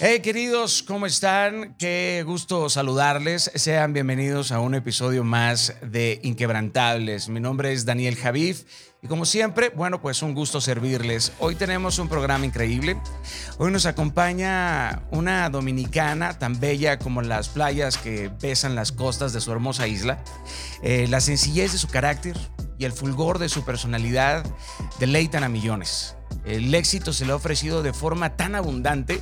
[0.00, 1.74] Hey queridos, ¿cómo están?
[1.76, 3.50] Qué gusto saludarles.
[3.56, 7.28] Sean bienvenidos a un episodio más de Inquebrantables.
[7.28, 8.62] Mi nombre es Daniel Javif
[9.02, 11.32] y como siempre, bueno, pues un gusto servirles.
[11.40, 12.96] Hoy tenemos un programa increíble.
[13.58, 19.40] Hoy nos acompaña una dominicana tan bella como las playas que besan las costas de
[19.40, 20.22] su hermosa isla.
[20.84, 22.36] Eh, la sencillez de su carácter
[22.78, 24.46] y el fulgor de su personalidad
[25.00, 26.14] deleitan a millones.
[26.44, 29.20] El éxito se le ha ofrecido de forma tan abundante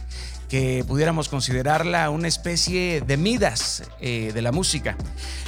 [0.49, 4.97] que pudiéramos considerarla una especie de Midas eh, de la música.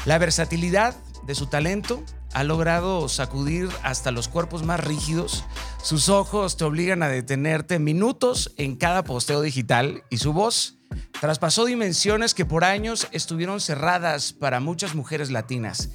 [0.04, 0.94] La versatilidad
[1.26, 2.02] de su talento
[2.32, 5.44] ha logrado sacudir hasta los cuerpos más rígidos.
[5.82, 10.76] Sus ojos te obligan a detenerte minutos en cada posteo digital y su voz
[11.20, 15.90] traspasó dimensiones que por años estuvieron cerradas para muchas mujeres latinas.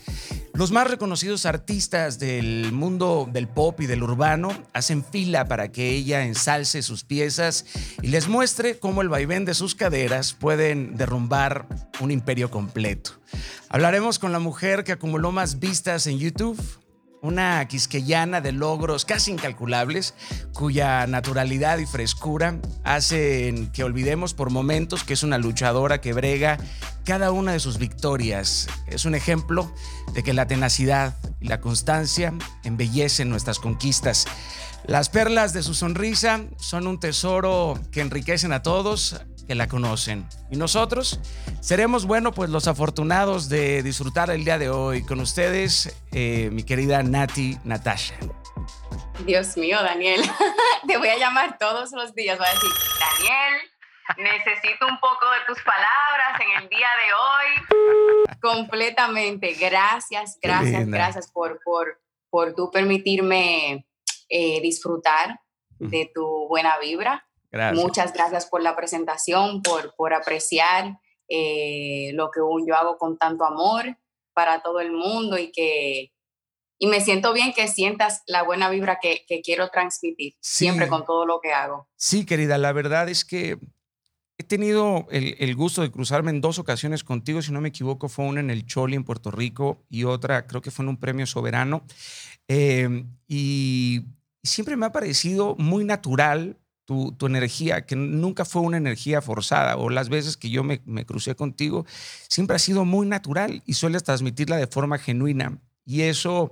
[0.53, 5.89] Los más reconocidos artistas del mundo del pop y del urbano hacen fila para que
[5.89, 7.65] ella ensalce sus piezas
[8.03, 11.67] y les muestre cómo el vaivén de sus caderas pueden derrumbar
[12.01, 13.13] un imperio completo.
[13.67, 16.61] Hablaremos con la mujer que acumuló más vistas en YouTube,
[17.23, 20.13] una quisqueyana de logros casi incalculables,
[20.51, 26.57] cuya naturalidad y frescura hacen que olvidemos por momentos que es una luchadora que brega
[27.05, 28.67] cada una de sus victorias.
[28.87, 29.73] Es un ejemplo
[30.13, 32.33] de que la tenacidad y la constancia
[32.65, 34.27] embellecen nuestras conquistas.
[34.85, 40.27] Las perlas de su sonrisa son un tesoro que enriquecen a todos, que la conocen.
[40.49, 41.19] Y nosotros
[41.61, 46.63] seremos, bueno, pues los afortunados de disfrutar el día de hoy con ustedes, eh, mi
[46.63, 48.15] querida Nati Natasha.
[49.25, 50.21] Dios mío, Daniel,
[50.87, 53.61] te voy a llamar todos los días, voy a decir, Daniel,
[54.17, 58.37] necesito un poco de tus palabras en el día de hoy.
[58.41, 63.85] Completamente, gracias, gracias, gracias por, por, por tú permitirme
[64.29, 65.39] eh, disfrutar
[65.79, 67.25] de tu buena vibra
[67.73, 73.45] Muchas gracias por la presentación, por, por apreciar eh, lo que yo hago con tanto
[73.45, 73.97] amor
[74.33, 76.11] para todo el mundo y que
[76.79, 81.25] y me siento bien que sientas la buena vibra que, quiero transmitir siempre con todo
[81.25, 81.87] lo que hago.
[81.95, 83.57] Sí, querida, la verdad es que
[84.37, 88.25] he tenido el, gusto de cruzarme en dos ocasiones contigo, si no me equivoco, fue
[88.25, 91.25] una en el Choli en Puerto Rico y otra creo que fue en un premio
[91.25, 91.85] soberano.
[92.49, 94.01] Eh, y
[94.43, 99.89] siempre me ha parecido muy natural tu, energía, que nunca fue una energía forzada, o
[99.89, 101.85] las veces que yo me, crucé contigo,
[102.27, 105.59] siempre ha sido muy natural y sueles transmitirla de forma genuina.
[105.85, 106.51] Y eso,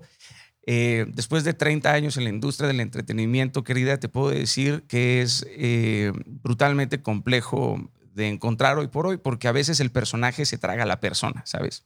[0.66, 5.22] eh, después de 30 años en la industria del entretenimiento, querida, te puedo decir que
[5.22, 10.58] es eh, brutalmente complejo de encontrar hoy por hoy, porque a veces el personaje se
[10.58, 11.86] traga a la persona, ¿sabes?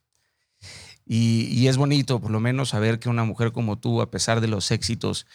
[1.05, 4.41] Y, y es bonito, por lo menos, saber que una mujer como tú, a pesar
[4.41, 5.27] de los éxitos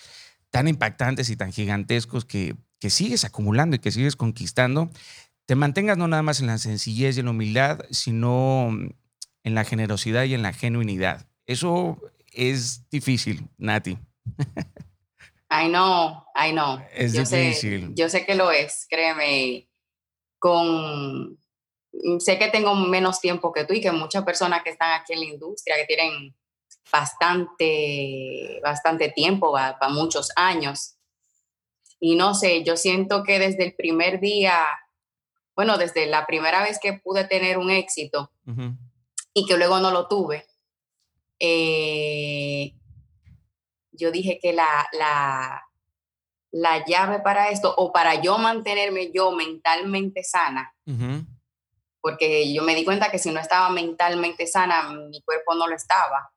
[0.51, 4.91] tan impactantes y tan gigantescos que que sigues acumulando y que sigues conquistando,
[5.47, 8.71] te mantengas no nada más en la sencillez y en la humildad, sino
[9.45, 11.27] en la generosidad y en la genuinidad.
[11.47, 11.99] Eso
[12.33, 13.99] es difícil, Nati.
[15.51, 16.79] I know, I know.
[16.95, 17.93] Es difícil.
[17.95, 19.69] yo sé que lo es, créeme.
[20.39, 21.39] Con
[22.19, 25.21] sé que tengo menos tiempo que tú y que muchas personas que están aquí en
[25.21, 26.35] la industria, que tienen
[26.91, 30.97] bastante, bastante tiempo, para muchos años,
[32.01, 34.67] y no sé, yo siento que desde el primer día,
[35.55, 38.33] bueno, desde la primera vez que pude tener un éxito
[39.35, 40.47] y que luego no lo tuve,
[41.39, 42.73] eh,
[43.93, 45.63] yo dije que la, la,
[46.51, 50.75] la, llave para esto, o para yo mantenerme yo mentalmente sana,
[52.01, 55.77] porque yo me di cuenta que si no estaba mentalmente sana, mi cuerpo no lo
[55.77, 56.33] estaba.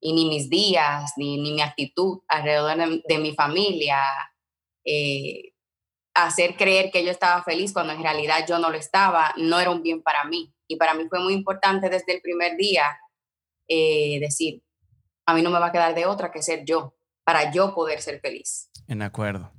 [0.00, 4.04] Y ni mis días, ni, ni mi actitud alrededor de, de mi familia,
[4.90, 5.52] eh,
[6.14, 9.70] hacer creer que yo estaba feliz cuando en realidad yo no lo estaba, no era
[9.70, 10.54] un bien para mí.
[10.66, 12.84] Y para mí fue muy importante desde el primer día
[13.68, 14.62] eh, decir,
[15.26, 18.00] a mí no me va a quedar de otra que ser yo, para yo poder
[18.00, 18.70] ser feliz.
[18.86, 19.52] En acuerdo.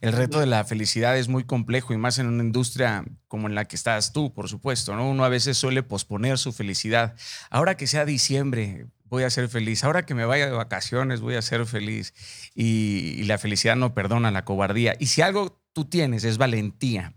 [0.00, 3.54] El reto de la felicidad es muy complejo y más en una industria como en
[3.54, 5.08] la que estás tú, por supuesto, ¿no?
[5.08, 7.14] Uno a veces suele posponer su felicidad.
[7.50, 9.84] Ahora que sea diciembre, voy a ser feliz.
[9.84, 12.14] Ahora que me vaya de vacaciones, voy a ser feliz.
[12.54, 14.96] Y, la felicidad no perdona la cobardía.
[14.98, 17.14] Y si algo tú tienes es valentía.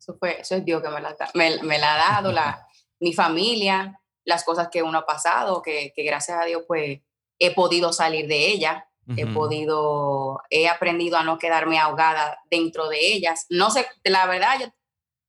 [0.00, 1.16] Eso, fue, eso es Dios que me la,
[1.62, 2.66] me, la ha dado, la,
[3.00, 7.00] mi familia, las cosas que uno ha pasado, que, que gracias a Dios pues
[7.38, 8.88] he podido salir de ella.
[9.16, 13.46] He podido, he aprendido a no quedarme ahogada dentro de ellas.
[13.50, 14.66] No sé, la verdad, yo,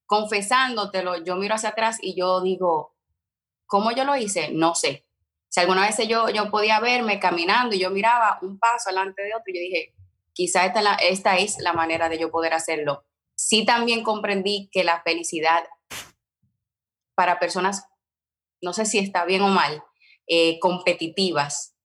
[0.07, 2.96] confesándotelo, yo miro hacia atrás y yo digo,
[3.67, 4.49] ¿Cómo yo lo hice?
[4.51, 5.05] No sé.
[5.49, 9.29] Si alguna vez yo, yo podía verme caminando y yo miraba un paso delante de
[9.29, 9.93] otro, y yo dije,
[10.33, 13.03] quizá esta, esta es la manera de yo poder hacerlo
[13.37, 15.63] sí también comprendí que la felicidad
[17.15, 17.87] para personas,
[18.61, 19.83] no sé si está bien o mal,
[20.27, 21.75] eh, competitivas,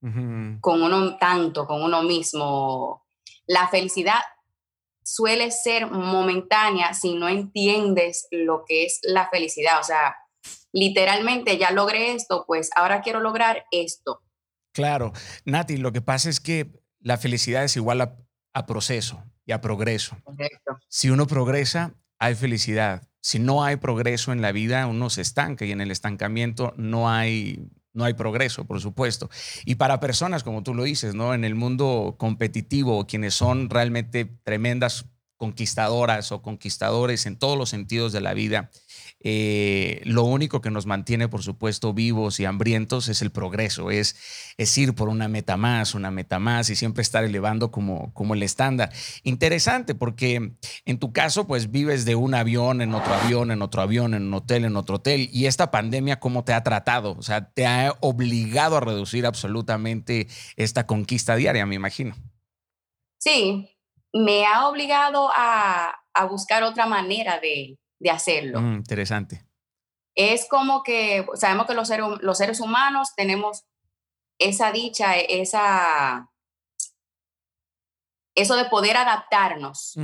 [0.60, 3.06] con uno tanto, con uno mismo,
[3.46, 4.20] la felicidad
[5.04, 9.78] suele ser momentánea si no entiendes lo que es la felicidad.
[9.78, 10.16] O sea,
[10.72, 14.22] literalmente ya logré esto, pues ahora quiero lograr esto.
[14.72, 15.12] Claro,
[15.44, 20.16] Nati, lo que pasa es que la felicidad es igual a, proceso y a progreso.
[20.24, 20.78] Correcto.
[20.88, 23.08] Si uno progresa, hay felicidad.
[23.20, 27.10] Si no hay progreso en la vida, uno se estanca y en el estancamiento no
[27.10, 29.30] hay, no hay progreso, por supuesto.
[29.64, 31.34] Y para personas, como tú lo dices, ¿no?
[31.34, 35.06] En el mundo competitivo, quienes son realmente tremendas
[35.36, 38.70] conquistadoras o conquistadores en todos los sentidos de la vida,
[39.24, 44.16] eh, lo único que nos mantiene, por supuesto, vivos y hambrientos es el progreso, es,
[44.56, 48.34] es ir por una meta más, una meta más y siempre estar elevando como, como
[48.34, 48.92] el estándar.
[49.22, 50.52] Interesante porque
[50.84, 54.24] en tu caso, pues vives de un avión en otro avión, en otro avión, en
[54.24, 55.28] un hotel, en otro hotel.
[55.32, 57.16] Y esta pandemia, ¿cómo te ha tratado?
[57.16, 60.26] O sea, te ha obligado a reducir absolutamente
[60.56, 62.16] esta conquista diaria, me imagino.
[63.18, 63.68] Sí,
[64.12, 68.60] me ha obligado a, a buscar otra manera de, de hacerlo.
[68.60, 69.46] Mm, interesante.
[70.14, 73.64] Es como que sabemos que los seres, los seres humanos tenemos
[74.38, 76.28] esa dicha, esa,
[78.34, 79.94] eso de poder adaptarnos.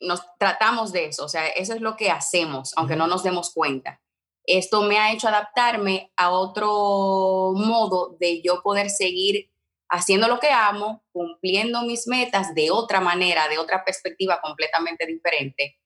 [0.00, 3.52] Nos tratamos de eso, o sea, eso es lo que hacemos, aunque no nos demos
[3.52, 4.02] cuenta.
[4.44, 9.50] Esto me ha hecho adaptarme a otro modo de yo poder seguir
[9.88, 15.78] haciendo lo que amo, cumpliendo mis metas de otra manera, de otra perspectiva completamente diferente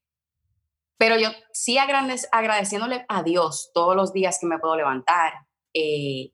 [0.98, 5.32] pero yo sí agradeciéndole a Dios todos los días que me puedo levantar,
[5.74, 6.32] eh,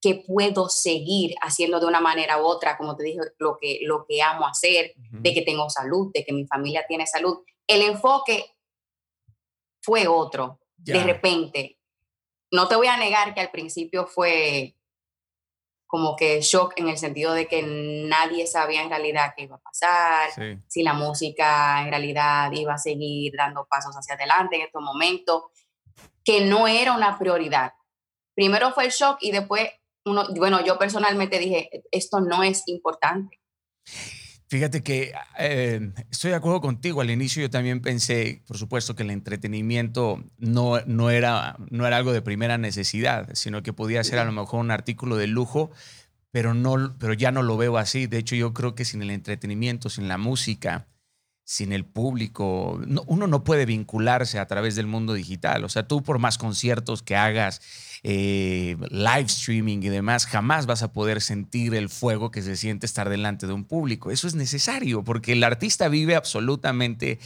[0.00, 4.04] que puedo seguir haciendo de una manera u otra, como te dije, lo que, lo
[4.06, 7.38] que amo hacer, de que tengo salud, de que mi familia tiene salud.
[7.66, 8.56] El enfoque
[9.82, 11.78] fue otro, de repente.
[12.50, 14.77] No te voy a negar que al principio fue
[15.88, 19.60] como que shock en el sentido de que nadie sabía en realidad qué iba a
[19.60, 20.30] pasar,
[20.68, 25.44] si la música en realidad iba a seguir dando pasos hacia adelante en estos momentos,
[26.22, 27.72] que no era una prioridad.
[28.34, 29.66] Primero fue el shock y después,
[30.04, 33.40] uno, bueno, yo personalmente dije, esto no es importante.
[34.48, 37.02] Fíjate que eh, estoy de acuerdo contigo.
[37.02, 41.98] Al inicio yo también pensé, por supuesto, que el entretenimiento no, no, era, no era
[41.98, 45.70] algo de primera necesidad, sino que podía ser a lo mejor un artículo de lujo,
[46.30, 48.06] pero, no, pero ya no lo veo así.
[48.06, 50.86] De hecho, yo creo que sin el entretenimiento, sin la música,
[51.48, 55.64] sin el público, uno no puede vincularse a través del mundo digital.
[55.64, 57.62] O sea, tú por más conciertos que hagas,
[58.02, 62.84] eh, live streaming y demás, jamás vas a poder sentir el fuego que se siente
[62.84, 64.10] estar delante de un público.
[64.10, 67.18] Eso es necesario porque el artista vive absolutamente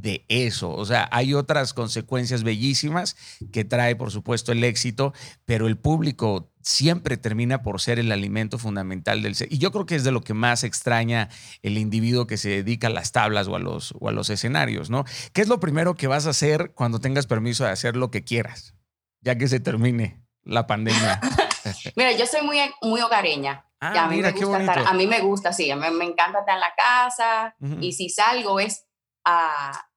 [0.00, 0.70] de eso.
[0.70, 3.16] O sea, hay otras consecuencias bellísimas
[3.52, 5.12] que trae, por supuesto, el éxito,
[5.44, 9.52] pero el público siempre termina por ser el alimento fundamental del ser.
[9.52, 11.28] Y yo creo que es de lo que más extraña
[11.62, 14.90] el individuo que se dedica a las tablas o a los, o a los escenarios,
[14.90, 15.04] ¿no?
[15.32, 18.24] ¿Qué es lo primero que vas a hacer cuando tengas permiso de hacer lo que
[18.24, 18.74] quieras?
[19.20, 21.20] ya que se termine la pandemia?
[21.96, 23.64] mira, yo soy muy, muy hogareña.
[23.80, 26.40] Ah, a, mí me gusta estar, a mí me gusta, sí, a mí me encanta
[26.40, 28.86] estar en la casa y si salgo es
[29.24, 29.87] a,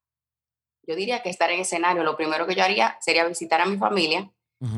[0.88, 3.78] yo diría que estar en escenario, lo primero que yo haría sería visitar a mi
[3.78, 4.32] familia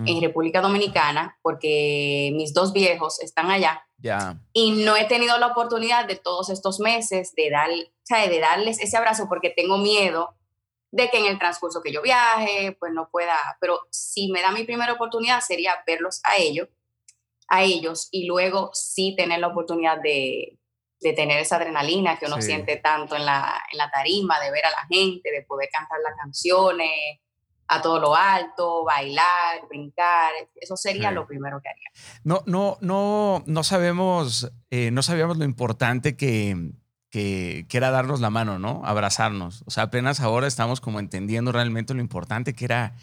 [0.05, 3.85] en República Dominicana porque mis dos viejos están allá.
[3.97, 4.37] Ya.
[4.53, 8.95] Y no he tenido la oportunidad de todos estos meses de, dar, de darles ese
[8.95, 10.35] abrazo porque tengo miedo
[10.91, 14.51] de que en el transcurso que yo viaje, pues no pueda, pero si me da
[14.51, 16.69] mi primera oportunidad sería verlos a ellos,
[17.49, 20.59] a ellos y luego sí tener la oportunidad de,
[21.03, 24.65] de tener esa adrenalina que uno siente tanto en la, en la tarima, de ver
[24.65, 27.19] a la gente, de poder cantar las canciones
[27.67, 31.89] a todo lo alto, bailar, brincar, eso sería lo primero que haría.
[32.23, 36.71] No, no, no, no sabemos, eh, no sabíamos lo importante que,
[37.09, 38.81] que, era darnos la mano, ¿no?
[38.85, 39.63] Abrazarnos.
[39.65, 42.95] O sea, apenas ahora estamos como entendiendo realmente lo importante que era,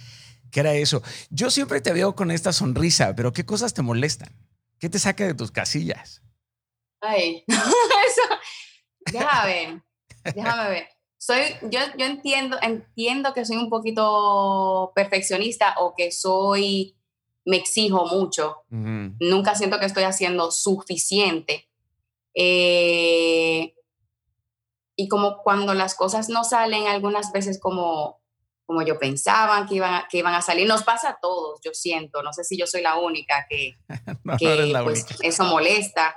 [0.51, 1.03] que era eso.
[1.31, 4.33] Yo siempre te veo con esta sonrisa, pero ¿qué cosas te molestan?
[4.79, 6.23] ¿Qué te saca de tus casillas?
[7.01, 8.23] Ay, eso,
[9.13, 9.83] déjame ver,
[10.35, 10.89] déjame ver.
[11.19, 11.41] Soy,
[11.71, 16.97] yo, yo entiendo, entiendo que soy un poquito perfeccionista o que soy,
[17.45, 18.63] me exijo mucho.
[18.71, 21.69] Nunca siento que estoy haciendo suficiente.
[22.35, 23.75] Eh,
[24.97, 28.21] y como cuando las cosas no salen algunas veces como,
[28.67, 31.73] como yo pensaba que iban, a, que iban a salir, nos pasa a todos, yo
[31.73, 33.79] siento, no sé si yo soy la única que,
[34.85, 36.15] pues, eso molesta,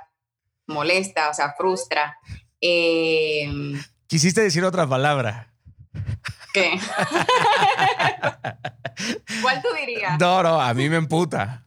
[0.66, 2.18] molesta, o sea, frustra.
[2.60, 5.52] Em, Quisiste decir otra palabra.
[6.52, 6.78] ¿Qué?
[9.42, 10.18] ¿Cuál tú dirías?
[10.20, 11.66] No, no, a mí me emputa.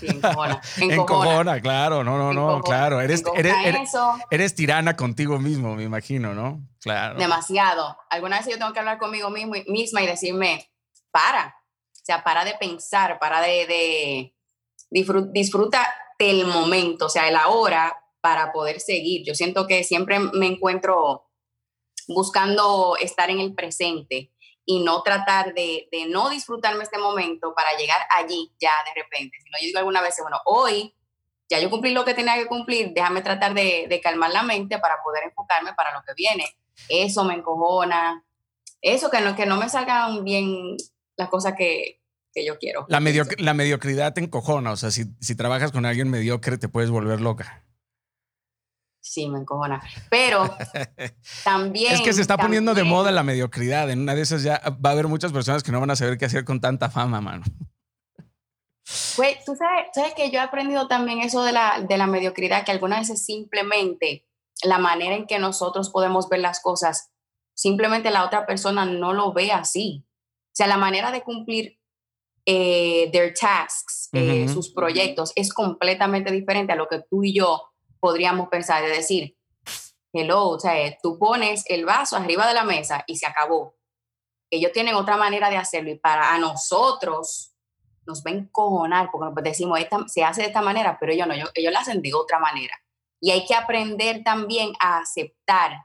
[0.00, 0.60] Sí, encojona.
[0.76, 3.00] Encojona, Encojona, claro, no, no, no, claro.
[3.00, 3.54] Eres, eres,
[4.30, 6.66] eres, tirana contigo mismo, me imagino, ¿no?
[6.80, 7.18] Claro.
[7.18, 7.98] demasiado.
[8.08, 10.70] Alguna vez yo tengo que hablar conmigo mismo, misma y decirme,
[11.10, 11.56] para.
[11.92, 14.34] O sea, para de pensar, para de, de
[14.90, 17.94] disfruta, disfruta del momento, o sea, el ahora
[18.28, 19.24] para poder seguir.
[19.26, 21.30] Yo siento que siempre me encuentro
[22.08, 24.30] buscando estar en el presente
[24.66, 29.38] y no tratar de, de, no disfrutarme este momento para llegar allí ya de repente.
[29.42, 30.94] Sino yo digo alguna vez, bueno, hoy
[31.48, 35.02] ya yo cumplí lo que tenía que cumplir, déjame tratar de, calmar la mente para
[35.02, 36.44] poder enfocarme para lo que viene.
[36.90, 38.26] Eso me encojona.
[38.82, 40.76] Eso, que no, que no me salgan bien
[41.16, 42.02] las cosas que,
[42.34, 42.84] que yo quiero.
[42.90, 46.68] La, medio, la mediocridad te encojona, o sea, si, si trabajas con alguien mediocre te
[46.68, 47.64] puedes volver loca.
[49.08, 49.82] Sí, me encojona.
[50.10, 50.54] Pero
[51.44, 51.94] también.
[51.94, 53.90] Es que se está también, poniendo de moda la mediocridad.
[53.90, 56.18] En una de esas ya va a haber muchas personas que no van a saber
[56.18, 57.44] qué hacer con tanta fama, mano.
[59.16, 62.64] Güey, tú sabes, sabes que yo he aprendido también eso de la, de la mediocridad,
[62.64, 64.26] que algunas veces simplemente
[64.62, 67.10] la manera en que nosotros podemos ver las cosas,
[67.54, 70.04] simplemente la otra persona no lo ve así.
[70.46, 71.78] O sea, la manera de cumplir
[72.46, 74.52] eh, their tasks, eh, uh -huh.
[74.52, 77.67] sus proyectos, es completamente diferente a lo que tú y yo
[78.00, 79.36] podríamos pensar, de decir,
[80.12, 83.74] hello, o sea, tú pones el vaso arriba de la mesa y se acabó.
[84.50, 87.54] Ellos tienen otra manera de hacerlo y para a nosotros
[88.06, 91.34] nos va a encojonar porque decimos, esta, se hace de esta manera, pero ellos no,
[91.34, 92.74] ellos, ellos lo hacen de otra manera.
[93.20, 95.84] Y hay que aprender también a aceptar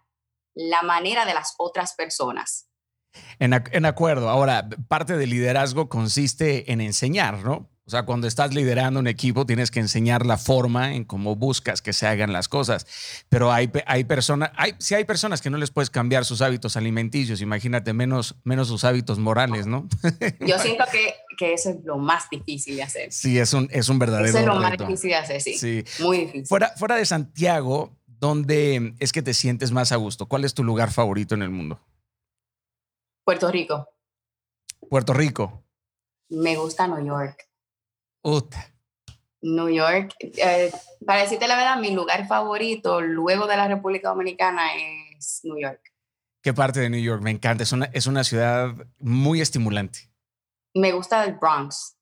[0.55, 2.69] la manera de las otras personas.
[3.39, 4.29] En, en acuerdo.
[4.29, 7.72] Ahora, parte del liderazgo consiste en enseñar, ¿no?
[7.85, 11.81] O sea, cuando estás liderando un equipo tienes que enseñar la forma en cómo buscas
[11.81, 12.87] que se hagan las cosas.
[13.27, 16.77] Pero hay, hay personas, hay, si hay personas que no les puedes cambiar sus hábitos
[16.77, 19.89] alimenticios, imagínate menos, menos sus hábitos morales, ¿no?
[20.39, 23.11] Yo siento que, que eso es lo más difícil de hacer.
[23.11, 24.61] Sí, es un, es un verdadero Eso es lo reto.
[24.61, 25.57] más difícil de hacer, sí.
[25.57, 25.83] sí.
[26.01, 26.47] Muy difícil.
[26.47, 30.27] Fuera, fuera de Santiago, ¿dónde es que te sientes más a gusto?
[30.27, 31.81] ¿Cuál es tu lugar favorito en el mundo?
[33.25, 33.89] Puerto Rico.
[34.89, 35.65] Puerto Rico.
[36.29, 37.49] Me gusta New York.
[39.41, 40.71] New York, eh,
[41.05, 45.81] para decirte la verdad, mi lugar favorito luego de la República Dominicana es New York.
[46.41, 47.21] ¿Qué parte de New York?
[47.21, 50.09] Me encanta, es una, es una ciudad muy estimulante.
[50.73, 51.97] Me gusta el Bronx.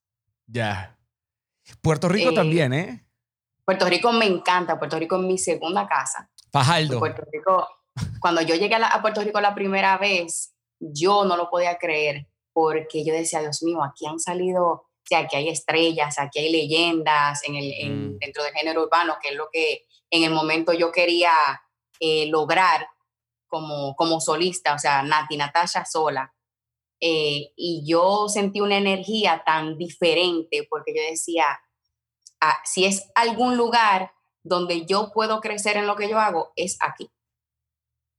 [0.48, 0.98] Ya.
[1.82, 3.06] Puerto Rico eh, también, ¿eh?
[3.66, 6.30] Puerto Rico me encanta, Puerto Rico es mi segunda casa.
[6.52, 7.00] Fajaldo.
[7.00, 7.68] Puerto Rico,
[8.20, 11.78] cuando yo llegué a, la, a Puerto Rico la primera vez, yo no lo podía
[11.78, 16.40] creer porque yo decía, Dios mío, aquí han salido o sea, aquí hay estrellas, aquí
[16.40, 18.20] hay leyendas en el, en, mm.
[18.20, 21.32] dentro del género urbano, que es lo que en el momento yo quería
[22.00, 22.88] eh, lograr
[23.48, 26.34] como, como solista, o sea, Nati Natasha sola.
[27.00, 31.46] Eh, y yo sentí una energía tan diferente porque yo decía,
[32.42, 36.78] ah, si es algún lugar donde yo puedo crecer en lo que yo hago, es
[36.80, 37.10] aquí,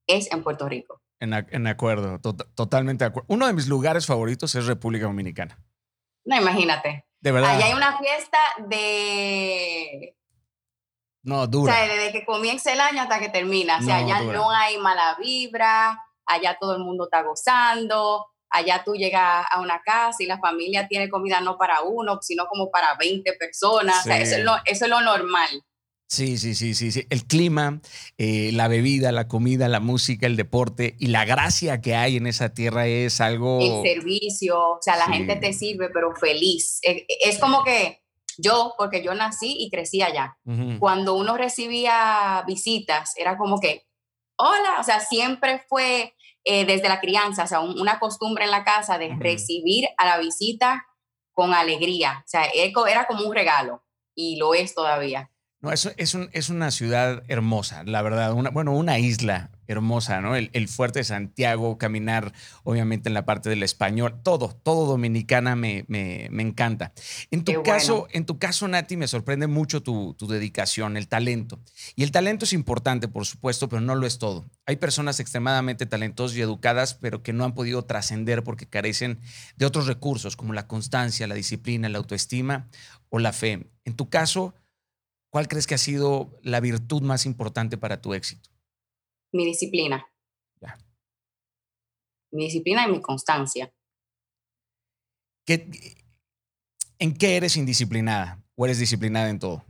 [0.07, 1.01] es en Puerto Rico.
[1.19, 3.27] En, en acuerdo, to totalmente de acuerdo.
[3.29, 5.57] Uno de mis lugares favoritos es República Dominicana.
[6.25, 7.05] No, imagínate.
[7.19, 7.55] De verdad.
[7.55, 8.37] Allá hay una fiesta
[8.67, 10.17] de.
[11.23, 11.71] No, dura.
[11.71, 13.77] O sea, desde que comienza el año hasta que termina.
[13.77, 14.37] O sea, no, allá dura.
[14.37, 19.81] no hay mala vibra, allá todo el mundo está gozando, allá tú llegas a una
[19.81, 24.03] casa y la familia tiene comida no para uno, sino como para 20 personas.
[24.03, 24.09] Sí.
[24.09, 25.49] O sea, eso es, lo, eso es lo normal.
[26.07, 27.07] Sí, sí, sí, sí, sí.
[27.09, 27.81] El clima,
[28.17, 32.27] eh, la bebida, la comida, la música, el deporte y la gracia que hay en
[32.27, 33.59] esa tierra es algo.
[33.59, 35.13] El servicio, o sea, la sí.
[35.13, 36.79] gente te sirve, pero feliz.
[36.83, 38.03] Es, es, como que
[38.37, 40.79] yo, porque yo nací y crecí allá, uh -huh.
[40.79, 43.87] cuando uno recibía visitas, era como que,
[44.35, 48.51] hola, o sea, siempre fue eh, desde la crianza, o sea, un, una costumbre en
[48.51, 49.19] la casa de uh -huh.
[49.19, 50.85] recibir a la visita
[51.33, 52.21] con alegría.
[52.23, 53.83] O sea, era como un regalo
[54.15, 55.31] y lo es todavía.
[55.63, 58.33] No, es, es, un, es, una ciudad hermosa, la verdad.
[58.33, 60.35] Una, bueno, una isla hermosa, ¿no?
[60.35, 62.33] El, el, fuerte de Santiago, caminar,
[62.65, 66.91] obviamente, en la parte del español, todo, todo dominicana me, me, me encanta.
[67.31, 68.09] En tu, caso, bueno.
[68.11, 71.61] en tu caso, Nati, me sorprende mucho tu, tu, dedicación, el talento.
[71.95, 74.43] Y el talento es importante, por supuesto, pero no lo es todo.
[74.65, 79.21] Hay personas extremadamente talentosas y educadas, pero que no han podido trascender porque carecen
[79.55, 82.67] de otros recursos, como la constancia, la disciplina, la autoestima
[83.07, 83.67] o la fe.
[83.85, 84.53] En tu caso,
[85.33, 88.51] ¿Cuál crees que ha sido la virtud más importante para tu éxito?
[89.31, 90.05] Mi disciplina.
[90.61, 90.77] Ya.
[92.31, 93.73] Mi disciplina y mi constancia.
[95.43, 95.71] ¿Qué,
[96.99, 98.43] ¿En qué eres indisciplinada?
[98.55, 99.65] ¿O eres disciplinada en todo?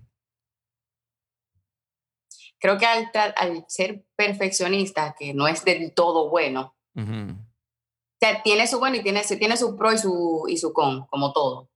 [2.60, 7.40] Creo que al, al ser perfeccionista, que no es del todo bueno, uh -huh.
[7.40, 11.08] o sea, tiene su bueno y tiene, tiene su pro y su, y su con,
[11.08, 11.70] como todo.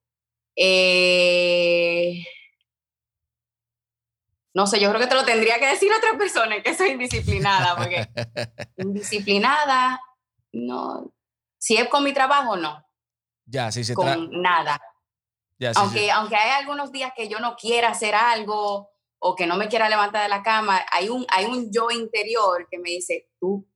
[0.58, 2.26] Eh,
[4.58, 6.90] no sé, yo creo que te lo tendría que decir a otra persona que soy
[6.90, 8.08] indisciplinada, porque
[8.78, 10.02] indisciplinada,
[10.52, 11.14] no.
[11.60, 12.84] Si es con mi trabajo, no.
[13.46, 14.82] Ya, sí se Con nada.
[15.60, 19.58] Ya, aunque, aunque hay algunos días que yo no quiera hacer algo o que no
[19.58, 23.30] me quiera levantar de la cama, hay un, hay un yo interior que me dice,
[23.40, 23.70] tú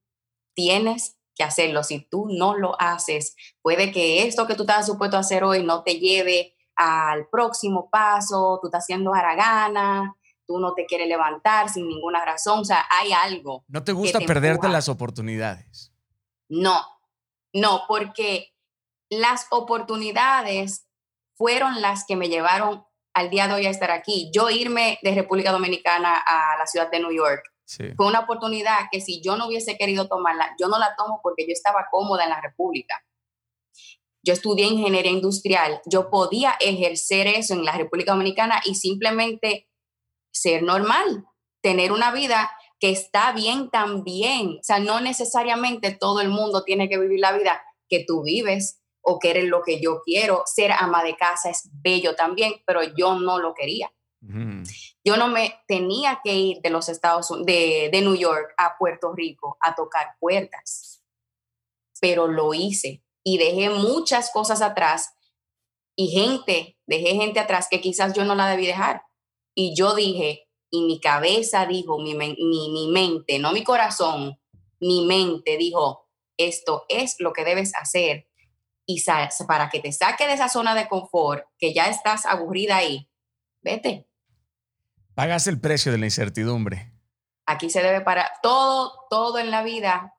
[0.55, 1.83] tienes que hacerlo.
[1.83, 5.63] Si tú no lo haces, puede que esto que tú estás supuesto a hacer hoy
[5.63, 10.15] no te lleve al próximo paso, tú estás haciendo haragana,
[10.51, 13.63] tú no te quieres levantar sin ninguna razón, o sea, hay algo.
[13.69, 15.93] ¿No te gusta perderte las oportunidades?
[16.49, 16.81] No,
[17.53, 18.53] no, porque
[19.09, 20.89] las oportunidades
[21.35, 24.29] fueron las que me llevaron al día de hoy a estar aquí.
[24.33, 27.43] Yo irme de República Dominicana a la ciudad de New York
[27.95, 31.45] fue una oportunidad que si yo no hubiese querido tomarla, yo no la tomo porque
[31.47, 33.01] yo estaba cómoda en la República.
[34.23, 39.70] Yo estudié ingeniería industrial, yo podía ejercer eso en la República Dominicana y simplemente
[40.31, 41.25] ser normal,
[41.61, 44.57] tener una vida que está bien también.
[44.59, 48.81] O sea, no necesariamente todo el mundo tiene que vivir la vida que tú vives
[49.01, 50.43] o que eres lo que yo quiero.
[50.45, 53.91] Ser ama de casa es bello también, pero yo no lo quería.
[55.03, 59.13] Yo no me tenía que ir de los Estados de, de New York a Puerto
[59.13, 61.03] Rico a tocar puertas,
[61.99, 65.15] pero lo hice y dejé muchas cosas atrás
[65.95, 69.03] y gente, dejé gente atrás que quizás yo no la debí dejar.
[69.55, 74.39] Y yo dije, y mi cabeza dijo, mi, mi, mi mente, no mi corazón,
[74.79, 78.27] mi mente dijo, esto es lo que debes hacer.
[78.85, 79.03] Y
[79.47, 83.09] para que te saque de esa zona de confort, que ya estás aburrida ahí,
[83.61, 84.07] vete,
[85.13, 86.93] Pagas el precio de la incertidumbre.
[87.45, 90.15] Aquí se debe para todo, todo en la vida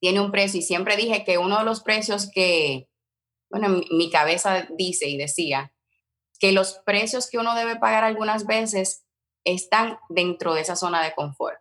[0.00, 2.88] tiene un precio y siempre dije que uno de los precios que,
[3.50, 5.71] bueno, mi cabeza dice y decía,
[6.42, 9.06] que los precios que uno debe pagar algunas veces
[9.44, 11.56] están dentro de esa zona de confort.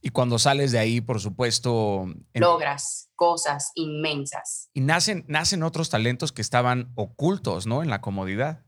[0.00, 2.06] Y cuando sales de ahí, por supuesto...
[2.32, 4.70] Logras cosas inmensas.
[4.72, 7.82] Y nacen, nacen otros talentos que estaban ocultos, ¿no?
[7.82, 8.64] En la comodidad.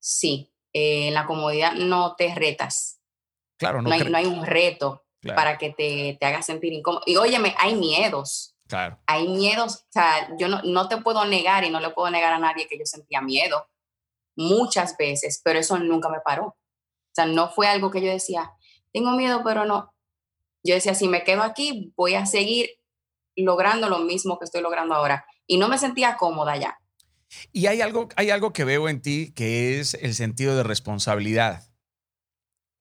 [0.00, 3.02] Sí, en la comodidad no te retas.
[3.58, 7.02] Claro, no, hay, no hay, un reto para que te, te haga sentir incómodo.
[7.04, 8.55] Y óyeme, hay miedos.
[8.66, 8.98] Claro.
[9.06, 12.32] Hay miedos, o sea, yo no, no te puedo negar y no le puedo negar
[12.32, 13.68] a nadie que yo sentía miedo
[14.36, 16.46] muchas veces, pero eso nunca me paró.
[16.46, 18.52] O sea, no fue algo que yo decía,
[18.92, 19.94] tengo miedo, pero no.
[20.62, 22.70] Yo decía, si me quedo aquí, voy a seguir
[23.36, 25.26] logrando lo mismo que estoy logrando ahora.
[25.46, 26.78] Y no me sentía cómoda ya.
[27.52, 31.62] Y hay algo, hay algo que veo en ti que es el sentido de responsabilidad.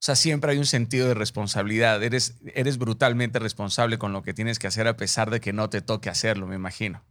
[0.05, 2.03] Sea, siempre hay un sentido de responsabilidad.
[2.03, 5.67] Eres, eres brutalmente responsable con lo que tienes que hacer a pesar de que no
[5.71, 7.03] te toque hacerlo, me imagino.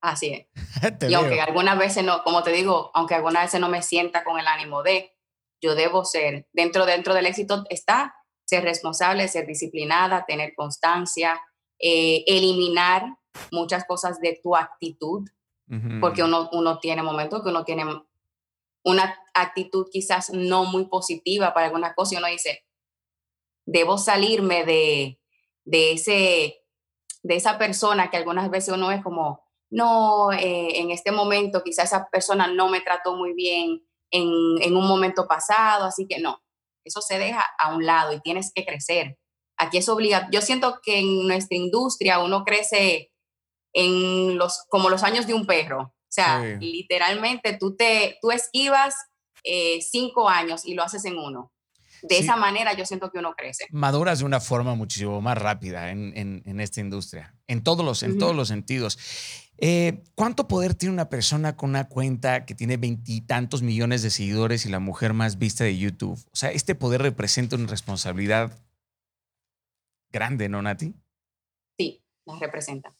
[0.00, 0.46] Así es.
[1.06, 4.40] y aunque algunas veces no, como te digo, aunque algunas veces no me sienta con
[4.40, 5.18] el ánimo de,
[5.60, 8.14] yo debo ser, dentro, dentro del éxito está
[8.46, 11.38] ser responsable, ser disciplinada, tener constancia,
[11.78, 13.18] eh, eliminar
[13.52, 15.28] muchas cosas de tu actitud,
[16.00, 17.84] porque uno, uno tiene momentos que uno tiene
[18.88, 22.64] una actitud quizás no muy positiva para algunas cosas y uno dice,
[23.66, 25.20] debo salirme de,
[25.64, 26.64] de, ese,
[27.22, 31.86] de esa persona que algunas veces uno es como, no, eh, en este momento quizás
[31.86, 36.42] esa persona no me trató muy bien en, en un momento pasado, así que no,
[36.82, 39.18] eso se deja a un lado y tienes que crecer.
[39.58, 40.26] Aquí es obligado.
[40.30, 43.12] Yo siento que en nuestra industria uno crece
[43.74, 45.94] en los, como los años de un perro.
[46.08, 48.94] O sea, literalmente tú, te, tú esquivas
[49.44, 51.52] eh, cinco años y lo haces en uno.
[52.02, 53.66] De esa manera yo siento que uno crece.
[53.70, 58.18] Maduras de una forma muchísimo más rápida en, en, esta industria, en todos los, en
[58.18, 58.98] todos los sentidos.
[59.58, 64.64] Eh, ¿Cuánto poder tiene una persona con una cuenta que tiene veintitantos millones de seguidores
[64.64, 66.18] y la mujer más vista de YouTube?
[66.32, 68.56] O sea, este poder representa una responsabilidad
[70.10, 70.94] grande, ¿no, Nati?
[71.76, 72.94] Sí, la representa.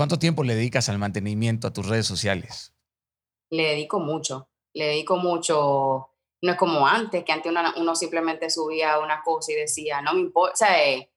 [0.00, 2.72] ¿Cuánto tiempo le dedicas al mantenimiento a tus redes sociales?
[3.50, 6.08] Le dedico mucho, le dedico mucho.
[6.40, 10.20] No es como antes, que antes uno, simplemente subía una cosa y decía, no me
[10.20, 11.12] importa, o sea, eh,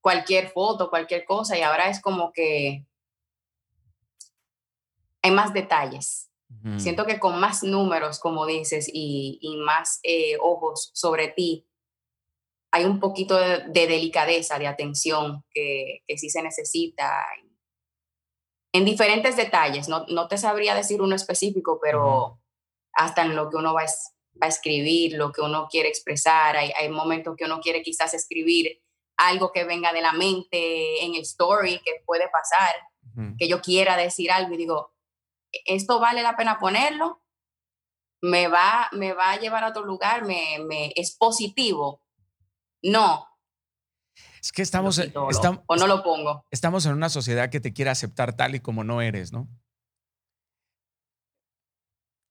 [0.00, 2.86] cualquier foto, cualquier cosa, y ahora es como que
[5.20, 6.30] hay más detalles.
[6.76, 11.66] Siento que con más números, como dices, y, más eh, ojos sobre ti,
[12.70, 17.26] hay un poquito de, delicadeza, de atención que, que sí se necesita
[18.72, 19.88] en diferentes detalles.
[19.88, 22.40] No, no, te sabría decir uno específico, pero
[22.92, 23.84] hasta en lo que uno va,
[24.40, 26.56] a escribir, lo que uno quiere expresar.
[26.56, 28.80] Hay, hay, momentos que uno quiere quizás escribir
[29.16, 32.74] algo que venga de la mente en el story que puede pasar,
[33.36, 34.94] que yo quiera decir algo y digo,
[35.64, 37.20] esto vale la pena ponerlo,
[38.22, 42.00] me va, me va a llevar a otro lugar, me, me es positivo.
[42.82, 43.27] No.
[44.42, 46.44] Es que estamos, estamos, o no lo pongo.
[46.50, 49.48] Estamos en una sociedad que te quiere aceptar tal y como no eres, ¿no?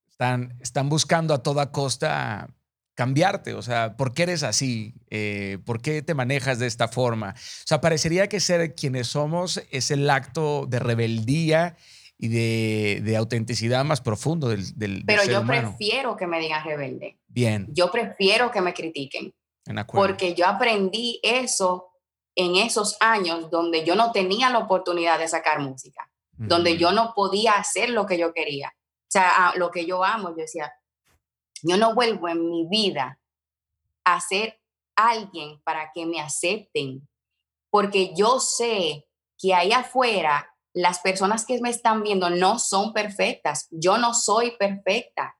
[0.09, 2.49] Están, están buscando a toda costa
[2.97, 4.95] cambiarte, o sea, ¿por qué eres así?
[5.11, 7.35] Eh, ¿Por qué te manejas de esta forma?
[7.37, 11.77] O sea, parecería que ser quienes somos es el acto de rebeldía
[12.17, 17.19] y de, autenticidad más profundo del, del Pero yo prefiero que me digan rebelde.
[17.27, 17.67] Bien.
[17.69, 19.31] Yo prefiero que me critiquen.
[19.87, 21.91] porque yo aprendí eso
[22.37, 27.13] en esos años donde yo no tenía la oportunidad de sacar música, donde yo no
[27.15, 28.71] podía hacer lo que yo quería.
[28.77, 30.71] O sea, lo que yo amo, yo decía,
[31.63, 33.19] yo no vuelvo en mi vida
[34.05, 34.61] a ser
[34.95, 37.09] alguien para que me acepten,
[37.71, 39.07] porque yo sé
[39.39, 43.67] que ahí afuera las personas que me están viendo no son perfectas.
[43.71, 45.35] Yo no soy perfecta.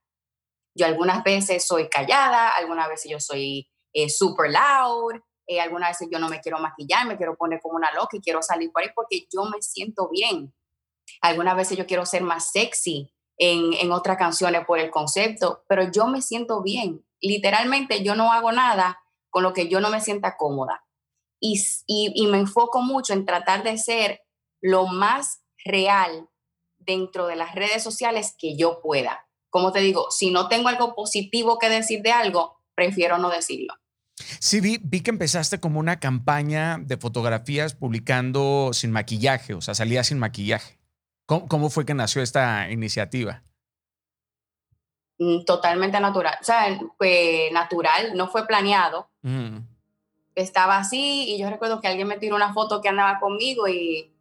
[0.76, 6.10] Yo algunas veces soy callada, algunas veces yo soy eh, super loud, eh, algunas veces
[6.12, 8.84] yo no me quiero maquillar, me quiero poner como una loca y quiero salir por
[8.84, 10.54] ahí porque yo me siento bien.
[11.22, 16.08] Algunas veces yo quiero ser más sexy, en, otras canciones por el concepto, pero yo
[16.08, 17.06] me siento bien.
[17.22, 20.84] Literalmente yo no hago nada con lo que yo no me sienta cómoda.
[21.40, 24.22] Y, y, me enfoco mucho en tratar de ser
[24.60, 26.30] lo más real
[26.80, 29.28] dentro de las redes sociales que yo pueda.
[29.52, 33.76] Como te digo, si no tengo algo positivo que decir de algo, prefiero no decirlo.
[34.18, 39.76] Sí, vi, vi, que empezaste como una campaña de fotografías publicando sin maquillaje, o sea,
[39.76, 40.80] salía sin maquillaje.
[41.28, 43.44] ¿Cómo, fue que nació esta iniciativa?
[45.20, 46.38] Mm, totalmente natural.
[46.40, 49.10] O sea, fue natural, no fue planeado.
[50.36, 54.14] Estaba así y yo recuerdo que alguien me tiró una foto que andaba conmigo y,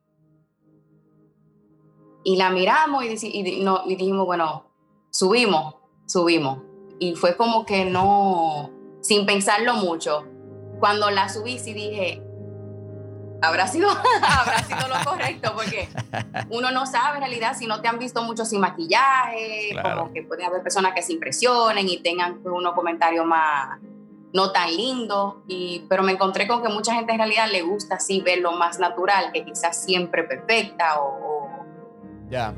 [2.24, 4.68] y la miramos y, no, y dijimos, bueno,
[5.10, 6.58] subimos, subimos.
[6.98, 8.75] Y fue como que no,
[9.06, 10.24] sin pensarlo mucho.
[10.80, 12.22] Cuando la subí sí dije,
[13.40, 13.88] habrá sido,
[14.22, 15.88] habrá sido lo correcto, porque
[16.50, 20.22] uno no sabe en realidad si no te han visto mucho sin maquillaje, como que
[20.22, 23.78] puede haber personas que se impresionen y tengan unos comentarios más
[24.32, 27.94] no tan lindos, y, pero me encontré con que mucha gente en realidad le gusta
[27.94, 31.64] así ver lo más natural, que quizás siempre perfecta o...
[32.28, 32.52] ya.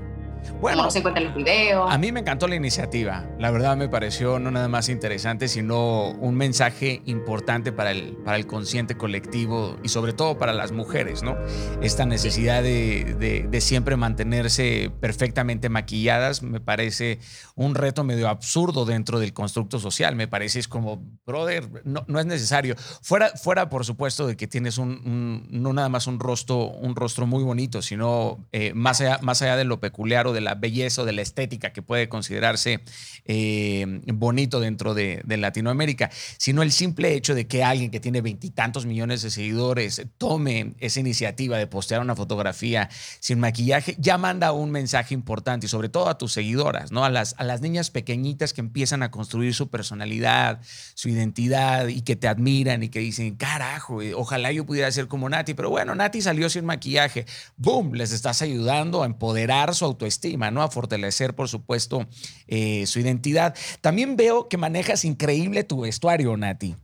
[0.61, 1.91] Bueno, no se encuentra en los videos.
[1.91, 3.25] A mí me encantó la iniciativa.
[3.39, 8.37] La verdad me pareció no nada más interesante, sino un mensaje importante para el, para
[8.37, 11.37] el consciente colectivo y sobre todo para las mujeres, ¿no?
[11.83, 17.19] Esta necesidad de, de, siempre mantenerse perfectamente maquilladas me parece
[17.57, 20.15] un reto medio absurdo dentro del constructo social.
[20.15, 22.77] Me parece es como, brother, no, no es necesario.
[23.03, 27.27] Fuera, fuera, por supuesto, de que tienes un, no nada más un rostro, un rostro
[27.27, 31.05] muy bonito, sino eh, más, allá, más allá de lo peculiar de la belleza o
[31.05, 32.81] de la estética que puede considerarse
[33.25, 38.87] eh, bonito dentro de, Latinoamérica, sino el simple hecho de que alguien que tiene veintitantos
[38.87, 42.89] millones de seguidores tome esa iniciativa de postear una fotografía
[43.21, 47.05] sin maquillaje, ya manda un mensaje importante y sobre todo a tus seguidoras, ¿no?
[47.05, 50.61] A las, a las niñas pequeñitas que empiezan a construir su personalidad,
[50.95, 55.07] su identidad y que te admiran y que dicen, carajo, eh, ojalá yo pudiera ser
[55.07, 57.27] como Nati, pero bueno, Nati salió sin maquillaje.
[57.57, 57.95] ¡Boom!
[57.95, 60.63] Les estás ayudando a empoderar su autoestima estima, ¿no?
[60.63, 62.07] A fortalecer, por supuesto,
[62.49, 63.55] eh, su identidad.
[63.81, 66.75] También veo que manejas increíble tu vestuario, Nati.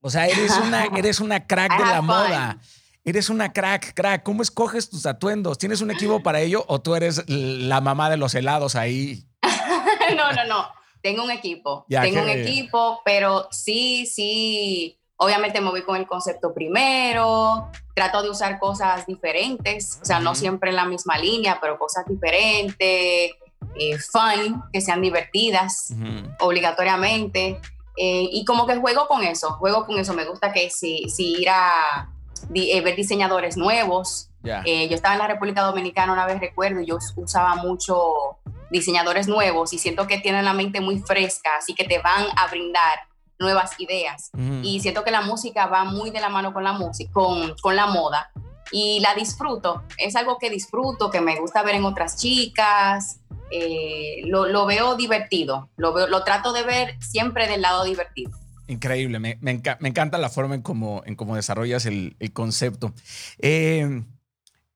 [0.00, 2.58] O sea, eres una, eres una crack de la moda.
[3.04, 4.22] Eres una crack, crack.
[4.22, 5.58] ¿Cómo escoges tus atuendos?
[5.58, 9.26] ¿Tienes un equipo para ello o tú eres la mamá de los helados ahí?
[10.16, 10.68] no, no, no.
[11.02, 11.84] Tengo un equipo.
[11.88, 14.98] Tengo un equipo, pero sí, sí.
[15.16, 20.34] Obviamente me voy con el concepto primero trato de usar cosas diferentes, o sea, no
[20.34, 23.30] siempre en la misma línea, pero cosas diferentes,
[23.76, 25.94] eh, fun, que sean divertidas,
[26.40, 27.60] obligatoriamente.
[27.96, 30.12] Eh, y como que juego con eso, juego con eso.
[30.14, 32.10] Me gusta que si, si ir a
[32.52, 34.28] eh, ver diseñadores nuevos.
[34.42, 38.38] yo estaba en la República Dominicana una vez, recuerdo, y yo usaba mucho
[38.70, 42.48] diseñadores nuevos y siento que tienen la mente muy fresca, así que te van a
[42.48, 42.98] brindar
[43.38, 44.30] nuevas ideas.
[44.62, 47.76] Y siento que la música va muy de la mano con la música, con, con,
[47.76, 48.30] la moda.
[48.72, 49.82] Y la disfruto.
[49.98, 53.20] Es algo que disfruto, que me gusta ver en otras chicas.
[53.50, 55.68] Eh, lo, lo, veo divertido.
[55.76, 58.32] Lo, veo, lo trato de ver siempre del lado divertido.
[58.66, 59.18] Increíble.
[59.18, 62.94] Me, me, encanta la forma en cómo, en cómo desarrollas el, el concepto.
[63.38, 64.02] Eh,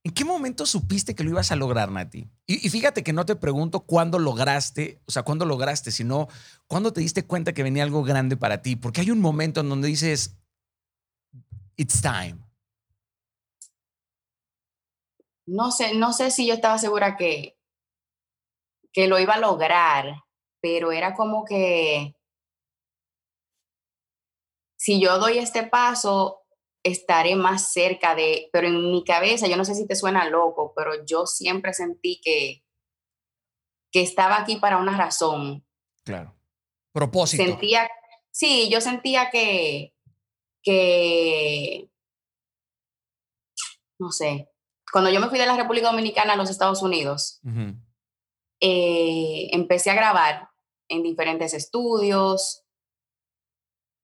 [0.09, 2.31] ¿En qué momento supiste que lo ibas a lograr, Nati?
[2.47, 6.29] Y, y, fíjate que no te pregunto cuándo lograste, o sea, cuándo lograste, sino
[6.66, 9.68] cuándo te diste cuenta que venía algo grande para ti, porque hay un momento en
[9.68, 10.38] donde dices,
[11.77, 12.38] it's time.
[15.44, 17.59] No sé, no sé si yo estaba segura que,
[18.94, 20.25] que lo iba a lograr,
[20.62, 22.16] pero era como que
[24.79, 26.47] si yo doy este paso,
[26.83, 30.73] estaré más cerca de, pero en mi cabeza, yo no sé si te suena loco,
[30.77, 32.64] pero yo siempre sentí que,
[33.91, 35.67] que estaba aquí para una razón.
[36.05, 36.35] Claro.
[36.93, 37.43] Propósito.
[37.43, 37.88] Sentía,
[38.31, 39.95] sí, yo sentía que,
[40.62, 41.91] que,
[43.99, 44.49] no sé,
[44.91, 47.41] cuando yo me fui de la República Dominicana a los Estados Unidos,
[48.61, 50.49] eh, empecé a grabar
[50.88, 52.64] en diferentes estudios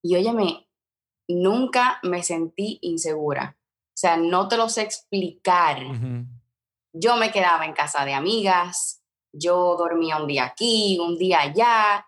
[0.02, 0.63] y óyeme,
[1.28, 3.56] nunca me sentí insegura.
[3.58, 5.78] O sea, no te lo sé explicar.
[6.92, 12.06] Yo me quedaba en casa de amigas, yo dormía un día aquí, un día allá,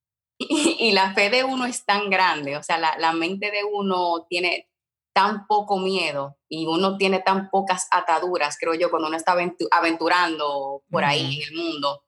[0.38, 4.26] y, la fe de uno es tan grande, o sea, la, la, mente de uno
[4.28, 4.70] tiene
[5.12, 9.36] tan poco miedo y uno tiene tan pocas ataduras, creo yo, cuando uno está
[9.70, 12.04] aventurando por ahí en el mundo,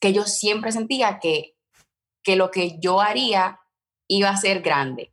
[0.00, 1.56] que yo siempre sentía que,
[2.24, 3.60] que lo que yo haría
[4.08, 5.12] iba a ser grande.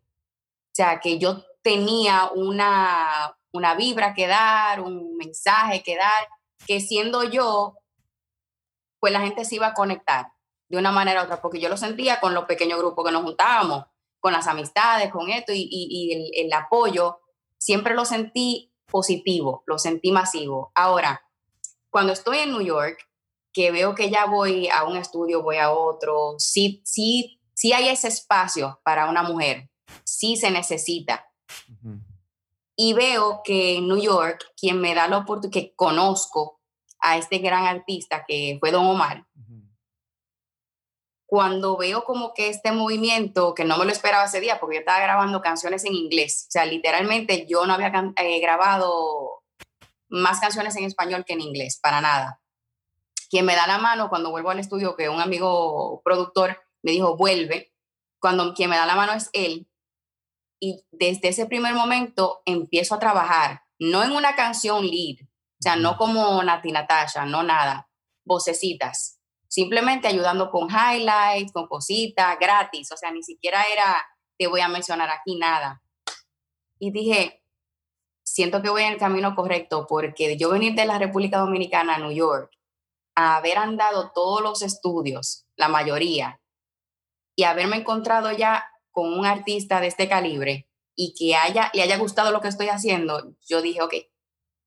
[0.77, 6.27] Sea, que yo tenía una, una vibra que dar, un mensaje que dar,
[6.67, 7.73] que siendo yo,
[8.99, 10.27] pues la gente se iba a conectar
[10.69, 13.23] de una manera u otra, porque yo lo sentía con los pequeños grupos que nos
[13.23, 13.85] juntábamos,
[14.19, 17.21] con las amistades, con esto y, y, el, apoyo,
[17.57, 20.71] siempre lo sentí positivo, lo sentí masivo.
[20.75, 21.23] Ahora,
[21.89, 22.99] cuando estoy en New York,
[23.51, 27.89] que veo que ya voy a un estudio, voy a otro, sí, sí, sí hay
[27.89, 29.71] ese espacio para una mujer,
[30.03, 31.29] sí se necesita.
[32.75, 36.59] Y veo que en New York, quien me da la oportunidad, que conozco
[36.99, 39.25] a este gran artista que fue Don Omar,
[41.27, 44.79] cuando veo como que este movimiento, que no me lo esperaba ese día, porque yo
[44.79, 49.43] estaba grabando canciones en inglés, o sea, literalmente yo no había eh, grabado
[50.07, 52.41] más canciones en español que en inglés, para nada.
[53.29, 57.17] Quien me da la mano cuando vuelvo al estudio, que un amigo productor me dijo,
[57.17, 57.73] vuelve,
[58.19, 59.66] cuando quien me da la mano es él,
[60.59, 65.75] y desde ese primer momento empiezo a trabajar, no en una canción lead, o sea,
[65.75, 67.89] no como Nati Natasha, no nada,
[68.25, 69.17] vocecitas
[69.47, 74.05] simplemente ayudando con highlights, con cositas, gratis, o sea, ni siquiera era,
[74.37, 75.81] te voy a mencionar aquí nada.
[76.79, 77.43] Y dije,
[78.23, 81.99] siento que voy en el camino correcto porque yo venir de la República Dominicana a
[81.99, 82.51] New York,
[83.15, 86.39] a haber andado todos los estudios, la mayoría,
[87.35, 91.99] y haberme encontrado ya con un artista de este calibre y que haya, le haya
[91.99, 93.93] gustado lo que estoy haciendo, yo dije, ok,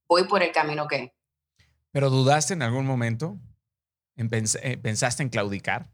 [0.09, 1.16] voy por el camino que.
[1.90, 3.40] ¿Pero dudaste en algún momento?
[4.14, 5.90] Eh, ¿Pensaste en claudicar?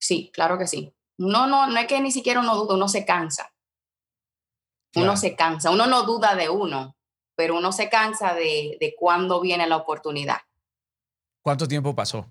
[0.00, 0.92] Sí, claro que sí.
[1.18, 3.54] No, no, no es que ni siquiera uno duda, uno se cansa.
[4.96, 6.96] Uno se cansa, uno no duda de uno,
[7.36, 10.38] pero uno se cansa de, de cuándo viene la oportunidad.
[11.42, 12.28] ¿Cuánto tiempo pasó?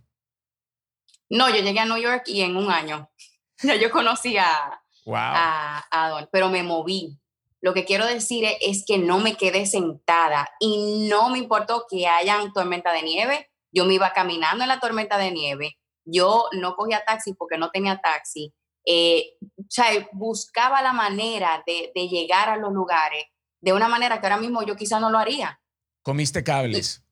[1.29, 3.09] No, yo llegué a New York y en un año.
[3.61, 7.19] Ya yo conocí a, a, Don, pero me moví.
[7.61, 11.85] Lo que quiero decir es, es, que no me quedé sentada y no me importó
[11.89, 16.45] que hayan tormenta de nieve, yo me iba caminando en la tormenta de nieve, yo
[16.53, 18.53] no cogía taxi porque no tenía taxi,
[18.85, 23.25] eh, o sea, buscaba la manera de, llegar a los lugares
[23.61, 25.61] de una manera que ahora mismo yo quizá no lo haría.
[26.01, 27.03] ¿Comiste cables?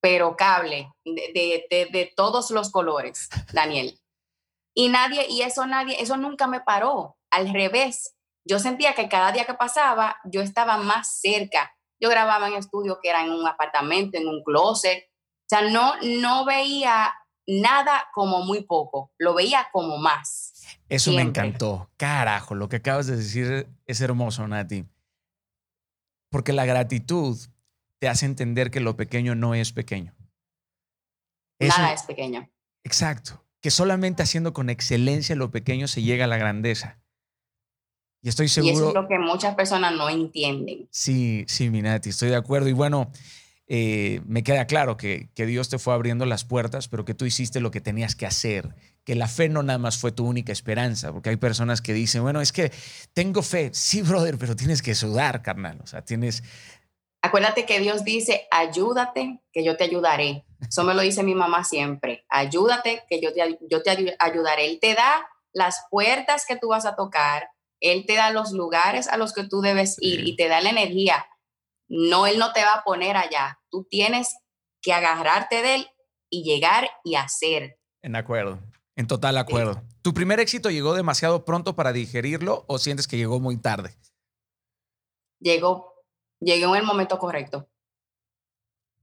[0.00, 3.98] Pero cable, de, de, todos los colores, Daniel.
[4.76, 7.16] Y nadie, y eso nadie, eso nunca me paró.
[7.30, 11.72] Al revés, yo sentía que cada día que pasaba, yo estaba más cerca.
[11.98, 15.04] Yo grababa en estudio que era en un apartamento, en un closet,
[15.46, 17.14] o sea, no, no veía
[17.46, 20.52] nada como muy poco, lo veía como más.
[20.88, 21.88] Eso me encantó.
[21.96, 24.84] Carajo, lo que acabas de decir es hermoso, Nati.
[26.30, 27.38] Porque la gratitud
[28.00, 30.14] te hace entender que lo pequeño no es pequeño.
[31.60, 32.50] nada es pequeño.
[32.82, 33.45] Exacto.
[33.66, 37.00] Que solamente haciendo con excelencia lo pequeño se llega a la grandeza.
[38.22, 38.72] Y estoy seguro.
[38.72, 40.86] Y eso es lo que muchas personas no entienden.
[40.92, 42.68] Sí, sí, mi Nati, estoy de acuerdo.
[42.68, 43.10] Y bueno,
[43.66, 47.24] eh, me queda claro que, que, Dios te fue abriendo las puertas, pero que tú
[47.24, 50.52] hiciste lo que tenías que hacer, que la fe no nada más fue tu única
[50.52, 52.70] esperanza, porque hay personas que dicen, bueno, es que
[53.14, 56.44] tengo fe, sí, brother, pero tienes que sudar, carnal, o sea, tienes...
[57.26, 60.44] Acuérdate que Dios dice, ayúdate, que yo te ayudaré.
[60.68, 64.66] Eso me lo dice mi mamá siempre, ayúdate, que yo te, yo te ayudaré.
[64.66, 67.48] Él te da las puertas que tú vas a tocar,
[67.80, 70.70] Él te da los lugares a los que tú debes ir y te da la
[70.70, 71.26] energía
[71.88, 73.60] no, Él no te va a poner allá.
[73.70, 74.36] Tú tienes
[74.82, 75.86] que agarrarte de Él
[76.30, 77.78] y llegar y hacer.
[78.02, 78.58] En acuerdo,
[78.96, 79.82] en total acuerdo.
[80.02, 83.96] ¿Tu primer éxito llegó demasiado pronto para digerirlo o sientes que llegó muy tarde?
[85.40, 85.92] Llegó,
[86.40, 87.68] llegué en el momento correcto.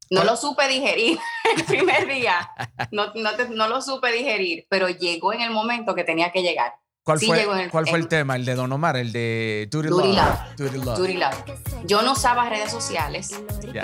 [0.10, 1.18] No lo supe digerir
[1.58, 2.50] el primer día.
[2.92, 6.76] No, no, no, lo supe digerir, pero llegó en el momento que tenía que llegar.
[7.04, 8.38] ¿Cuál, fue, el, ¿cuál fue el tema?
[8.38, 8.96] ¿El de Don Omar?
[8.96, 11.36] ¿El de Duty, Love?
[11.84, 13.32] Yo no usaba redes sociales.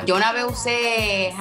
[0.05, 1.33] Yo una vez usé eh,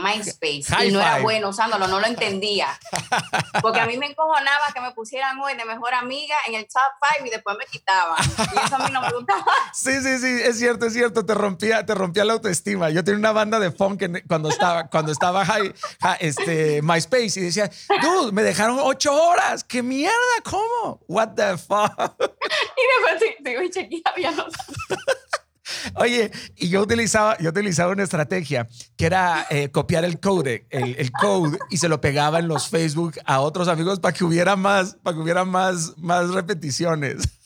[0.00, 2.68] MySpace y no era bueno usándolo, no lo entendía.
[3.62, 6.82] Porque a mí me encojonaba que me pusieran hoy de mejor amiga en el top
[7.16, 8.16] 5 y después me quitaban.
[8.38, 9.44] Y eso a mí no me gustaba.
[9.72, 11.26] Sí, sí, sí, es cierto, es cierto.
[11.26, 12.90] Te rompía, te rompía la autoestima.
[12.90, 15.74] Yo tenía una banda de funk cuando estaba, cuando estaba high,
[16.20, 17.70] este, MySpace y decía,
[18.00, 19.64] dude, me dejaron ocho horas.
[19.64, 20.14] ¿Qué mierda?
[20.44, 20.99] ¿Cómo?
[21.10, 21.92] What the fuck?
[22.80, 24.32] Y después digo, chequea, había
[25.96, 30.94] Oye, y yo utilizaba, yo utilizaba una estrategia que era eh, copiar el code, el,
[30.96, 34.54] el, code y se lo pegaba en los Facebook a otros amigos para que hubiera
[34.54, 37.24] más, para que hubiera más, más repeticiones.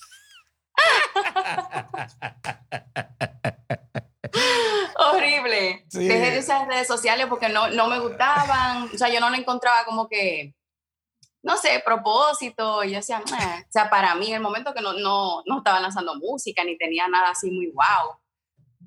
[4.96, 5.86] Horrible.
[5.90, 8.90] Dejé de usar redes sociales porque no, no me gustaban.
[8.94, 10.54] O sea, yo no le encontraba como que
[11.44, 12.82] no sé, propósito.
[12.82, 15.78] Y yo decía, o sea, para mí, en el momento que no, no, no estaba
[15.78, 18.18] lanzando música ni tenía nada así muy wow.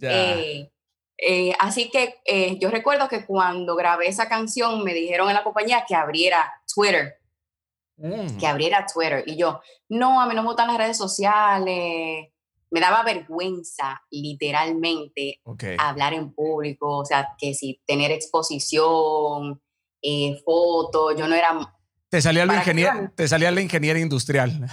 [0.02, 0.70] Eh,
[1.18, 5.44] eh, así que eh, yo recuerdo que cuando grabé esa canción me dijeron en la
[5.44, 7.20] compañía que abriera Twitter.
[7.98, 8.38] Mm.
[8.38, 9.24] Que abriera Twitter.
[9.28, 12.30] Y yo, no, a mí no me gustan las redes sociales.
[12.72, 15.42] Me daba vergüenza, literalmente,
[15.78, 16.98] hablar en público.
[16.98, 19.62] O sea, que si tener exposición,
[20.44, 21.16] fotos.
[21.18, 21.77] Yo no era
[22.10, 24.68] te salía, la ingeniera, te salía la ingeniera industrial.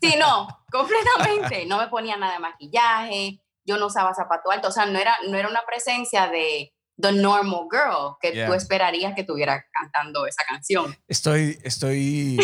[0.00, 1.66] Sí, no, completamente.
[1.66, 5.16] No me ponía nada de maquillaje, yo no usaba zapato alto, o sea, no era,
[5.28, 10.44] no era una presencia de the normal girl que tú esperarías que estuviera cantando esa
[10.44, 10.96] canción.
[11.08, 12.38] Estoy, estoy,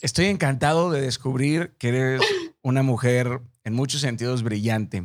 [0.00, 2.22] estoy encantado de descubrir que eres
[2.62, 5.04] una mujer en muchos sentidos brillante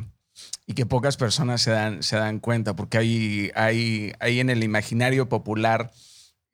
[0.66, 4.62] y que pocas personas se dan, se dan cuenta, porque hay, hay, hay en el
[4.62, 5.90] imaginario popular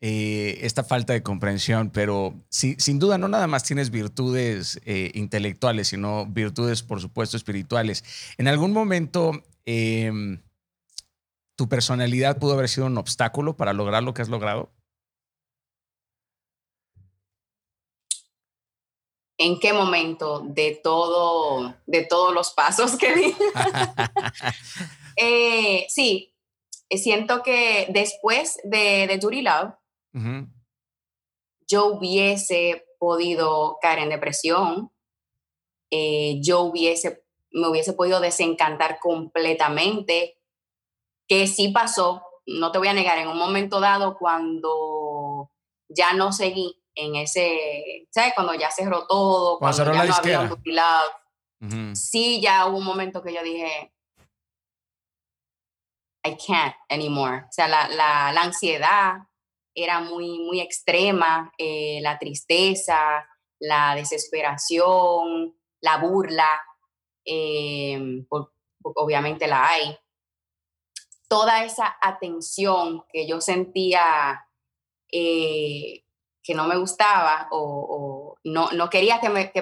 [0.06, 5.88] eh, esta falta de comprensión, pero sin duda no nada más tienes virtudes eh, intelectuales,
[5.88, 8.04] sino virtudes, por supuesto, espirituales.
[8.36, 9.32] En algún momento,
[9.64, 10.42] em,
[11.56, 14.70] ¿tu personalidad pudo haber sido un obstáculo para lograr lo que has logrado?
[19.38, 23.34] ¿En qué momento de todo, de todos los pasos que di?
[25.16, 26.34] Eh, sí,
[26.90, 29.74] siento que después de, de Duty Love,
[31.66, 34.92] yo hubiese podido caer en depresión,
[35.90, 40.38] eh, yo hubiese, me hubiese podido desencantar completamente,
[41.26, 45.50] que sí pasó, no te voy a negar, en un momento dado cuando
[45.88, 48.34] ya no seguí en ese, ¿sabes?
[48.34, 50.48] Cuando ya cerró todo, cuando, ya no había un
[51.94, 53.92] Sí, ya hubo un momento que yo dije,
[56.24, 57.44] I can't anymore.
[57.48, 59.16] O sea, la, la, la ansiedad,
[59.74, 63.26] era muy, muy extrema, eh, la tristeza,
[63.58, 66.48] la desesperación, la burla,
[67.24, 68.24] eh,
[68.82, 69.98] obviamente la hay.
[71.28, 74.46] Toda esa atención que yo sentía
[75.10, 76.04] eh,
[76.42, 79.52] que no me gustaba o, no, no, quería que me...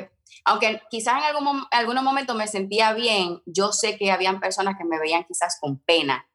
[0.44, 4.84] aunque quizás en algún, algunos momentos me sentía bien, yo sé que habían personas que
[4.84, 6.26] me veían quizás con pena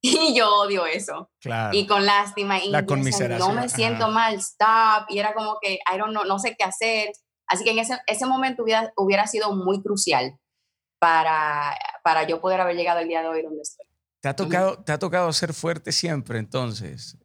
[0.02, 1.30] Y yo odio eso.
[1.72, 2.58] Y con lástima.
[2.58, 3.54] Y la conmiseración.
[3.54, 5.06] No me siento mal, stop.
[5.08, 7.12] Y era como que, I don't know, no sé qué hacer.
[7.46, 10.38] Así que en ese, ese momento hubiera, hubiera sido muy crucial
[10.98, 13.86] para, para yo poder haber llegado el día de hoy donde estoy.
[14.22, 17.18] ¿Te ha tocado, te ha tocado ser fuerte siempre entonces?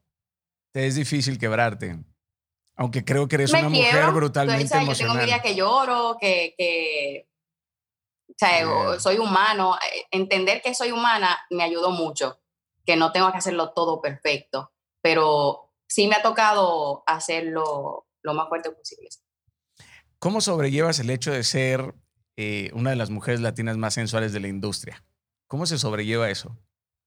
[0.74, 2.00] Te es difícil quebrarte.
[2.78, 4.96] Aunque creo que eres una mujer brutalmente emocional.
[4.96, 7.30] Yo tengo mi día que lloro, que, que
[8.30, 9.78] o sea, soy humano.
[10.12, 12.40] Entender que soy humana me ayudó mucho
[12.86, 14.72] que no tengo que hacerlo todo perfecto,
[15.02, 19.10] pero sí me ha tocado hacerlo lo más fuerte posible.
[20.20, 21.94] ¿Cómo sobrellevas el hecho de ser
[22.38, 25.04] eh, una de las mujeres latinas más sensuales de la industria?
[25.48, 26.58] ¿Cómo se sobrelleva eso?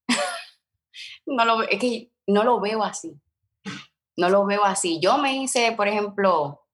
[1.27, 3.21] no lo, es que no lo veo así.
[4.17, 5.01] No lo veo así.
[5.01, 6.67] Yo me hice, por ejemplo,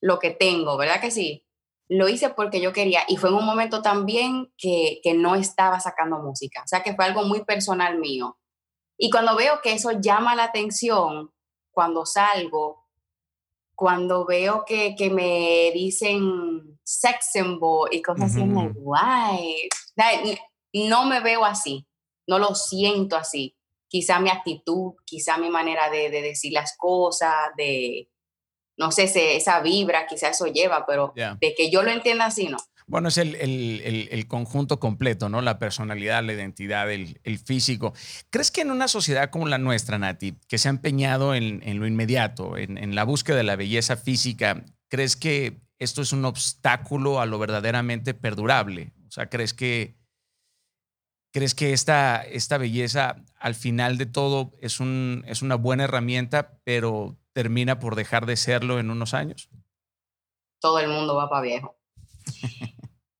[0.00, 1.46] lo que tengo, ¿verdad que sí?
[1.88, 5.80] Lo hice porque yo quería y fue en un momento también que, que, no estaba
[5.80, 8.38] sacando música, o sea que fue algo muy personal mío.
[8.96, 11.32] Y cuando veo que eso llama la atención,
[11.72, 12.86] cuando salgo,
[13.74, 18.42] cuando veo que, que me dicen sex symbol y cosas así,
[18.76, 19.68] guay,
[20.72, 21.86] no me veo así,
[22.26, 23.56] no lo siento así.
[23.88, 28.08] Quizá mi actitud, quizá mi manera de, de decir las cosas, de,
[28.82, 29.04] no sé,
[29.36, 32.56] esa vibra, quizás eso lleva, pero de que yo lo entienda así, no.
[32.88, 35.40] Bueno, es el, conjunto completo, ¿no?
[35.40, 37.94] La personalidad, la identidad, el, físico.
[38.30, 41.86] ¿Crees que en una sociedad como la nuestra, Nati, que se ha empeñado en, lo
[41.86, 47.26] inmediato, en, la búsqueda de la belleza física, ¿crees que esto es un obstáculo a
[47.26, 48.92] lo verdaderamente perdurable?
[49.06, 49.94] O sea, ¿crees que,
[51.32, 56.58] crees que esta, esta belleza al final de todo es, un, es una buena herramienta,
[56.64, 59.48] pero termina por dejar de serlo en unos años?
[60.60, 61.76] Todo el mundo va para viejo.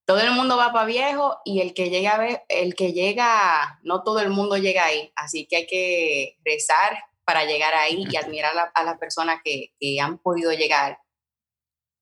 [0.04, 3.80] todo el mundo va para viejo y el que llega a ver, el que llega,
[3.82, 8.16] no todo el mundo llega ahí, así que hay que rezar para llegar ahí y
[8.16, 10.98] admirar a, las personas que, que han podido llegar.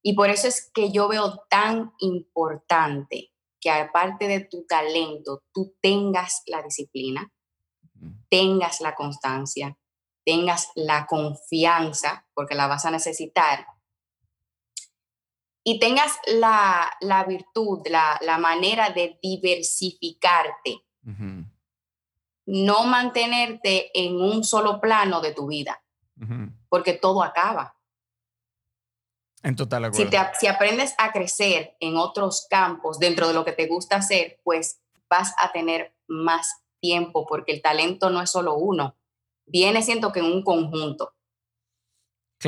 [0.03, 5.77] Y por eso es que yo veo tan importante que aparte de tu talento, tú
[5.83, 7.31] tengas la disciplina,
[8.31, 9.77] tengas la constancia,
[10.31, 13.67] tengas la confianza, porque la vas a necesitar,
[15.65, 20.85] y tengas la, virtud, la, manera de diversificarte.
[22.47, 25.83] No mantenerte en un solo plano de tu vida,
[26.69, 27.75] porque todo acaba.
[29.43, 30.07] En total Si,
[30.39, 34.81] si aprendes a crecer en otros campos dentro de lo que te gusta hacer, pues
[35.09, 38.97] vas a tener más tiempo, porque el talento no es solo uno,
[39.51, 41.13] viene siento que en un conjunto.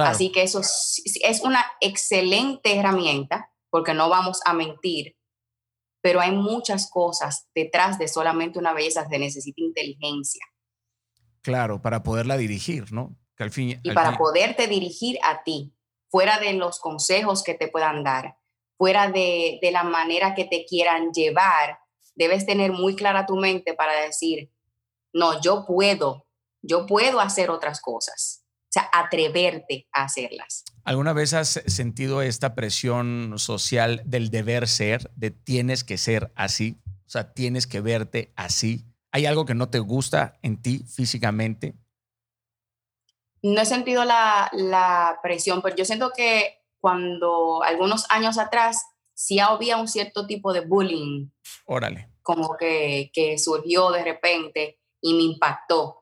[0.00, 5.16] Así que eso es una excelente herramienta, porque no vamos a mentir,
[6.02, 10.44] pero hay muchas cosas detrás de solamente una belleza, se necesita inteligencia.
[11.42, 13.16] Claro, para poderla dirigir, ¿no?
[13.36, 15.74] Que al fin, y para poderte dirigir a ti,
[16.10, 18.36] fuera de los consejos que te puedan dar,
[18.78, 21.78] fuera de, de la manera que te quieran llevar,
[22.14, 24.50] debes tener muy clara tu mente para decir,
[25.12, 26.26] no, yo puedo,
[26.62, 28.42] yo puedo hacer otras cosas
[28.72, 30.64] o sea, atreverte a hacerlas.
[30.84, 36.78] ¿Alguna vez has sentido esta presión social del deber ser, de tienes que ser así?
[37.06, 38.86] O sea, tienes que verte así.
[39.10, 41.74] ¿Hay algo que no te gusta en ti físicamente?
[43.42, 48.82] No he sentido la, presión, pero yo siento que cuando algunos años atrás
[49.12, 51.28] sí había un cierto tipo de bullying.
[51.66, 52.08] Órale.
[52.22, 56.01] Como que, que surgió de repente y me impactó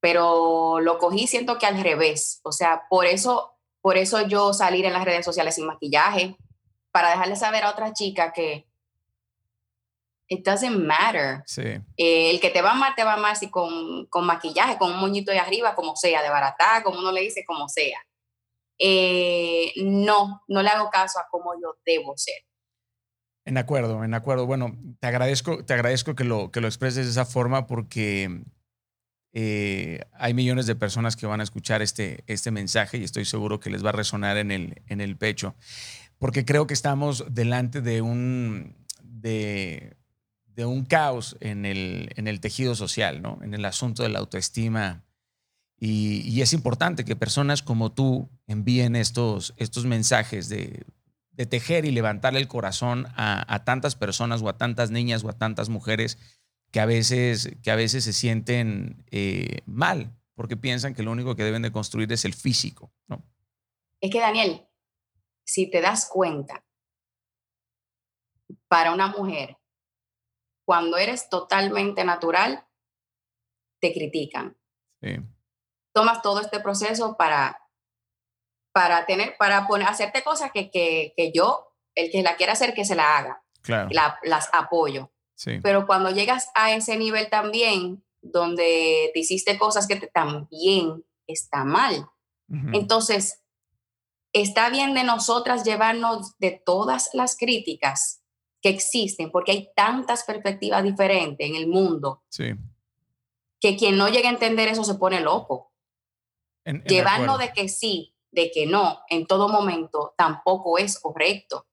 [0.00, 4.84] pero lo cogí siento que al revés, o sea, por eso, por eso yo salir
[4.86, 6.36] en las redes sociales sin maquillaje,
[6.90, 8.66] para dejarle saber a otra chica que
[10.30, 11.42] it doesn't matter.
[11.46, 11.62] Sí.
[11.96, 14.78] Eh, el que te va a amar, te va a amar si con, con, maquillaje,
[14.78, 17.98] con un moñito de arriba, como sea, de barata, como uno le dice, como sea.
[18.78, 22.42] Eh, no, no le hago caso a cómo yo debo ser.
[23.44, 24.46] En acuerdo, en acuerdo.
[24.46, 28.42] Bueno, te agradezco, te agradezco que lo, que lo expreses de esa forma porque
[29.32, 33.60] eh, hay millones de personas que van a escuchar este, este mensaje y estoy seguro
[33.60, 35.54] que les va a resonar en el, en el pecho,
[36.18, 39.96] porque creo que estamos delante de un, de,
[40.56, 43.38] un caos en el, en el tejido social, ¿no?
[43.42, 45.04] en el asunto de la autoestima.
[45.78, 50.84] Y, es importante que personas como tú envíen estos, estos mensajes de,
[51.48, 55.70] tejer y levantarle el corazón a tantas personas o a tantas niñas o a tantas
[55.70, 56.18] mujeres
[56.70, 61.36] que a veces, que a veces se sienten eh, mal porque piensan que lo único
[61.36, 63.22] que deben de construir es el físico, ¿no?
[64.00, 64.66] Es que, Daniel,
[65.44, 66.64] si te das cuenta,
[68.66, 69.58] para una mujer,
[70.64, 72.66] cuando eres totalmente natural,
[73.80, 74.56] te critican.
[75.92, 77.60] Tomas todo este proceso para,
[78.72, 82.84] para tener, para poner, hacerte cosas que, que, yo, el que la quiera hacer, que
[82.84, 83.44] se la haga.
[83.60, 83.90] Claro.
[84.22, 85.12] las apoyo.
[85.62, 92.08] Pero cuando llegas a ese nivel también, donde te hiciste cosas que también está mal.
[92.72, 93.44] Entonces,
[94.32, 98.22] está bien de nosotras llevarnos de todas las críticas
[98.60, 102.22] que existen, porque hay tantas perspectivas diferentes en el mundo,
[103.60, 105.72] que quien no llegue a entender eso se pone loco.
[106.86, 111.66] Llevarnos de que sí, de que no, en todo momento, tampoco es correcto.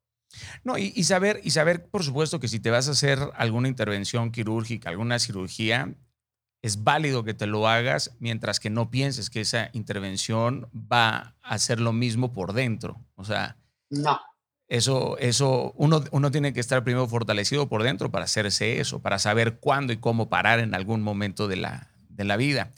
[0.64, 4.32] No, y, saber, y saber, por supuesto, que si te vas a hacer alguna intervención
[4.32, 5.96] quirúrgica, alguna cirugía,
[6.62, 11.54] es válido que te lo hagas mientras que no pienses que esa intervención va a
[11.54, 13.00] hacer lo mismo por dentro.
[13.16, 13.58] O sea,
[13.90, 14.20] no.
[14.68, 19.18] Eso, eso uno, uno tiene que estar primero fortalecido por dentro para hacerse eso, para
[19.18, 22.74] saber cuándo y cómo parar en algún momento de la, de la vida.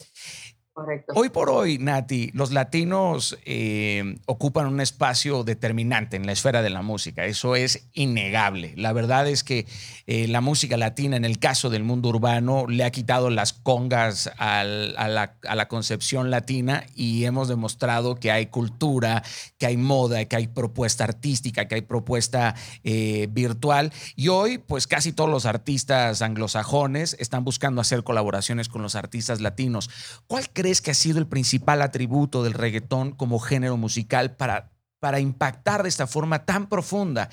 [1.14, 6.70] Hoy por hoy, Nati, los latinos eh, ocupan un espacio determinante en la esfera de
[6.70, 7.24] la música.
[7.24, 8.74] Eso es innegable.
[8.76, 9.66] La verdad es que
[10.06, 14.30] eh, la música latina, en el caso del mundo urbano, le ha quitado las congas
[14.38, 19.24] a, la, concepción latina y hemos demostrado que hay cultura,
[19.58, 22.54] que hay moda, que hay propuesta artística, que hay propuesta
[22.84, 23.92] eh, virtual.
[24.14, 29.40] Y hoy, pues casi todos los artistas anglosajones están buscando hacer colaboraciones con los artistas
[29.40, 29.90] latinos.
[30.28, 35.18] ¿Cuál crees que ha sido el principal atributo del reggaetón como género musical para, para
[35.18, 37.30] impactar de esta forma tan profunda?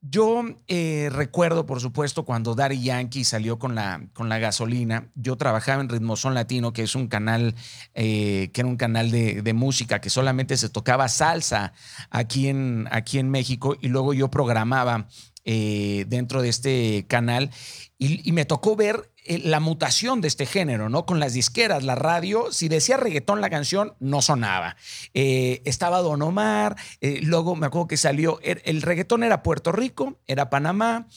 [0.00, 5.10] Yo eh, recuerdo, por supuesto, cuando Daddy Yankee salió con la, con la gasolina.
[5.16, 7.56] Yo trabajaba en Ritmozón Latino, que es un canal,
[7.94, 11.72] eh, que era un canal de, música que solamente se tocaba salsa
[12.10, 13.76] aquí en, aquí en México.
[13.80, 15.08] Y luego yo programaba
[15.44, 17.50] eh, dentro de este canal
[17.98, 19.10] y, me tocó ver
[19.44, 21.06] la mutación de este género, ¿no?
[21.06, 24.76] Con las disqueras, la radio, si decía reggaetón la canción, no sonaba.
[25.14, 30.18] Eh, estaba Don Omar, luego me acuerdo que salió, er, el, reggaetón era Puerto Rico,
[30.26, 31.08] era Panamá,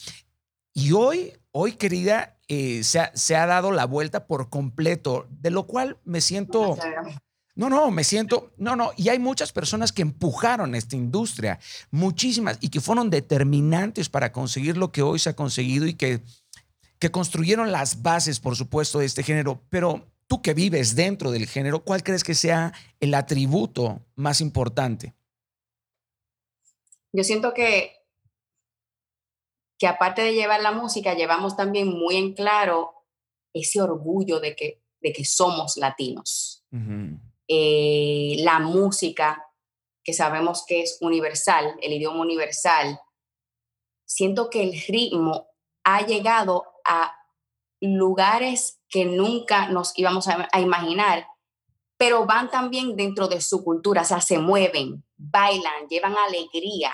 [0.73, 5.67] y hoy, hoy querida, se ha, se, ha, dado la vuelta por completo, de lo
[5.67, 6.77] cual me siento...
[7.53, 11.59] No, no, me siento, no, no, y hay muchas personas que empujaron esta industria,
[11.91, 16.21] muchísimas, y que fueron determinantes para conseguir lo que hoy se ha conseguido y que,
[17.01, 19.59] que construyeron las bases, por supuesto, de este género.
[19.69, 25.15] Pero tú que vives dentro del género, ¿cuál crees que sea el atributo más importante?
[27.11, 27.91] Yo siento que,
[29.79, 32.93] que aparte de llevar la música, llevamos también muy en claro
[33.51, 36.63] ese orgullo de que, de que somos latinos.
[37.47, 39.43] Eh, la música,
[40.03, 42.99] que sabemos que es universal, el idioma universal,
[44.05, 45.50] siento que el ritmo
[45.83, 47.13] ha llegado a
[47.79, 51.27] lugares que nunca nos íbamos a, imaginar,
[51.97, 56.93] pero van también dentro de su cultura, o sea, se mueven, bailan, llevan alegría.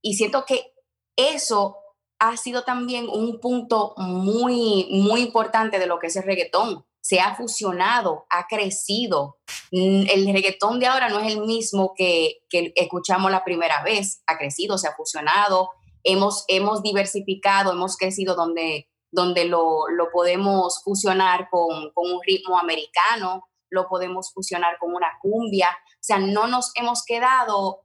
[0.00, 0.72] Y siento que
[1.16, 1.76] eso
[2.18, 7.18] ha sido también un punto muy, muy importante de lo que es el reggaetón se
[7.18, 9.38] ha fusionado, ha crecido.
[9.70, 14.36] El reggaetón de ahora no es el mismo que, que escuchamos la primera vez, ha
[14.36, 15.70] crecido, se ha fusionado,
[16.04, 22.58] hemos, hemos diversificado, hemos crecido donde, donde lo, lo podemos fusionar con, con, un ritmo
[22.58, 27.82] americano, lo podemos fusionar con una cumbia, o sea, no nos hemos quedado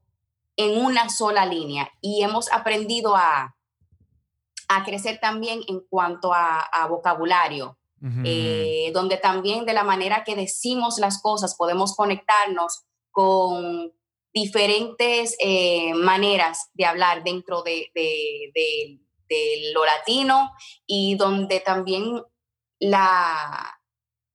[0.57, 3.55] en una sola línea y hemos aprendido a,
[4.68, 7.78] a crecer también en cuanto a, a vocabulario
[8.24, 13.93] eh, donde también de la manera que decimos las cosas podemos conectarnos con
[14.36, 17.89] diferentes eh, maneras de hablar dentro de,
[19.73, 20.51] lo latino
[20.86, 22.21] y donde también
[22.79, 23.79] la,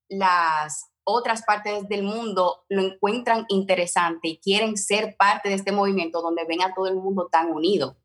[0.09, 6.23] las otras partes del mundo lo encuentran interesante y quieren ser parte de este movimiento
[6.23, 7.99] donde ven a todo el mundo tan unido.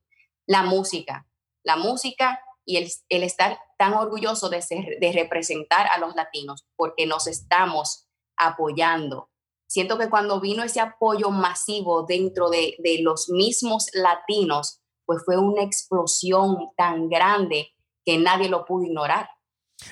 [0.45, 1.27] La música,
[1.63, 6.67] la música y el, el estar tan orgulloso de, ser, de representar a los latinos
[6.75, 9.29] porque nos estamos apoyando.
[9.67, 15.37] Siento que cuando vino ese apoyo masivo dentro de, de los mismos latinos, pues fue
[15.37, 17.73] una explosión tan grande
[18.05, 19.29] que nadie lo pudo ignorar.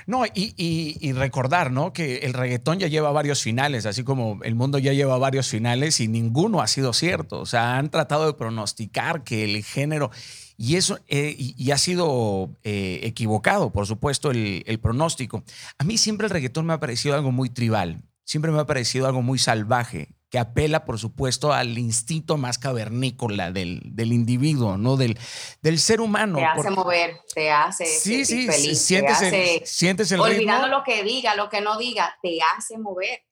[0.08, 1.92] No, y, y, recordar, ¿no?
[1.92, 6.00] Que el reggaetón ya lleva varios finales, así como el mundo ya lleva varios finales
[6.00, 7.42] y ninguno ha sido cierto.
[7.42, 10.10] O sea, han tratado de pronosticar que el género,
[10.58, 15.44] y eso eh, y, ha sido eh, equivocado, por supuesto, el, el, pronóstico.
[15.78, 19.06] A mí siempre el reggaetón me ha parecido algo muy tribal, siempre me ha parecido
[19.06, 24.98] algo muy salvaje, que apela, por supuesto, al instinto más cavernícola del, del individuo, ¿no?
[24.98, 25.18] Del,
[25.62, 26.38] del ser humano.
[26.38, 31.04] Te hace mover, te hace sí, sí, feliz, sientes, el, sientes el Olvidando lo que
[31.04, 33.24] diga, lo que no diga, te hace mover,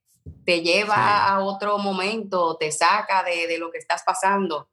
[0.46, 4.71] te lleva a otro momento, te saca de, de lo que estás pasando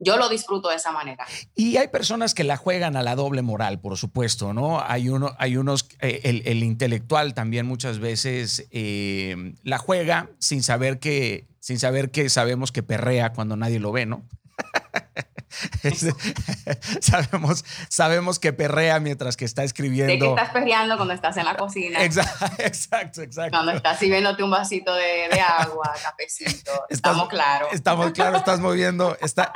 [0.00, 1.26] yo lo disfruto de esa manera.
[1.54, 4.82] Y hay personas que la juegan a la doble moral, por supuesto, ¿no?
[4.82, 10.98] Hay, uno, hay unos, eh, el, intelectual también muchas veces eh, la juega sin saber
[10.98, 14.24] que, sin saber que sabemos que perrea cuando nadie lo ve, ¿no?
[17.00, 20.12] sabemos, sabemos que perrea mientras que está escribiendo.
[20.12, 22.04] Sé que estás perreando cuando estás en la cocina.
[22.04, 23.50] Exacto, exacto.
[23.50, 26.86] Cuando estás sirviéndote un vasito de, agua, cafecito.
[26.88, 27.68] estamos claros.
[27.72, 29.16] Estamos claros, estás moviendo.
[29.20, 29.52] Está,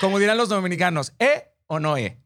[0.00, 2.20] como dirán los dominicanos, ¿eh o no e?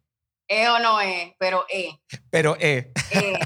[0.49, 1.37] ¿E o no E?
[1.39, 2.01] Pero E.
[2.31, 2.93] Pero E.
[3.11, 3.39] e.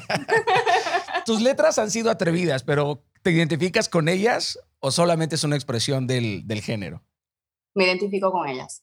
[1.26, 6.06] Tus letras han sido atrevidas, pero ¿te identificas con ellas o solamente es una expresión
[6.06, 7.02] del, del género?
[7.74, 8.82] Me identifico con ellas.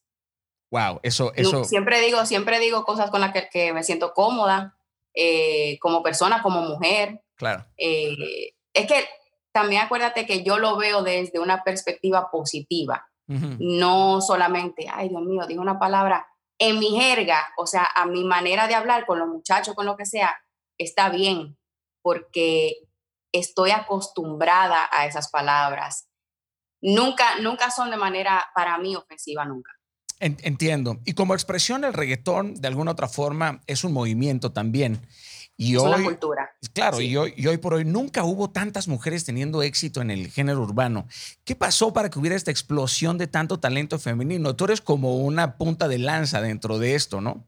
[0.72, 1.64] Wow, eso, eso.
[1.64, 4.78] Siempre digo, siempre digo cosas con las que, me siento cómoda,
[5.14, 7.24] eh, como persona, como mujer.
[7.36, 7.66] Claro.
[7.78, 9.06] Eh, es que
[9.52, 15.46] también acuérdate que yo lo veo desde una perspectiva positiva, no solamente, ay Dios mío,
[15.46, 19.28] digo una palabra en mi jerga, o sea, a mi manera de hablar con los
[19.28, 20.36] muchachos, con lo que sea,
[20.80, 21.58] está bien,
[22.02, 22.74] porque
[23.32, 26.10] estoy acostumbrada a esas palabras.
[26.82, 29.72] Nunca, nunca son de manera para mí ofensiva, nunca.
[30.20, 31.00] Entiendo.
[31.06, 35.00] Y como expresión, el reggaetón, de alguna otra forma, es un movimiento también.
[35.56, 36.52] Y es hoy, una cultura.
[36.74, 40.30] Claro, y, hoy, y hoy por hoy nunca hubo tantas mujeres teniendo éxito en el
[40.30, 41.08] género urbano.
[41.46, 44.56] ¿Qué pasó para que hubiera esta explosión de tanto talento femenino?
[44.56, 47.46] Tú eres como una punta de lanza dentro de esto, ¿no?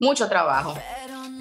[0.00, 0.74] Mucho trabajo,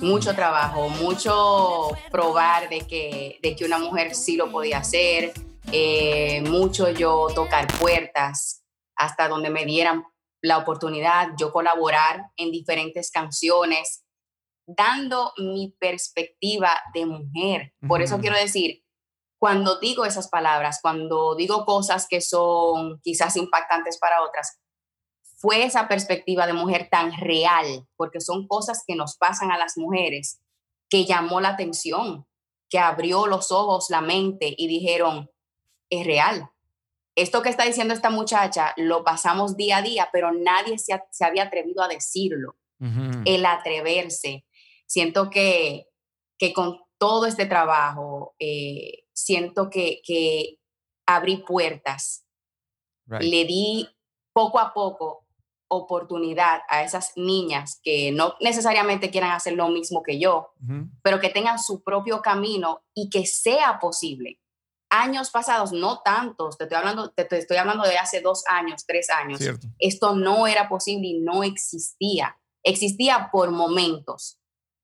[0.02, 5.34] mucho trabajo, mucho probar de que, de que una mujer sí lo podía hacer,
[5.72, 8.64] eh, mucho yo tocar puertas
[8.98, 10.04] hasta donde me dieran
[10.42, 14.04] la oportunidad, yo colaborar en diferentes canciones
[14.68, 17.74] dando mi perspectiva de mujer.
[17.88, 18.84] Por eso quiero decir,
[19.40, 24.60] cuando digo esas palabras, cuando digo cosas que son quizás impactantes para otras,
[25.38, 29.78] fue esa perspectiva de mujer tan real, porque son cosas que nos pasan a las
[29.78, 30.42] mujeres,
[30.90, 32.28] que llamó la atención,
[32.70, 35.30] que abrió los ojos, la mente y dijeron,
[35.90, 36.50] es real.
[37.18, 40.94] Esto que está diciendo esta muchacha lo pasamos día a día, pero nadie se,
[41.26, 42.56] había atrevido a decirlo.
[43.26, 44.46] El atreverse,
[44.86, 45.88] Siento que,
[46.38, 50.60] que con todo este trabajo, eh, siento que, que,
[51.08, 52.26] abrí puertas,
[53.08, 53.88] le di
[54.34, 55.26] poco a poco
[55.70, 60.52] oportunidad a esas niñas que no necesariamente quieran hacer lo mismo que yo,
[61.02, 64.40] pero que tengan su propio camino y que sea posible.
[64.90, 69.10] Años pasados, no tantos, te estoy hablando, te, estoy hablando de hace dos años, tres
[69.10, 69.42] años,
[69.80, 72.38] esto no era posible y no existía.
[72.64, 74.40] Existía por momentos,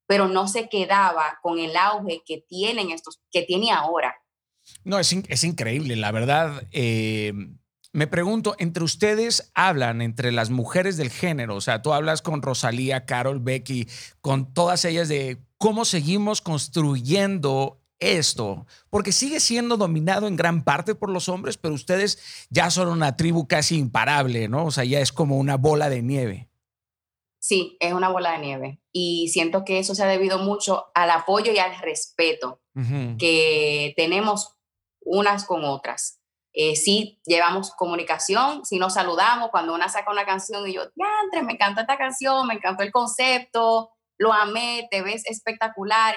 [0.08, 4.16] pero no se quedaba con el auge que tienen estos, que tiene ahora.
[4.84, 6.68] No, es, es increíble, la verdad.
[6.72, 7.34] Eh,
[7.94, 12.42] me pregunto, entre ustedes hablan, entre las mujeres del género, o sea, tú hablas con
[12.42, 13.88] Rosalía, Carol, Becky,
[14.20, 20.96] con todas ellas de cómo seguimos construyendo esto, porque sigue siendo dominado en gran parte
[20.96, 24.66] por los hombres, pero ustedes ya son una tribu casi imparable, ¿no?
[24.66, 26.50] O sea, ya es como una bola de nieve.
[27.40, 28.82] Sí, es una bola de nieve.
[28.92, 32.62] Y siento que eso se ha debido mucho al apoyo y al respeto
[33.20, 34.56] que tenemos
[35.02, 36.20] unas con otras.
[36.54, 41.42] Eh, sí, llevamos comunicación, si nos saludamos, cuando una saca una canción y yo, ya,
[41.42, 46.16] me encanta esta canción, me encantó el concepto, lo amé, te ves espectacular,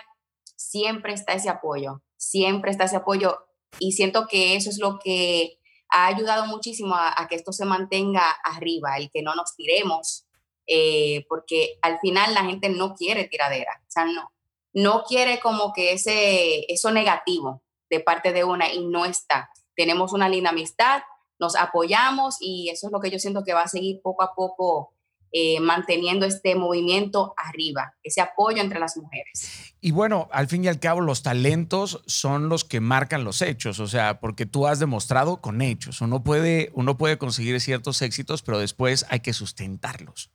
[0.56, 3.38] siempre está ese apoyo, siempre está ese apoyo
[3.78, 8.22] y siento que eso es lo que ha ayudado muchísimo a que esto se mantenga
[8.42, 10.26] arriba, el que no nos tiremos,
[10.66, 14.32] eh, porque al final la gente no quiere tiradera, o sea, no,
[14.72, 19.48] no quiere como que ese, eso negativo de parte de una y no está.
[19.76, 21.02] Tenemos una linda amistad,
[21.38, 24.34] nos apoyamos y eso es lo que yo siento que va a seguir poco a
[24.34, 24.92] poco
[25.32, 29.74] eh, manteniendo este movimiento arriba, ese apoyo entre las mujeres.
[29.80, 33.80] Y bueno, al fin y al cabo, los talentos son los que marcan los hechos,
[33.80, 36.00] o sea, porque tú has demostrado con hechos.
[36.00, 40.30] Uno puede, uno puede conseguir ciertos éxitos, pero después hay que sustentarlos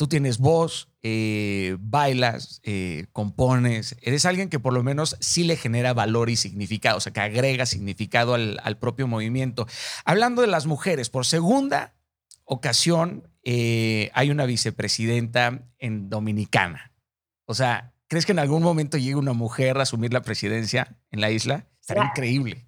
[0.00, 5.56] tú tienes voz, eh, bailas, eh, compones, eres alguien que por lo menos sí le
[5.56, 9.66] genera valor y significado, o sea, que agrega significado al, propio movimiento.
[10.06, 11.92] Hablando de las mujeres, por segunda
[12.50, 16.92] ocasión eh, hay una vicepresidenta en Dominicana.
[17.46, 21.20] O sea, ¿crees que en algún momento llegue una mujer a asumir la presidencia en
[21.20, 21.68] la isla?
[21.80, 22.66] Estaría increíble.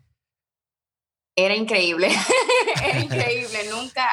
[1.34, 2.08] Era increíble,
[2.84, 4.06] era increíble, nunca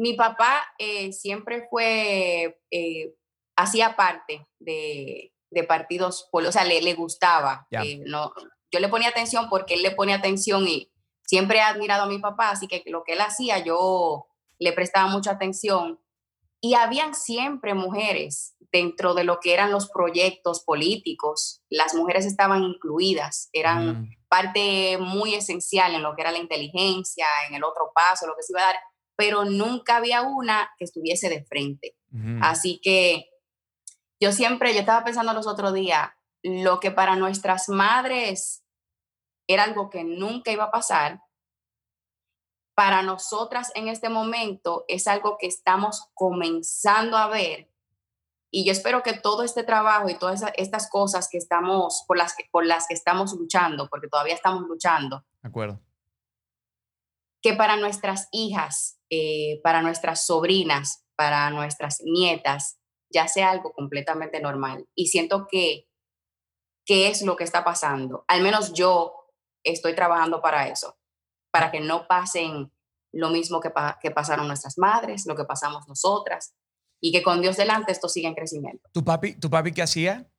[0.00, 3.14] mi papá eh, siempre fue, eh,
[3.54, 5.34] hacía parte de,
[5.68, 7.66] partidos, o sea, le, gustaba.
[7.70, 8.32] Eh, no,
[8.72, 10.90] yo le ponía atención porque él le ponía atención y
[11.26, 14.29] siempre he admirado a mi papá, así que lo que él hacía yo
[14.60, 16.00] le prestaba mucha atención.
[16.60, 21.62] Y habían siempre mujeres dentro de lo que eran los proyectos políticos.
[21.70, 24.16] Las mujeres estaban incluidas, eran mm.
[24.28, 28.42] parte muy esencial en lo que era la inteligencia, en el otro paso, lo que
[28.42, 28.76] se iba a dar
[29.20, 31.94] pero nunca había una que estuviese de frente.
[32.40, 33.28] Así que
[34.18, 36.08] yo siempre, yo estaba pensando los otros días,
[36.42, 38.64] lo que para nuestras madres
[39.46, 41.20] era algo que nunca iba a pasar,
[42.74, 47.68] para nosotras en este momento es algo que estamos comenzando a ver.
[48.52, 52.34] Y yo espero que todo este trabajo y todas estas cosas que estamos, por las
[52.34, 55.24] que, por las que estamos luchando, porque todavía estamos luchando.
[55.42, 55.80] De acuerdo.
[57.42, 62.78] Que para nuestras hijas eh, para nuestras sobrinas, para nuestras nietas,
[63.12, 64.86] ya sea algo completamente normal.
[64.94, 65.88] Y siento que,
[66.86, 68.24] qué es lo que está pasando.
[68.28, 69.16] Al menos yo
[69.64, 70.96] estoy trabajando para eso,
[71.50, 72.72] para que no pasen
[73.12, 76.54] lo mismo que, que pasaron nuestras madres, lo que pasamos nosotras,
[77.00, 78.88] y que con Dios delante esto siga en crecimiento.
[78.92, 80.30] ¿Tu papi, tu papi qué hacía?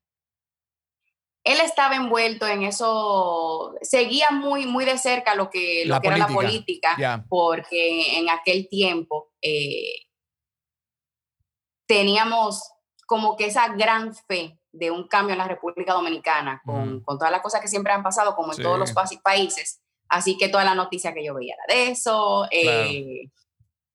[1.44, 6.18] Él estaba envuelto en eso, seguía muy, muy de cerca lo que, lo que era
[6.18, 10.06] la política, porque en aquel tiempo eh,
[11.88, 12.72] teníamos
[13.08, 17.32] como que esa gran fe de un cambio en la República Dominicana, con, con todas
[17.32, 19.81] las cosas que siempre han pasado, como en todos los países.
[20.12, 22.46] Así que toda la noticia que yo veía era de eso.
[22.52, 23.30] Eh,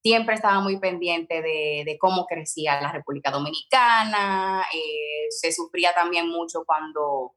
[0.03, 4.65] siempre estaba muy pendiente de, cómo crecía la República Dominicana.
[4.73, 7.35] Eh, se sufría también mucho cuando,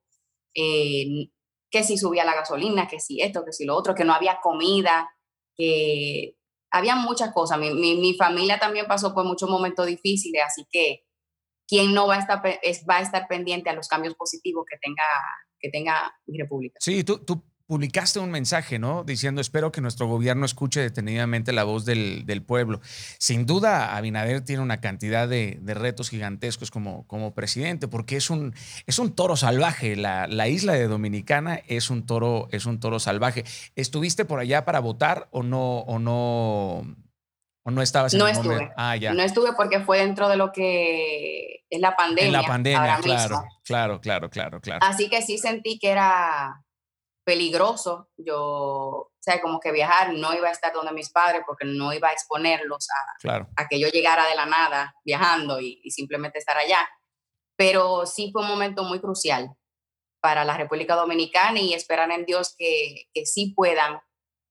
[0.56, 1.28] eh,
[1.70, 4.40] que si subía la gasolina, que si esto, que si lo otro, que no había
[4.42, 5.10] comida,
[5.58, 6.38] que
[6.72, 7.60] había muchas cosas.
[7.60, 11.04] Mi, mi familia también pasó por muchos momentos difíciles, así que
[11.68, 12.42] quién no va a estar,
[12.90, 15.04] va a estar pendiente a los cambios positivos que tenga,
[15.60, 16.78] que tenga mi república.
[16.80, 19.04] Sí, tú, tú publicaste un mensaje, ¿no?
[19.04, 22.82] Diciendo, espero que nuestro gobierno escuche detenidamente la voz del, pueblo.
[23.20, 28.56] Sin duda, Abinader tiene una cantidad de, retos gigantescos como, como presidente, porque es un,
[28.88, 29.96] es un toro salvaje.
[29.96, 33.46] La, la, isla de Dominicana es un toro, es un toro salvaje.
[33.76, 36.96] ¿Estuviste por allá para votar o no, o no,
[37.62, 38.72] o no estabas en no estuve.
[38.78, 39.14] Ah, ya.
[39.14, 42.26] No estuve porque fue dentro de lo que es la pandemia.
[42.26, 44.80] En la pandemia, claro, claro, claro, claro, claro.
[44.82, 46.64] Así que sí sentí que era
[47.30, 48.10] peligroso.
[48.18, 51.94] Yo, o sea, como que viajar no iba a estar donde mis padres porque no
[51.94, 56.58] iba a exponerlos a, a que yo llegara de la nada viajando y, simplemente estar
[56.58, 56.90] allá.
[57.56, 59.52] Pero sí fue un momento muy crucial
[60.20, 64.02] para la República Dominicana y esperar en Dios que, que sí puedan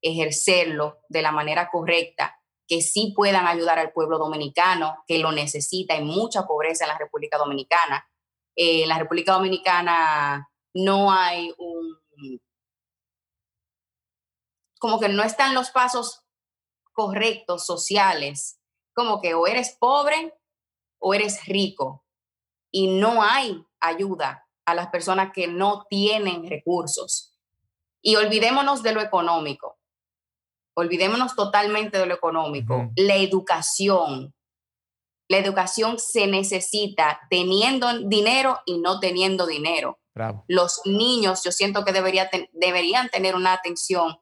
[0.01, 5.95] ejercerlo de la manera correcta, que sí puedan ayudar al pueblo dominicano que lo necesita.
[5.95, 8.09] Hay mucha pobreza en la República Dominicana.
[8.55, 11.98] Eh, en la República Dominicana no hay un
[14.79, 16.25] como que no están los pasos
[16.93, 18.61] correctos sociales,
[18.95, 20.35] como que o eres pobre
[21.01, 22.05] o eres rico
[22.71, 27.35] y no hay ayuda a las personas que no tienen recursos.
[28.03, 29.79] Y olvidémonos de lo económico,
[30.75, 34.35] olvidémonos totalmente de lo económico, la educación.
[35.31, 40.01] La educación se necesita teniendo dinero y no teniendo dinero.
[40.49, 44.19] Los niños, yo siento que debería deberían tener una atención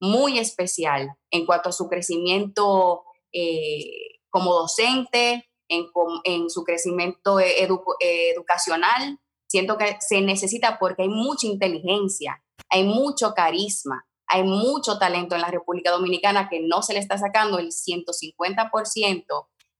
[0.00, 9.18] muy especial en cuanto a su crecimiento eh, como docente, en, su crecimiento educacional.
[9.48, 15.42] Siento que se necesita porque hay mucha inteligencia, hay mucho carisma, hay mucho talento en
[15.42, 19.24] la República Dominicana que no se le está sacando el 150%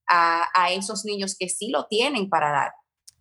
[0.09, 2.73] a, a esos niños que sí lo tienen para dar.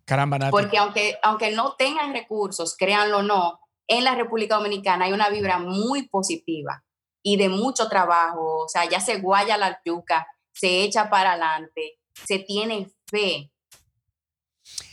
[0.04, 5.12] Caramba, Porque aunque, aunque no tengan recursos, créanlo o no, en la República Dominicana hay
[5.12, 6.82] una vibra muy positiva
[7.22, 11.98] y de mucho trabajo, o sea, ya se guaya la yuca, se echa para adelante,
[12.26, 13.50] se tiene fe.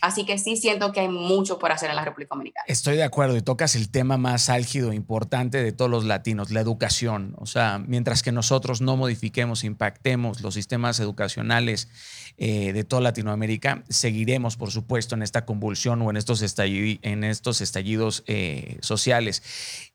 [0.02, 2.66] Así que sí siento que hay mucho por hacer en la República Dominicana.
[2.68, 6.52] Estoy de acuerdo y tocas el tema más álgido e importante de todos los latinos,
[6.52, 7.36] la educación.
[7.38, 11.90] O sea, mientras que nosotros no modifiquemos, impactemos los sistemas educacionales
[12.38, 18.78] eh, de toda Latinoamérica, seguiremos, por supuesto, en esta convulsión o en estos, estallidos eh,
[18.82, 19.42] sociales.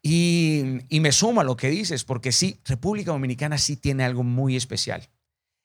[0.03, 4.25] Y, y me sumo a lo que dices, porque sí, República Dominicana sí tiene algo
[4.25, 5.09] muy especial.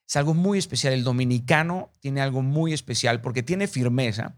[0.07, 0.93] Es algo muy especial.
[0.93, 4.37] El dominicano tiene algo muy especial porque tiene firmeza,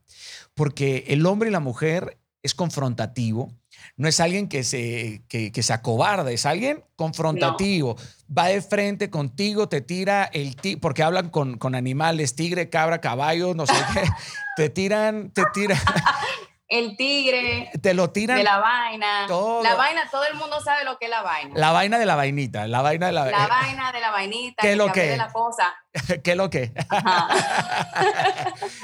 [0.55, 3.53] porque el hombre y la mujer es confrontativo.
[3.95, 7.95] No es alguien que se, que, se acobarda, es alguien confrontativo.
[8.36, 12.99] Va de frente contigo, te tira el tigre, porque hablan con, con animales, tigre, cabra,
[12.99, 14.03] caballo, no sé qué.
[14.57, 15.78] te tiran, te tiran.
[16.70, 17.72] el tigre.
[17.82, 18.38] Te lo tiran.
[18.38, 19.28] De la vaina.
[19.28, 21.55] La vaina, todo el mundo sabe lo que es la vaina.
[21.55, 22.67] La vaina de la vainita.
[22.67, 24.61] La vaina de la La vaina de la vainita.
[24.61, 25.01] ¿Qué es lo que?
[25.01, 25.74] De la cosa.
[26.24, 26.72] ¿Qué es lo que?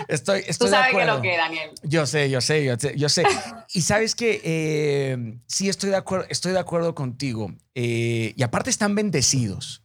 [0.07, 1.71] estoy, estoy Tú sabes qué es lo que, Daniel.
[1.83, 2.97] Yo sé, yo sé, yo sé.
[2.97, 3.23] Yo sé.
[3.71, 7.51] y sabes que eh, sí estoy de acuerdo, estoy de acuerdo contigo.
[7.75, 9.83] Eh, y aparte están bendecidos.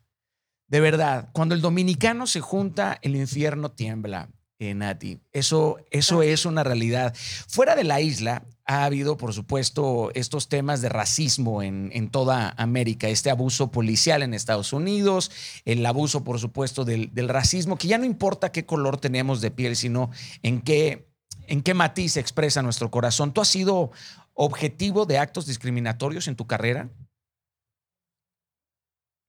[0.69, 4.31] De verdad, cuando el dominicano se junta, el infierno tiembla.
[4.63, 5.19] Eh, Nati.
[5.33, 7.17] Eso, eso es una realidad.
[7.49, 12.55] Fuera de la isla ha habido, por supuesto, estos temas de racismo en, en, toda
[12.59, 15.31] América, este abuso policial en Estados Unidos,
[15.65, 19.51] el abuso, por supuesto, del, del, racismo, que ya no importa qué color tenemos de
[19.51, 20.11] piel, sino
[20.43, 21.09] en qué,
[21.47, 23.33] en qué matiz expresa nuestro corazón.
[23.33, 23.93] ¿Tú has sido
[24.35, 26.91] objetivo de actos discriminatorios en tu carrera?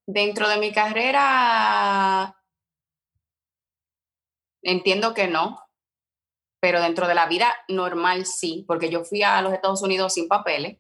[0.06, 2.36] Dentro de mi carrera
[4.64, 5.60] Entiendo que no.
[6.62, 10.28] pero dentro de la vida normal sí, porque yo fui a los Estados Unidos sin
[10.28, 10.78] papeles,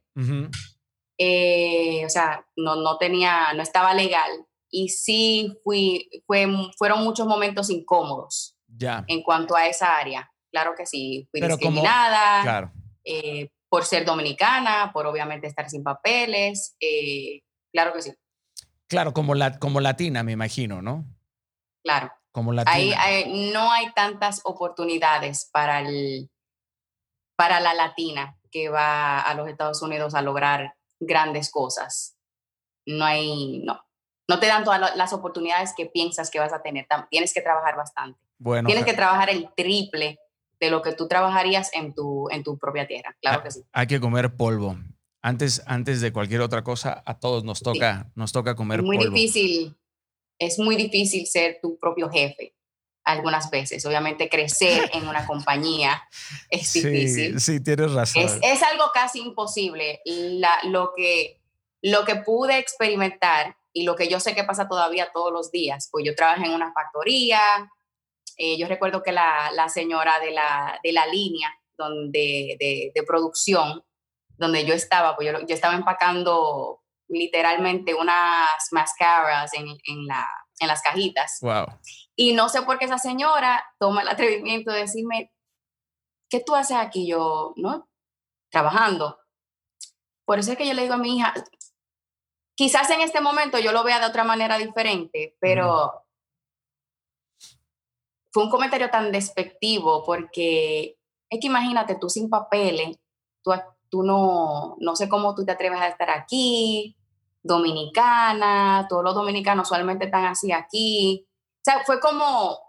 [1.18, 4.30] eh, o sea, no, no tenía, no estaba legal,
[4.70, 9.04] y sí fui, fue, fueron muchos momentos incómodos ya.
[9.08, 10.32] en cuanto a esa área.
[10.52, 12.72] Claro que sí, fui discriminada claro.
[13.04, 17.42] eh, por ser dominicana, por obviamente estar sin papeles, eh,
[17.74, 18.14] claro que sí.
[18.88, 21.06] Claro, como, la, como latina, me imagino, ¿no?
[21.84, 22.12] Claro.
[22.32, 22.96] Como latina.
[23.00, 26.30] Ahí, no hay tantas oportunidades para, el,
[27.36, 32.18] para la latina que va a los Estados Unidos a lograr grandes cosas.
[32.86, 33.82] No hay, no,
[34.28, 36.88] no te dan todas las oportunidades que piensas que vas a tener.
[37.10, 38.20] Tienes que trabajar bastante.
[38.38, 40.20] Bueno, Tienes que trabajar el triple
[40.60, 43.16] de lo que tú trabajarías en tu, en tu propia tierra.
[43.22, 43.62] Claro que sí.
[43.74, 44.78] Hay que comer polvo.
[45.22, 48.98] Antes, antes de cualquier otra cosa, a todos nos toca, nos toca comer es muy
[48.98, 49.14] polvo.
[49.14, 49.76] difícil,
[50.42, 52.56] es muy difícil ser tu propio jefe
[53.04, 53.86] algunas veces.
[53.86, 56.04] Obviamente crecer en una compañía
[56.50, 57.39] es difícil.
[57.39, 58.24] Sí, tienes razón.
[58.24, 60.02] Es, es algo casi imposible.
[60.06, 61.39] La, lo, que,
[61.82, 65.89] lo que pude experimentar y lo que yo sé que pasa todavía todos los días,
[65.92, 67.39] pues yo trabajo en una factoría,
[68.38, 73.04] eh, yo recuerdo que la, la señora de la, de la línea donde, de, de,
[73.04, 73.84] producción,
[74.38, 76.81] donde yo estaba, pues yo, yo, estaba empacando
[77.12, 80.28] literalmente unas mascaras en, en, la,
[80.59, 81.39] en las cajitas.
[81.41, 81.66] Wow.
[82.16, 85.32] Y no sé por qué esa señora toma el atrevimiento de decirme,
[86.30, 87.07] ¿qué tú haces aquí?
[87.07, 87.89] Yo, ¿no?
[88.49, 89.20] Trabajando.
[90.26, 91.34] Por eso es que yo le digo a mi hija,
[92.55, 95.88] quizás en este momento yo lo vea de otra manera diferente, pero
[97.39, 97.55] mm.
[98.32, 100.97] fue un comentario tan despectivo porque
[101.30, 102.97] es que imagínate tú sin papeles,
[103.43, 103.51] tú,
[103.89, 106.95] tú no, no sé cómo tú te atreves a estar aquí,
[107.44, 111.28] dominicana, todos los dominicanos usualmente están así aquí.
[111.28, 112.60] O sea, fue como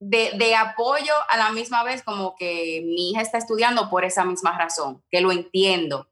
[0.00, 4.24] de, de, apoyo a la misma vez como que mi hija está estudiando por esa
[4.24, 6.08] misma razón, que lo entiendo,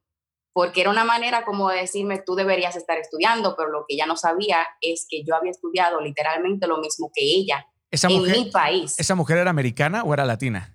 [0.53, 4.07] porque era una manera como de decirme, tú deberías estar estudiando, pero lo que ella
[4.07, 8.37] no sabía es que yo había estudiado literalmente lo mismo que ella ¿Esa en mujer,
[8.37, 8.95] mi país.
[8.99, 10.75] ¿Esa mujer era americana o era latina?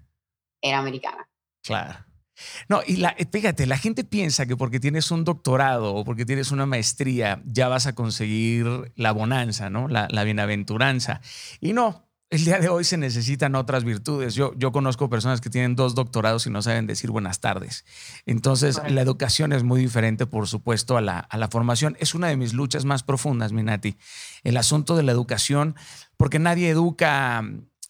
[0.61, 1.29] Era americana.
[1.61, 2.05] Claro.
[2.67, 6.51] No, y la, fíjate, la gente piensa que porque tienes un doctorado o porque tienes
[6.51, 9.87] una maestría ya vas a conseguir la bonanza, ¿no?
[9.87, 11.21] La, la bienaventuranza.
[11.61, 14.33] Y no, el día de hoy se necesitan otras virtudes.
[14.33, 17.85] Yo, yo conozco personas que tienen dos doctorados y no saben decir buenas tardes.
[18.25, 21.95] Entonces, la educación es muy diferente, por supuesto, a la, a la formación.
[21.99, 23.97] Es una de mis luchas más profundas, Minati.
[24.43, 25.75] El asunto de la educación,
[26.17, 27.43] porque nadie educa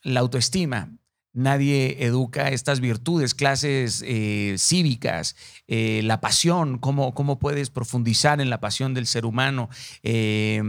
[0.04, 0.90] la autoestima,
[1.34, 5.36] Nadie educa estas virtudes, clases eh, cívicas,
[5.68, 9.70] eh, la pasión, cómo, cómo puedes profundizar en la pasión del ser humano.
[10.04, 10.62] Eh,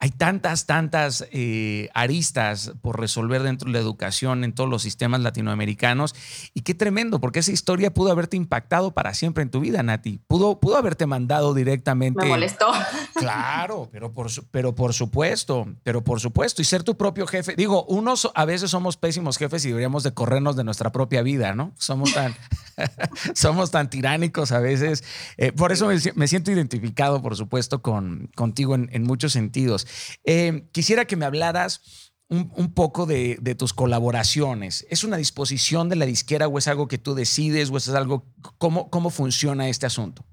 [0.00, 5.20] hay tantas, tantas eh, aristas por resolver dentro de la educación en todos los sistemas
[5.22, 6.14] latinoamericanos.
[6.54, 10.20] Y qué tremendo, porque esa historia pudo haberte impactado para siempre en tu vida, Nati.
[10.28, 12.22] Pudo, pudo haberte mandado directamente.
[12.22, 12.66] Me molestó.
[13.14, 16.62] Claro, pero por, pero por supuesto, pero por supuesto.
[16.62, 17.56] Y ser tu propio jefe.
[17.56, 21.56] Digo, unos a veces somos pésimos jefes y deberíamos de corrernos de nuestra propia vida,
[21.56, 21.72] ¿no?
[21.76, 22.36] Somos tan,
[23.34, 25.02] somos tan tiránicos a veces.
[25.38, 29.87] Eh, por eso me, me, siento identificado, por supuesto, con, contigo en, en muchos sentidos.
[30.24, 34.86] Eh, quisiera que me hablaras un, un poco de, de, tus colaboraciones.
[34.90, 38.26] ¿Es una disposición de la disquera o es algo que tú decides o es algo,
[38.58, 40.24] cómo, cómo funciona este asunto?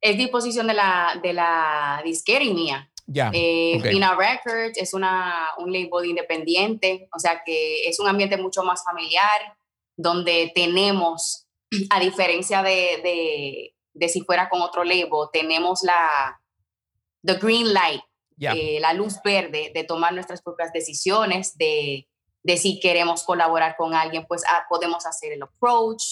[0.00, 2.90] Es disposición de la, de la disquera y mía.
[3.06, 3.30] Ya.
[3.32, 3.92] Eh, okay.
[3.92, 8.82] Pina Records es una, un label independiente, o sea que es un ambiente mucho más
[8.84, 9.56] familiar,
[9.96, 11.46] donde tenemos,
[11.90, 16.40] a diferencia de, de, de si fuera con otro label, tenemos la
[17.22, 18.02] the green light
[18.36, 18.54] Yeah.
[18.54, 22.08] eh, la luz verde de tomar nuestras propias decisiones, de,
[22.42, 26.02] de si queremos colaborar con alguien, pues ah, podemos hacer el approach.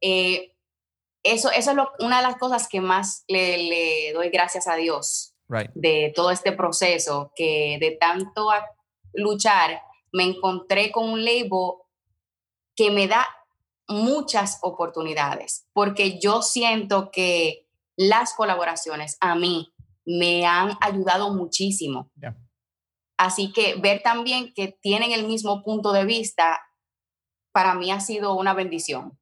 [0.00, 0.54] Eh,
[1.22, 4.76] eso, eso es lo, una de las cosas que más le, le doy gracias a
[4.76, 5.70] Dios right.
[5.74, 8.48] de todo este proceso, que de tanto
[9.14, 11.72] luchar, me encontré con un label
[12.76, 13.26] que me da
[13.88, 17.66] muchas oportunidades, porque yo siento que
[17.96, 19.73] las colaboraciones a mí
[20.04, 22.10] me han ayudado muchísimo.
[22.20, 22.36] Yeah.
[23.16, 26.60] Así que ver también que tienen el mismo punto de vista,
[27.52, 29.18] para mí ha sido una bendición.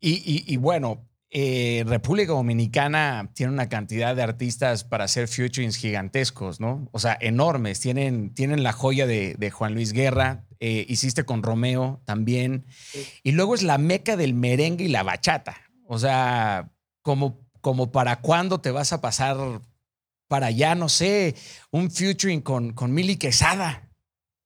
[0.00, 5.76] Y, y, y bueno, eh, República Dominicana tiene una cantidad de artistas para hacer featurings
[5.76, 6.88] gigantescos, ¿no?
[6.92, 7.80] O sea, enormes.
[7.80, 12.66] Tienen, tienen la joya de, de Juan Luis Guerra, eh, hiciste con Romeo también.
[12.68, 13.06] Sí.
[13.22, 15.56] Y luego es la meca del merengue y la bachata.
[15.86, 16.70] O sea,
[17.00, 19.36] como como para cuándo te vas a pasar
[20.28, 21.34] para allá, no sé,
[21.70, 23.88] un featuring con, con Mili Quesada.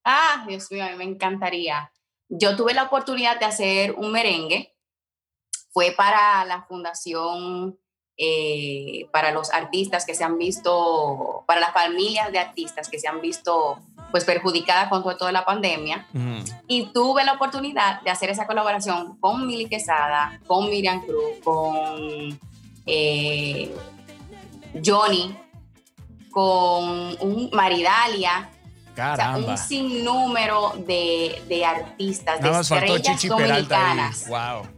[0.04, 1.90] Ah, Dios mío, me encantaría.
[2.28, 4.74] yo tuve la oportunidad de hacer un merengue.
[5.70, 7.78] Fue para la fundación,
[8.16, 13.08] eh, para los artistas que se han visto, para las familias de artistas que se
[13.08, 13.78] han visto
[14.10, 16.06] pues perjudicadas con toda la pandemia.
[16.66, 22.38] Y tuve la oportunidad de hacer esa colaboración con Mili Quesada, con Miriam Cruz, con
[22.86, 23.74] eh,
[24.84, 25.36] Johnny,
[26.30, 28.50] con un Maridalia,
[29.36, 34.28] un sinnúmero de, de artistas, de estrellas dominicanas.
[34.28, 34.76] Wow.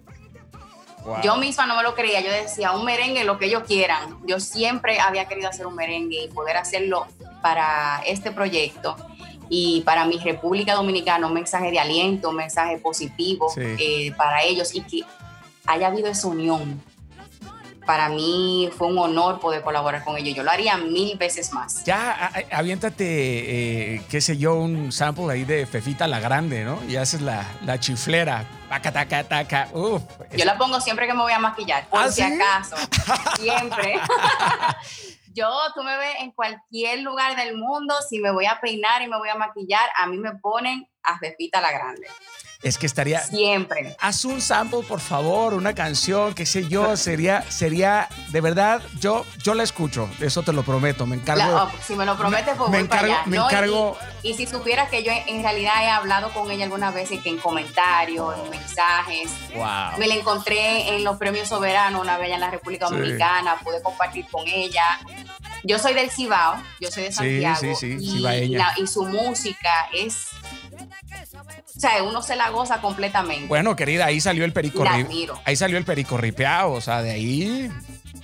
[1.22, 4.18] Yo misma no me lo creía, yo decía, un merengue, lo que ellos quieran.
[4.26, 7.06] Yo siempre había querido hacer un merengue y poder hacerlo
[7.40, 8.96] para este proyecto.
[9.48, 14.74] Y para mi República Dominicana un mensaje de aliento, un mensaje positivo eh, para ellos.
[14.74, 15.04] Y que
[15.66, 16.82] haya habido esa unión
[17.88, 20.36] para mí fue un honor poder colaborar con ellos.
[20.36, 21.84] Yo lo haría mil veces más.
[21.84, 26.84] Ya, aviéntate, eh, qué sé yo, un sample ahí de Fefita la Grande, ¿no?
[26.86, 28.44] Y haces la, la chiflera.
[28.68, 29.68] Taca, taca, taca.
[29.72, 30.02] Uf,
[30.36, 32.76] yo la pongo siempre que me voy a maquillar, por ¿Ah, si acaso.
[33.40, 33.98] siempre.
[35.34, 39.08] yo, tú me ves en cualquier lugar del mundo, si me voy a peinar y
[39.08, 42.06] me voy a maquillar, a mí me ponen a Fefita la Grande.
[42.60, 43.20] Es que estaría.
[43.20, 43.94] Siempre.
[44.00, 46.96] Haz un sample, por favor, una canción, qué sé yo.
[46.96, 50.10] Sería, sería, de verdad, yo, yo la escucho.
[50.20, 51.06] Eso te lo prometo.
[51.06, 51.56] Me encargo.
[51.56, 53.96] Oh, si me lo prometes, pues me encargo, Me encargo.
[54.24, 57.38] Y, si supieras que yo en realidad he hablado con ella algunas veces, que en
[57.38, 59.30] comentarios, en mensajes.
[59.54, 59.98] Wow.
[59.98, 63.54] Me la encontré en los premios soberanos una vez en la República Dominicana.
[63.62, 64.98] Pude compartir con ella.
[65.62, 67.60] Yo soy del Cibao, yo soy de Santiago.
[67.60, 70.28] Sí, sí, sí, y, y su música es
[71.76, 73.46] o sea, uno se la goza completamente.
[73.46, 74.84] Bueno, querida, ahí salió el perico.
[75.44, 77.70] Ahí salió el perico ripeado, o sea, de ahí,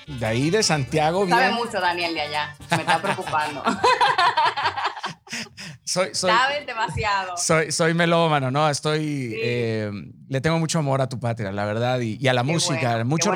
[0.06, 1.28] de ahí de Santiago.
[1.28, 3.62] Sabe mucho Daniel de allá, me está preocupando.
[5.84, 7.36] soy, soy, Sabes demasiado.
[7.36, 8.68] Soy, soy melómano, ¿no?
[8.68, 9.90] Estoy, eh,
[10.28, 13.04] le tengo mucho amor a tu patria, la verdad, y, a la música.
[13.04, 13.32] mucho,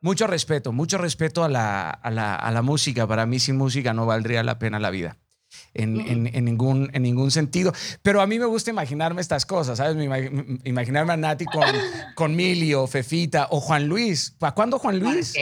[0.00, 3.06] mucho respeto, mucho respeto a la, a, la, a la música.
[3.06, 5.18] Para mí sin música no valdría la pena la vida
[5.74, 7.72] en, en, ningún, en ningún sentido.
[8.02, 9.96] Pero a mí me gusta imaginarme estas cosas, ¿sabes?
[10.64, 11.64] Imaginarme a Nati con,
[12.14, 14.34] con Mili o Fefita o Juan Luis.
[14.38, 15.34] ¿Para cuándo Juan Luis?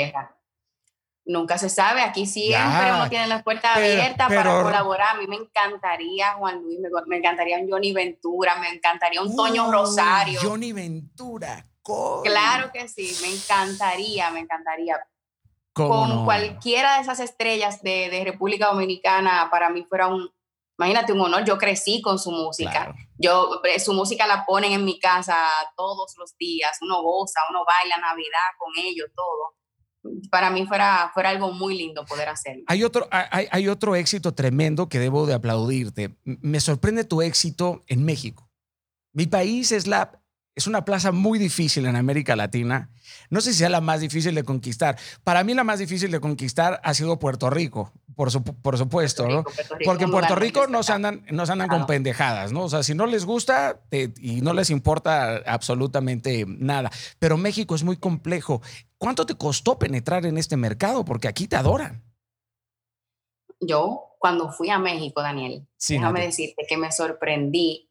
[1.26, 5.16] Nunca se sabe, aquí siempre uno tiene las puertas abiertas para colaborar.
[5.16, 9.70] A mí me encantaría Juan Luis, me, encantaría un Johnny Ventura, me encantaría un Toño
[9.70, 10.40] Rosario.
[10.42, 11.70] Johnny Ventura,
[12.22, 14.96] Claro que sí, me encantaría, me encantaría
[15.72, 20.30] con cualquiera de esas estrellas de, República Dominicana, para mí fuera un,
[20.78, 21.44] imagínate, un honor.
[21.44, 22.94] Yo crecí con su música.
[23.18, 25.36] Yo, eh, su música la ponen en mi casa
[25.76, 26.78] todos los días.
[26.82, 29.54] Uno goza, uno baila Navidad con ellos, todo.
[30.30, 32.64] Para mí fuera, fuera algo muy lindo poder hacerlo.
[32.66, 36.16] Hay otro, hay, hay otro éxito tremendo que debo de aplaudirte.
[36.24, 38.50] Me sorprende tu éxito en México.
[39.12, 40.19] Mi país es la
[40.54, 42.90] es una plaza muy difícil en América Latina.
[43.30, 44.98] No sé si sea la más difícil de conquistar.
[45.24, 48.30] Para mí la más difícil de conquistar ha sido Puerto Rico, por,
[48.60, 49.44] por supuesto, ¿no?
[49.84, 52.64] Porque en Puerto Rico no se andan, no andan con pendejadas, ¿no?
[52.64, 56.90] O sea, si no les gusta y no les importa absolutamente nada.
[57.18, 58.60] Pero México es muy complejo.
[58.98, 61.04] ¿Cuánto te costó penetrar en este mercado?
[61.04, 62.02] Porque aquí te adoran.
[63.60, 67.89] Yo, cuando fui a México, Daniel, déjame decirte que me sorprendí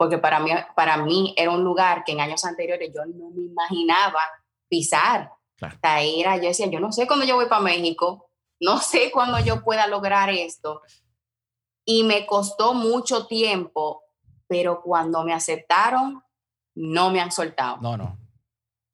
[0.00, 3.42] porque para mí, para mí era un lugar que en años anteriores yo no me
[3.42, 4.20] imaginaba
[4.66, 5.30] pisar.
[5.58, 5.76] Claro.
[5.82, 8.30] era, yo decía, yo no sé cuándo yo voy para México,
[8.60, 10.80] no sé cuándo yo pueda lograr esto.
[11.84, 14.02] Y me costó mucho tiempo,
[14.46, 16.24] pero cuando me aceptaron,
[16.74, 17.76] no me han soltado.
[17.82, 18.16] No, no.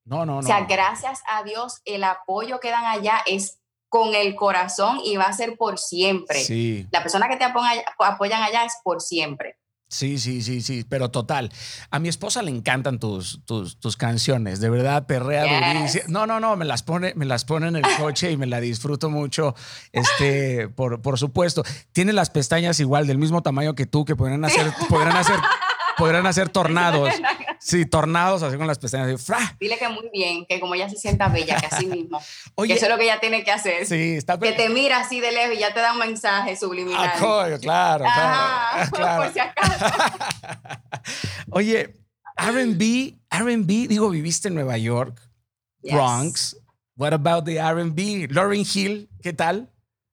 [0.07, 0.38] No, no, no.
[0.38, 5.16] O sea, gracias a Dios, el apoyo que dan allá es con el corazón y
[5.16, 6.40] va a ser por siempre.
[6.40, 6.88] Sí.
[6.90, 9.57] La persona que te apoyan allá es por siempre.
[9.89, 11.53] Sí, sí, sí, sí, pero total.
[11.91, 16.57] A mi esposa le encantan tus, tus, tus canciones, de verdad, perrea No, no, no,
[16.57, 19.55] me las pone, me las pone en el coche y me la disfruto mucho,
[19.93, 21.62] este, por, por supuesto.
[21.93, 25.37] Tiene las pestañas igual, del mismo tamaño que tú, que podrían hacer, podrían hacer
[25.97, 27.12] podrán hacer tornados.
[27.61, 29.24] Sí, tornados así con las pestañas.
[29.24, 29.57] ¡fra!
[29.59, 32.20] Dile que muy bien, que como ella se sienta bella, que así mismo.
[32.54, 33.86] Oye, que eso es lo que ella tiene que hacer.
[33.86, 37.11] Sí, está Que te mira así de lejos y ya te da un mensaje subliminal.
[37.14, 38.04] Ah, claro, claro.
[38.90, 39.84] Por si acaso.
[41.50, 41.94] Oye,
[42.36, 45.20] RB, RB, digo, viviste en Nueva York,
[45.82, 46.57] Bronx.
[46.96, 48.30] What about the RB?
[48.32, 49.70] Lauren Hill, ¿qué tal?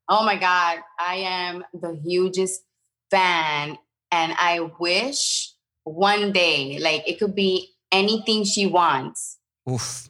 [0.10, 2.66] Oh my God, I am the hugest
[3.10, 3.80] fan,
[4.12, 5.53] and I wish
[5.84, 6.80] one day.
[6.80, 9.40] Like it could be anything she wants.
[9.66, 10.10] Uf.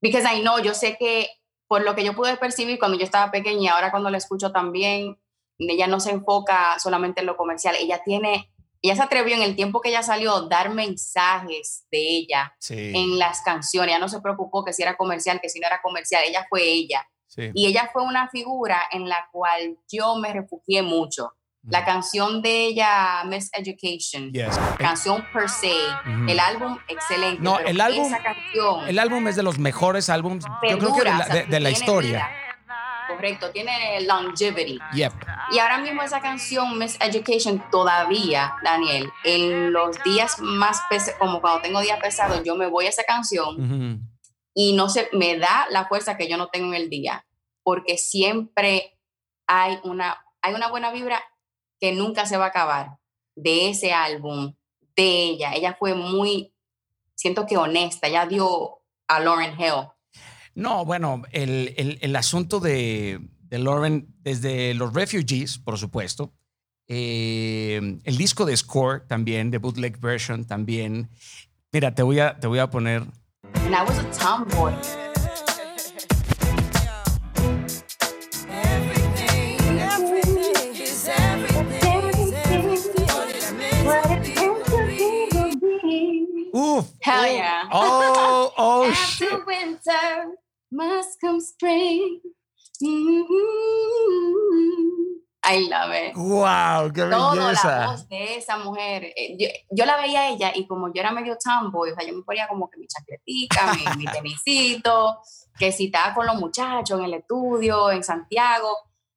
[0.00, 1.28] Because I know, yo sé que
[1.68, 4.52] por lo que yo pude percibir cuando yo estaba pequeña y ahora cuando la escucho
[4.52, 5.18] también,
[5.58, 8.50] ella no se enfoca solamente en lo comercial, ella tiene
[8.82, 12.92] ella se atrevió en el tiempo que ella salió a dar mensajes de ella Sí.
[12.94, 13.88] en las canciones.
[13.88, 16.22] Ella no se preocupó que si era comercial, que si no era comercial.
[16.26, 17.02] Ella fue ella.
[17.26, 17.50] sí.
[17.54, 21.32] Y ella fue una figura en la cual yo me refugié mucho.
[21.68, 24.58] La canción de ella, Miss Education, Yes.
[24.78, 26.28] canción per se, Ujú.
[26.28, 27.42] el álbum excelente.
[27.42, 30.92] No, pero el álbum- Esa canción, El álbum es de los mejores álbums, yo creo
[30.94, 32.10] que de la, o sea, de- de la historia.
[32.10, 32.30] vida.
[33.08, 34.78] Correcto, tiene longevity.
[34.94, 35.12] Yep.
[35.52, 41.40] Y ahora mismo esa canción, Miss Education, todavía, Daniel, en los días más pesados, como
[41.40, 44.00] cuando tengo días pesados, yo me voy a esa canción Ujú.
[44.54, 47.24] y no sé, me da la fuerza que yo no tengo en el día,
[47.62, 48.98] porque siempre
[49.46, 51.22] hay una, hay una buena vibra
[51.84, 52.96] que nunca se va a acabar
[53.36, 54.54] de ese álbum,
[54.96, 55.52] de ella.
[55.54, 56.54] Ella fue muy,
[57.14, 59.88] siento que honesta, ella dio a Lauren Hill.
[60.54, 66.32] No, bueno, el, el- el asunto de, de Lauren, desde los Refugees, por supuesto,
[66.88, 71.10] eh, el disco de Score también, de Bootleg Version también.
[71.70, 73.02] Mira, te voy a, te voy a poner.
[73.56, 74.72] And I was a tomboy.
[86.54, 86.86] Uf.
[87.02, 87.68] Hell yeah.
[87.72, 89.28] Oh, oh, shit.
[89.32, 90.36] After winter
[90.70, 92.20] must come spring.
[92.80, 94.84] Mm-hmm.
[95.46, 96.16] I love it.
[96.16, 97.86] Wow, qué Todo la belleza.
[97.86, 99.04] voz de esa mujer.
[99.16, 102.06] Eh, Yo, yo la veía a ella y como yo era medio tomboy, o sea,
[102.08, 105.18] yo me ponía como que mi chaquetica, mi, mi tenisito,
[105.58, 108.68] que si estaba con los muchachos en el estudio, en Santiago,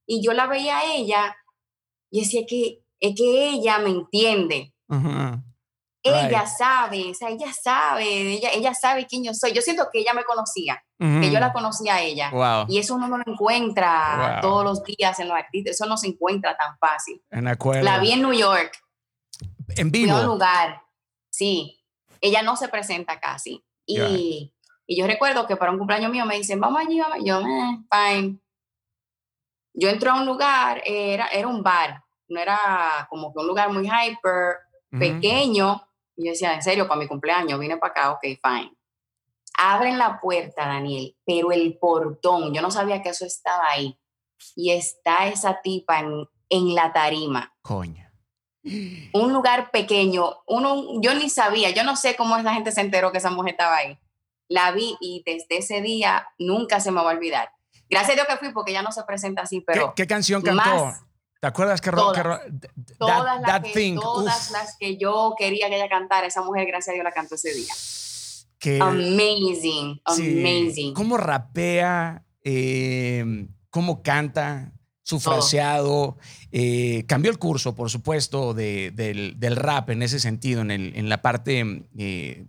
[0.05, 1.35] y yo la veía a ella
[2.11, 4.73] y decía que es que ella me entiende.
[4.89, 5.41] Ujú.
[6.07, 6.47] Ella Right.
[6.57, 8.03] sabe, o sea, ella sabe,
[8.33, 9.51] ella, ella sabe quién yo soy.
[9.53, 12.29] Yo siento que ella me conocía, que yo la conocía a ella.
[12.31, 12.65] Wow.
[12.69, 14.41] Y eso uno no lo encuentra Wow.
[14.41, 17.21] todos los días en los artistas, eso no se encuentra tan fácil.
[17.31, 17.83] En acuerdo.
[17.83, 18.71] La vi en New York,
[19.75, 20.33] en fui a un vivo.
[20.33, 20.81] lugar,
[21.29, 21.79] sí,
[22.21, 23.63] ella no se presenta casi.
[23.85, 24.53] Y,
[24.85, 27.17] y yo recuerdo que para un cumpleaños mío me dicen, vamos allí, vamos.
[27.23, 28.39] Yo, eh, fine.
[29.73, 33.71] Yo entro a un lugar, era, era un bar, no era como que un lugar
[33.71, 34.55] muy hyper,
[34.99, 35.86] pequeño.
[36.17, 38.73] Y yo decía, en serio, para mi cumpleaños, vine para acá, ok, fine.
[39.57, 43.97] Abren la puerta, Daniel, pero el portón, yo no sabía que eso estaba ahí.
[44.55, 47.55] Y está esa tipa en, en la tarima.
[47.61, 48.03] Coño.
[49.13, 53.11] Un lugar pequeño, uno, yo ni sabía, yo no sé cómo esa gente se enteró
[53.11, 53.97] que esa mujer estaba ahí.
[54.49, 57.51] La vi y desde ese día nunca se me va a olvidar.
[57.89, 60.41] Gracias a Dios que fui porque ya no se presenta así, ¿Qué, pero qué canción
[60.41, 60.61] cantó?
[60.63, 61.06] más
[61.39, 63.95] ¿Te acuerdas que, todas, that, las, that que, thing?
[63.95, 67.35] todas las que yo quería que ella cantara, esa mujer, gracias a Dios, la cantó
[67.35, 67.73] ese día.
[68.59, 70.93] que- Amazing, sí, amazing.
[70.95, 74.71] cómo rapea, eh, cómo canta,
[75.03, 76.17] su fraseado.
[76.51, 80.93] eh, cambió el curso, por supuesto, de- del, del rap en ese sentido, en, el-
[80.95, 82.45] en la parte eh,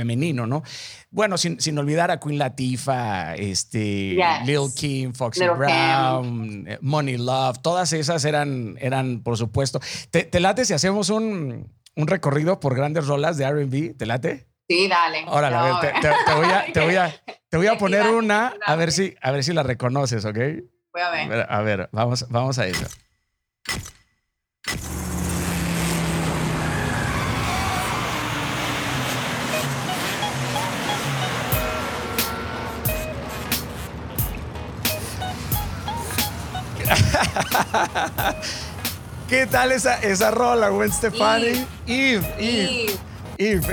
[0.00, 0.62] femenino, ¿no?
[1.10, 4.46] Bueno, sin, sin olvidar a Queen Latifah, este, Yes.
[4.46, 5.40] Lil Kim, Foxy.
[5.46, 9.80] Brown, eh, Money Love, todas esas eran, eran por supuesto.
[10.10, 13.96] ¿Te, te late si hacemos un, un recorrido por grandes rolas de RB?
[13.96, 14.46] ¿Te late?
[14.68, 15.24] Sí, dale.
[15.28, 17.14] Órale, a ver, No, te, te- te voy a, te voy a,
[17.48, 20.36] te voy a poner una, a ver si, a ver si la reconoces, ¿ok?
[20.92, 21.28] Voy a A ver.
[21.28, 22.86] ver, a ver, vamos, vamos a eso.
[39.28, 41.46] ¿Qué tal esa, esa rola, Gwen Stefani?
[41.46, 43.66] Eve, Eve, Y Eve,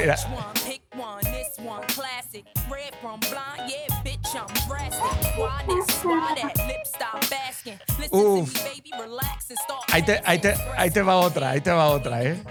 [7.30, 7.80] basking.
[8.00, 8.54] Listen Uf.
[9.92, 12.44] Ahí te, ahí, te, ahí te va otra, ahí te va otra, ¿eh?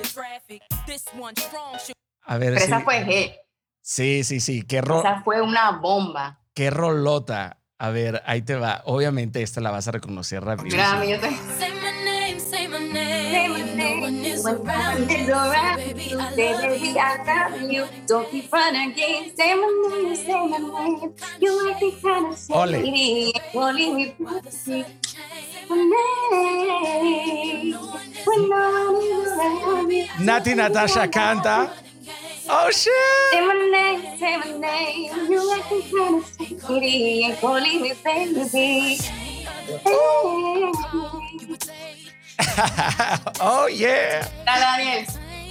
[2.24, 2.64] A ver pero si.
[2.72, 3.32] esa fue hit.
[3.80, 4.62] Sí, sí, sí.
[4.62, 6.38] Qué, ro- Esa fue una bomba.
[6.54, 7.58] qué rolota.
[7.82, 8.82] A ver, ahí te va.
[8.84, 10.76] Obviamente esta la vas a reconocer rápido.
[11.02, 11.30] Yo te...
[22.50, 23.32] Ole.
[30.20, 31.74] Nati Natasha canta.
[32.48, 32.92] Oh, shit.
[33.32, 35.30] Say my name, say my name.
[35.30, 36.26] You acting kind of
[36.66, 37.24] shady.
[37.24, 38.98] And calling me baby.
[43.40, 44.28] Oh, yeah.
[44.44, 45.06] Dale, Daniel.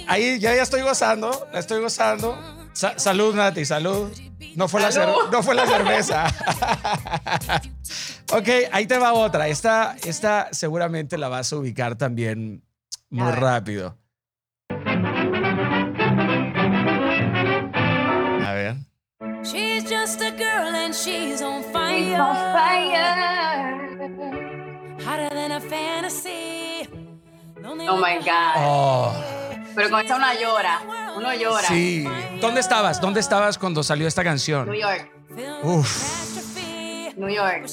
[0.08, 1.48] Ahí ya, ya estoy gozando.
[1.52, 2.36] La estoy gozando.
[2.72, 4.10] Sa- salud, Nati, salud.
[4.56, 4.90] No fue, la
[5.30, 6.26] no fue la cerveza.
[8.32, 9.48] ok, ahí te va otra.
[9.48, 12.62] Esta, esta seguramente la vas a ubicar también
[13.08, 13.96] muy rápido.
[21.04, 22.20] She's on She's fire.
[22.20, 23.88] on fire.
[25.04, 26.88] Hotter than a fantasy.
[27.60, 28.54] Lonely Oh my God.
[28.56, 29.12] Oh,
[29.74, 30.80] Pero con esa una llora.
[31.16, 31.68] Uno llora.
[31.68, 32.04] sí.
[32.40, 33.00] ¿Dónde estabas?
[33.00, 34.68] ¿Dónde estabas cuando salió esta canción?
[34.68, 35.10] New York.
[35.62, 36.22] Uf.
[37.16, 37.66] New York.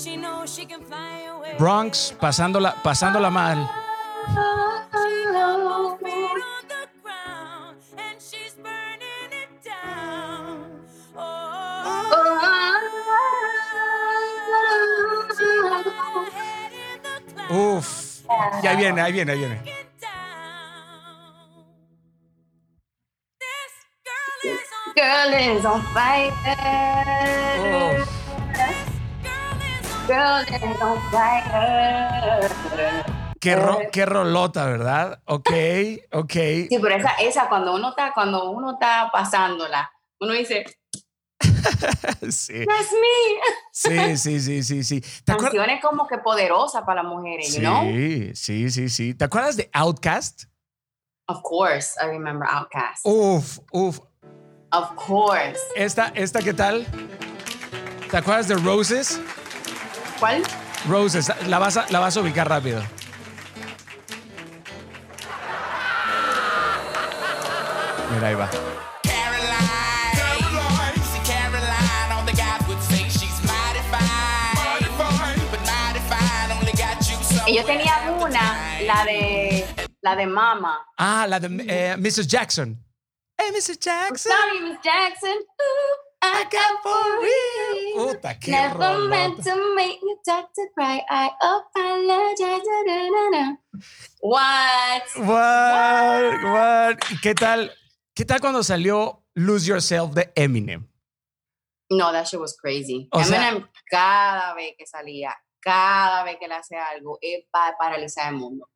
[1.58, 3.70] Bronx, pasándola, pasándola mal.
[18.60, 18.64] Uf.
[18.64, 19.62] Ya viene, ahí viene, ahí viene.
[24.96, 26.32] Girl is on fire.
[27.60, 28.06] On
[30.08, 32.50] Girl is on fire.
[33.40, 35.22] Qué, ro- qué rolota, ¿verdad?
[35.26, 35.50] Ok,
[36.12, 36.32] ok.
[36.34, 40.66] Sí, pero esa, esa cuando uno está, cuando uno está pasándola, uno dice,
[42.30, 43.40] Sí, that's me.
[43.72, 44.84] sí, sí, sí, sí.
[44.84, 45.04] sí.
[45.26, 47.84] Canciones como que poderosas para las mujeres, you know?
[47.84, 49.14] Sí, sí, sí, sí.
[49.14, 50.44] ¿Te acuerdas de Outcast?
[51.28, 53.06] Of course, I remember Outkast.
[53.06, 54.00] Uf, uf.
[54.72, 55.60] Of course.
[55.76, 56.88] Esta, esta, ¿qué tal?
[58.10, 59.20] ¿Te acuerdas de Roses?
[60.20, 60.44] ¿Cuál?
[60.88, 62.82] Roses, la vas a, la vas a ubicar rápido.
[68.12, 68.50] Mira, ahí va.
[78.90, 79.66] La de,
[80.02, 80.74] la de Mama.
[80.98, 82.28] Ah, la de eh, Mrs.
[82.28, 82.76] Jackson.
[83.38, 83.80] Hey, Mrs.
[83.80, 84.32] Jackson.
[84.32, 85.38] Sorry, Miss Jackson.
[85.38, 88.08] Ooh, I got for real.
[88.14, 89.44] Puta, qué Never meant rolota.
[89.56, 91.02] to make you talk to cry.
[91.10, 92.64] I apologize.
[92.66, 93.58] Da, da, da, da.
[94.22, 95.04] What?
[95.18, 96.44] What?
[96.44, 96.98] What?
[97.12, 97.72] ¿Y ¿Qué tal?
[98.14, 100.86] ¿Qué tal cuando salió Lose Yourself de Eminem?
[101.92, 103.08] No, that shit was crazy.
[103.14, 107.78] O sea- Eminem, cada vez que salía, cada vez que le hace algo, es para
[107.78, 108.68] paralizar el mundo.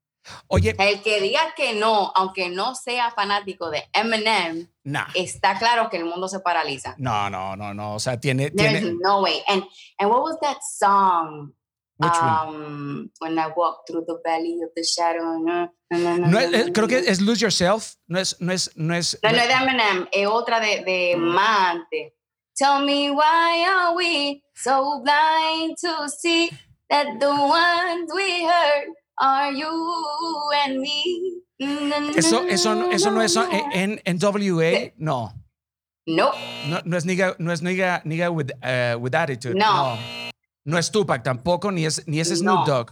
[0.48, 5.08] Oye, El que diga que no, aunque no sea fanático de Eminem, nah.
[5.14, 6.96] está claro que el mundo se paraliza.
[6.98, 7.96] No, no, no, no.
[7.96, 8.52] O sea, tiene.
[8.52, 9.44] There's tiene no way.
[9.48, 9.64] And
[10.00, 11.54] and what was that song?
[11.98, 12.56] which one?
[12.56, 15.38] Um, when I walk through the valley of the shadow.
[15.38, 16.40] No, no, no, no,
[16.74, 17.96] creo que es Lose Yourself.
[18.08, 18.40] No es.
[18.40, 18.70] No es.
[18.76, 19.18] No es.
[19.24, 22.14] No, no es de Eminem, es otra de, de Mante.
[22.56, 26.50] Tell me why are we so blind to see
[26.90, 29.70] that the ones we hurt are you
[30.66, 31.40] and me.
[32.16, 33.36] Eso, eso, no- eso no es
[33.74, 34.92] en, en NWA.
[34.98, 35.34] No.
[36.06, 36.32] No,
[36.68, 39.56] No, no es Nigga, no es Nigga, nigga with, eh, with Attitude.
[39.56, 39.96] No.
[39.96, 40.00] no.
[40.66, 42.66] No es Tupac tampoco, ni es, ni es Snoop No.
[42.66, 42.92] Dogg.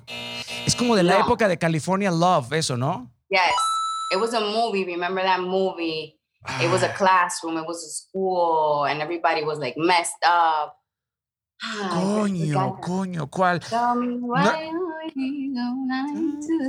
[0.66, 3.12] Es como de la época de California Love, eso, ¿no?
[3.30, 3.42] yes.
[4.14, 4.84] It was a movie.
[4.86, 6.18] Remember that movie?
[6.62, 10.76] It was a classroom, it was a school, and everybody was like messed up.
[11.92, 13.62] Coño, coño, ¿cuál?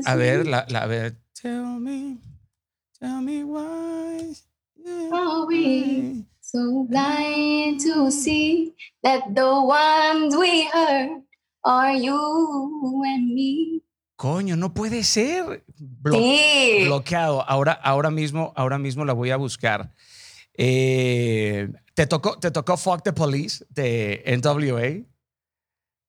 [0.07, 1.17] A ver, la, la, a ver.
[1.41, 2.19] Tell me,
[2.99, 4.35] tell me why.
[5.13, 11.23] are we so blind to see that the ones we hurt
[11.65, 13.83] are you and me.
[14.17, 15.65] Coño, no puede ser.
[15.79, 16.85] Blo- Sí.
[16.85, 17.43] Bloqueado.
[17.49, 19.91] Ahora, ahora mismo, ahora mismo la voy a buscar.
[20.55, 25.07] Eh, ¿te, tocó, ¿Te tocó Fuck the Police de NWA?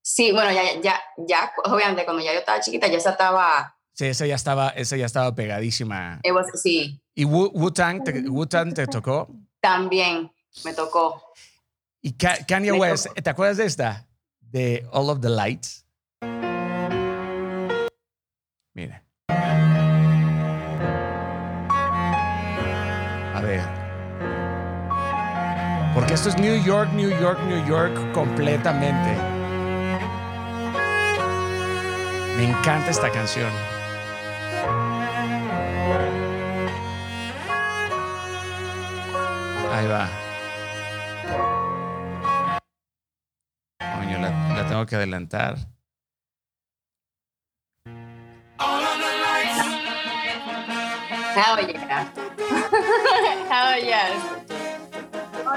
[0.02, 4.06] Sí, bueno, ya, ya, ya, obviamente cuando ya yo estaba chiquita, ya esa estaba, Sí,
[4.08, 6.20] esa ya estaba, esa ya estaba pegadísima.
[6.24, 9.30] it was, sí, ¿Y Wu- Wu-Tang te, Wu-Tang te tocó?
[9.62, 10.30] también
[10.66, 11.24] me tocó.
[12.02, 13.06] ¿Y Ka- Kanye Me West?
[13.08, 13.22] tocó.
[13.22, 14.08] ¿Te acuerdas de esta?
[14.42, 15.86] De All of the Lights.
[18.74, 19.04] Mira.
[26.04, 29.16] Porque esto es New York, New York, New York completamente.
[32.36, 33.50] Me encanta esta canción.
[39.72, 40.10] Ahí va.
[43.96, 45.56] Coño, la, tengo que adelantar.
[53.54, 54.10] Hell yeah.
[54.10, 54.43] Yes.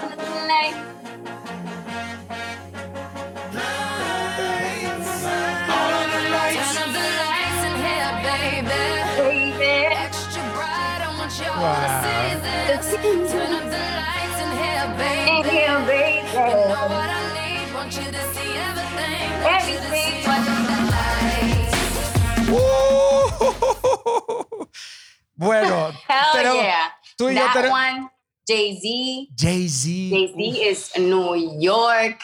[25.35, 26.95] Bueno, Hell pero yeah.
[27.17, 28.11] tú y yo That tenemos- one,
[28.47, 29.31] Jay-Z.
[29.35, 30.11] Jay-Z.
[30.11, 32.21] Jay-Z is New York.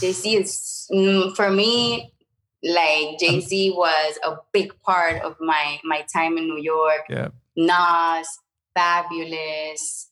[0.00, 2.14] Jay Z is mm, for me
[2.62, 7.02] like Jay Z was a big part of my my time in New York.
[7.10, 7.28] Yeah.
[7.56, 8.26] Nas,
[8.74, 10.08] Fabulous.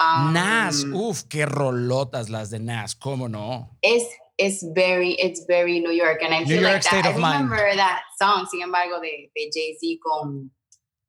[0.00, 3.70] Um, Nas, uf, qué rolotas las de Nas, ¿cómo no?
[3.82, 4.06] It's
[4.38, 7.10] it's very it's very New York, and I New feel York like state that.
[7.10, 7.50] of I mind.
[7.50, 10.50] remember that song, sin embargo, de, de Jay Z con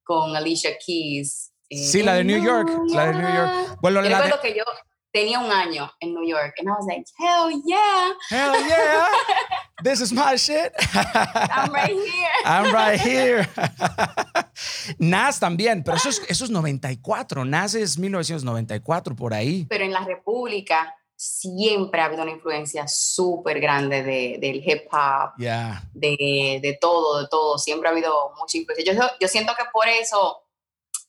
[0.05, 1.51] con Alicia Keys.
[1.73, 3.77] Eh, Sí, la de New York, la de New York.
[3.81, 4.63] Bueno, Yo la de, que yo
[5.11, 9.05] tenía un año en New York, and I was like, hell yeah, hell yeah,
[9.83, 10.71] this is my shit.
[10.95, 12.29] I'm right here.
[12.45, 13.47] I'm right here.
[14.99, 17.45] Nas también, pero eso es, eso es 94.
[17.45, 19.65] Nas es 1994 por ahí.
[19.69, 25.31] pero en la República siempre ha habido una influencia súper grande de, del hip hop,
[25.37, 25.83] Ya.
[25.93, 27.57] de, de todo, de todo.
[27.57, 28.93] Siempre ha habido mucha influencia.
[28.93, 30.42] Yo, yo siento que por eso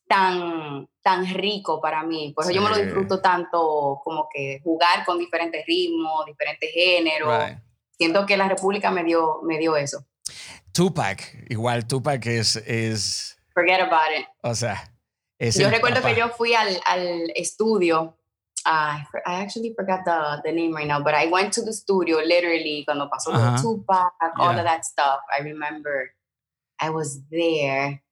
[0.06, 2.82] tan, tan rico para mí, por eso yo me lo Sí.
[2.82, 7.28] disfruto tanto como que jugar con diferentes ritmos, diferentes géneros.
[7.48, 7.58] Right.
[7.96, 10.04] Siento que la República me dio, me dio eso.
[10.72, 14.26] Tupac, igual Tupac es, es Forget about it.
[14.42, 14.92] o sea,
[15.38, 16.12] es Yo recuerdo papá.
[16.14, 18.18] que yo fui al, al estudio.
[18.66, 22.18] ah, I actually forgot the, the name right now, but I went to the studio
[22.24, 23.60] literally cuando pasó de Ajá.
[23.62, 24.60] Tupac, all Yeah.
[24.60, 25.20] of that stuff.
[25.38, 26.14] I remember
[26.80, 28.02] I was there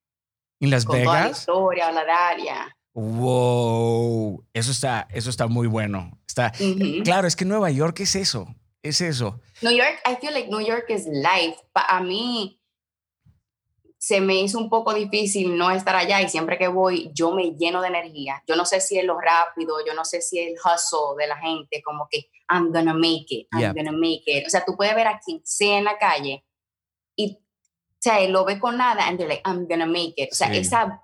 [0.64, 1.39] en Las con toda la Vegas.
[1.40, 1.93] historia,
[2.43, 2.76] yeah.
[2.94, 6.10] Wow, eso está, eso está muy bueno.
[6.26, 6.52] Está,
[7.05, 8.47] claro, es que Nueva York es eso,
[8.82, 9.40] es eso.
[9.60, 11.56] New York, I feel like New York is life.
[11.72, 12.59] Para mí
[13.98, 17.52] se me hizo un poco difícil no estar allá y siempre que voy yo me
[17.52, 18.43] lleno de energía.
[18.48, 21.28] Yo no sé si es lo rápido, yo no sé si es el hustle de
[21.28, 23.72] la gente, como que I'm gonna make it, I'm Yeah.
[23.72, 24.47] gonna make it.
[24.47, 26.44] O sea, tú puedes ver a quien sea en la calle
[27.16, 27.39] y
[28.02, 30.30] sea, lo ve con nada and they're like, I'm gonna make it.
[30.32, 30.58] O sea, Sí.
[30.58, 31.00] esa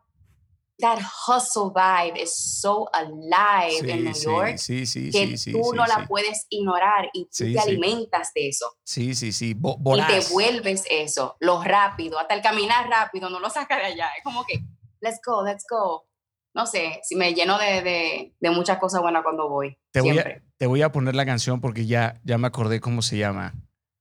[0.81, 5.53] that hustle vibe is so alive en New sí, York sí, sí, que sí, sí,
[5.53, 5.93] tú sí, no sí.
[5.97, 7.69] la puedes ignorar y tú Sí, te sí.
[7.71, 12.43] alimentas de eso Sí, sí, sí, bo- y te vuelves eso, lo rápido, hasta el
[12.43, 14.09] caminar rápido, no lo saca de allá.
[14.17, 14.61] Es como que,
[15.01, 16.07] let's go, let's go.
[16.55, 19.77] No sé, si me lleno de, de, de muchas cosas buenas cuando voy.
[19.93, 23.03] Te voy, a, te voy a poner la canción porque ya, ya me acordé cómo
[23.03, 23.53] se llama.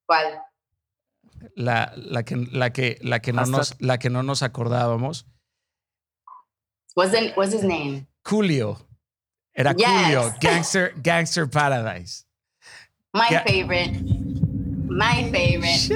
[0.05, 0.41] ¿Cuál?
[1.57, 5.25] La, la, que, la, que, la, que no nos, la que no nos acordábamos.
[6.95, 8.05] What's, the, what's his name?
[8.23, 8.77] Coolio.
[9.55, 9.87] Era Yes.
[9.89, 10.35] Coolio.
[10.41, 12.25] Gangster, Gangster Paradise.
[13.13, 13.43] My Yeah.
[13.43, 13.91] favorite.
[14.87, 15.89] My favorite.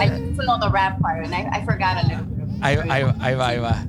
[0.00, 2.48] I used to know the rap part and I, I forgot a little bit.
[2.62, 3.86] Ahí, ahí, ahí va, ahí va.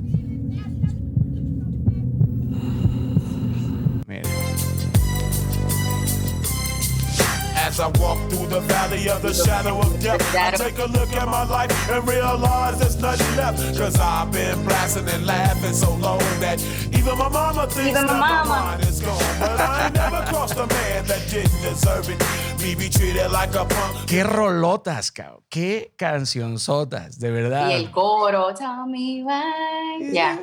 [7.73, 11.11] As I walk through the valley of the shadow of death, I take a look
[11.13, 13.57] at my life and realize there's nothing left.
[13.75, 16.61] Cause I've been blasting and laughing so long that
[16.93, 18.61] even my mama thinks Even my that my mama.
[18.77, 19.17] mind is gone.
[19.39, 22.21] But I never crossed a man that didn't deserve it.
[22.61, 24.05] Me be treated like a punk.
[24.07, 25.41] Qué rolotas, cabrón.
[25.49, 27.69] Qué cancionzotas, de verdad.
[27.69, 30.11] Y el coro, tell me why.
[30.11, 30.37] Yeah,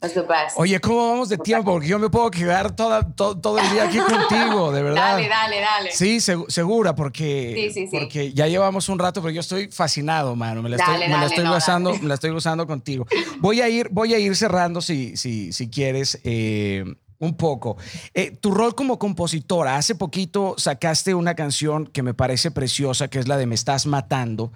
[0.00, 0.56] that's the best.
[0.58, 1.70] Oye, ¿cómo vamos de tiempo?
[1.72, 5.12] Porque yo me puedo quedar toda, to- todo el día aquí contigo, de verdad.
[5.16, 5.92] Dale, dale, dale.
[5.92, 7.96] Sí, segu- segura, porque, Sí, sí, sí.
[7.98, 10.62] porque ya llevamos un rato, pero yo estoy fascinado, mano.
[10.62, 12.02] Me la Dale, estoy, me la dale, estoy no, gozando, dale.
[12.02, 13.06] me la estoy gozando contigo.
[13.40, 16.18] Voy a ir, voy a ir cerrando si, si, si quieres.
[16.24, 16.84] eh,
[17.22, 17.76] un poco.
[18.14, 23.18] Eh, tu rol como compositora, hace poquito sacaste una canción que me parece preciosa, que
[23.18, 24.52] es la de Me estás matando.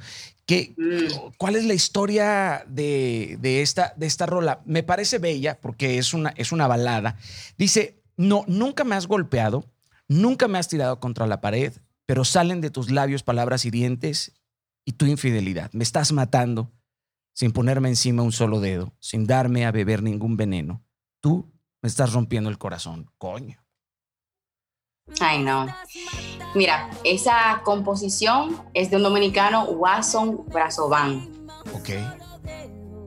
[0.46, 1.32] ¿Qué, Mm.
[1.36, 4.60] ¿Cuál es la historia de, de esta, de esta rola?
[4.64, 7.16] Me parece bella porque es una, es una balada.
[7.58, 9.66] Dice, no, nunca me has golpeado,
[10.08, 11.72] nunca me has tirado contra la pared,
[12.06, 14.32] pero salen de tus labios palabras hirientes
[14.84, 15.70] y tu infidelidad.
[15.72, 16.70] Me estás matando
[17.32, 20.84] sin ponerme encima un solo dedo, sin darme a beber ningún veneno.
[21.20, 21.52] Tú
[21.82, 23.60] me estás rompiendo el corazón, coño.
[25.20, 25.66] Ay, no.
[26.54, 31.28] Mira, esa composición es de un dominicano, Watson Brazovan,
[31.74, 31.90] Ok.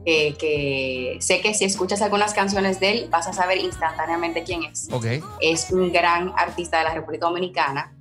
[0.06, 4.64] eh, que sé que si escuchas algunas canciones de él vas a saber instantáneamente quién
[4.64, 4.88] es.
[4.92, 5.06] Ok.
[5.42, 7.97] Es un gran artista de la República Dominicana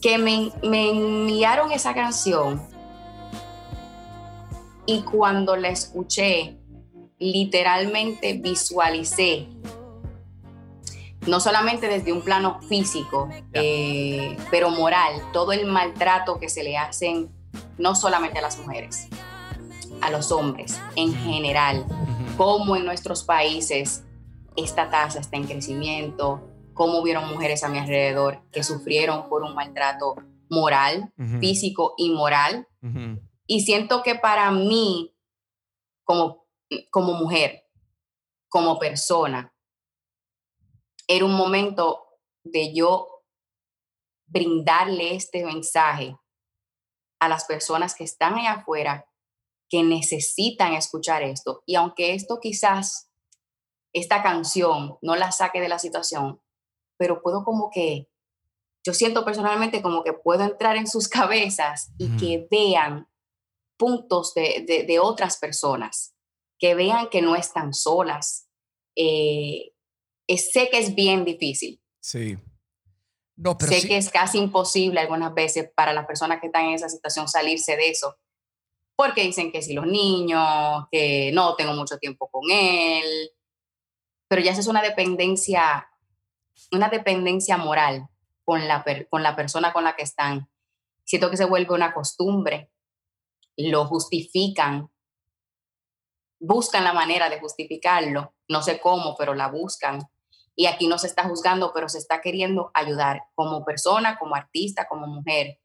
[0.00, 2.62] que me, me enviaron esa canción
[4.86, 6.56] y cuando la escuché,
[7.18, 9.46] literalmente visualicé
[11.26, 16.76] no solamente desde un plano físico, eh, pero moral, todo el maltrato que se le
[16.78, 17.30] hacen
[17.78, 19.08] no solamente a las mujeres,
[20.00, 21.84] a los hombres en general,
[22.36, 24.02] cómo en nuestros países
[24.56, 26.49] esta tasa está en crecimiento,
[26.80, 30.14] cómo vieron mujeres a mi alrededor que sufrieron por un maltrato
[30.48, 32.66] moral, físico y moral.
[33.46, 35.14] Y siento que para mí,
[36.04, 36.46] como,
[36.90, 37.66] como mujer,
[38.48, 39.54] como persona,
[41.06, 42.02] era un momento
[42.44, 43.26] de yo
[44.24, 46.16] brindarle este mensaje
[47.20, 49.06] a las personas que están allá afuera
[49.68, 51.62] que necesitan escuchar esto.
[51.66, 53.10] Y aunque esto quizás,
[53.92, 56.40] esta canción no la saque de la situación,
[57.00, 58.10] pero puedo como que,
[58.84, 62.16] yo siento personalmente como que puedo entrar en sus cabezas y Ujú.
[62.18, 63.08] que vean
[63.78, 66.14] puntos de, de- de otras personas,
[66.58, 68.46] que vean que no están solas.
[68.94, 69.72] Eh,
[70.28, 72.36] es- sé que es bien difícil, Sí.
[73.36, 73.88] No, pero sé sí.
[73.88, 77.74] que es casi imposible algunas veces para las personas que están en esa situación salirse
[77.76, 78.18] de eso,
[78.96, 83.30] porque dicen que si los niños, que no tengo mucho tiempo con él,
[84.28, 85.88] pero ya esa es una dependencia,
[86.72, 88.08] una dependencia moral
[88.44, 90.48] con la, con la persona con la que están.
[91.04, 92.70] Siento que se vuelve una costumbre,
[93.56, 94.90] lo justifican,
[96.38, 100.00] buscan la manera de justificarlo, no sé cómo, pero la buscan.
[100.56, 104.86] Y aquí no se está juzgando, pero se está queriendo ayudar como persona, como artista,
[104.88, 105.58] como mujer.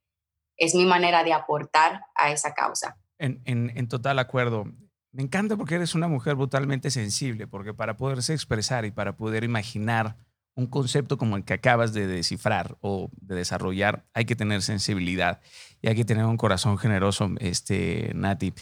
[0.58, 2.98] Es mi manera de aportar a esa causa.
[3.18, 4.66] En- en total acuerdo.
[5.12, 9.44] Me encanta porque eres una mujer brutalmente sensible, porque para poderse expresar y para poder
[9.44, 10.18] imaginar
[10.56, 15.42] un concepto como el que acabas de descifrar o de desarrollar, hay que tener sensibilidad
[15.82, 18.54] y hay que tener un corazón generoso, este, Nati.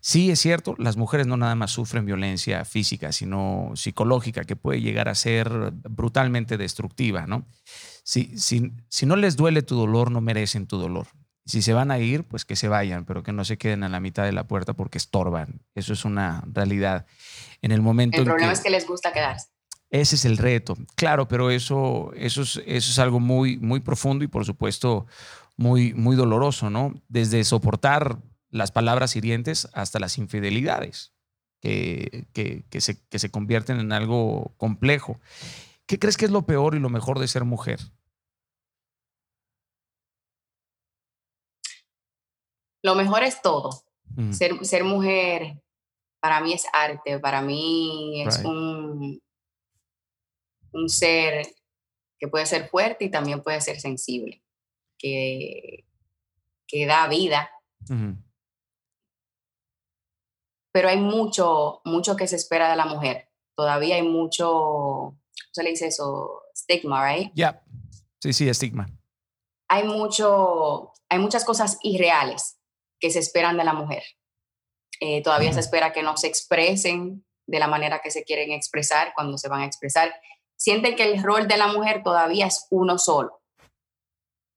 [0.00, 4.80] Sí, es cierto, las mujeres no nada más sufren violencia física, sino psicológica, que puede
[4.80, 5.50] llegar a ser
[5.88, 7.46] brutalmente destructiva, ¿no?
[8.02, 11.06] Si, si, si no les duele tu dolor, no merecen tu dolor.
[11.46, 13.88] Si se van a ir, pues que se vayan, pero que no se queden a
[13.90, 15.60] la mitad de la puerta porque estorban.
[15.74, 17.04] Eso es una realidad.
[17.60, 19.48] En el momento El en problema que- es que les gusta quedarse.
[19.90, 20.76] Ese es el reto.
[20.96, 25.06] Claro, pero eso, eso, es, eso es algo muy, muy profundo y por supuesto
[25.56, 26.94] muy, muy doloroso, ¿no?
[27.08, 28.18] Desde soportar
[28.50, 31.12] las palabras hirientes hasta las infidelidades,
[31.60, 35.20] que, que, que se, que se convierten en algo complejo.
[35.86, 37.78] ¿Qué crees que es lo peor y lo mejor de ser mujer?
[42.82, 43.84] Lo mejor es todo.
[44.16, 45.62] Mm, Ser, ser mujer
[46.20, 48.46] para mí es arte, para mí es Right.
[48.46, 49.20] un,
[50.74, 51.46] un ser
[52.18, 54.42] que puede ser fuerte y también puede ser sensible,
[54.98, 55.86] que,
[56.66, 57.50] que da vida,
[60.72, 63.28] pero hay mucho, mucho que se espera de la mujer.
[63.56, 65.20] Todavía hay mucho, ¿cómo
[65.52, 66.42] se le dice eso?
[66.52, 67.30] Stigma, right?
[67.34, 67.62] Ya,
[68.20, 68.88] sí, sí, estigma.
[69.68, 72.58] Hay mucho, hay muchas cosas irreales
[72.98, 74.02] que se esperan de la mujer.
[74.98, 79.12] Eh, todavía se espera que no se expresen de la manera que se quieren expresar
[79.14, 80.12] cuando se van a expresar.
[80.56, 83.40] Sienten que el rol de la mujer todavía es uno solo.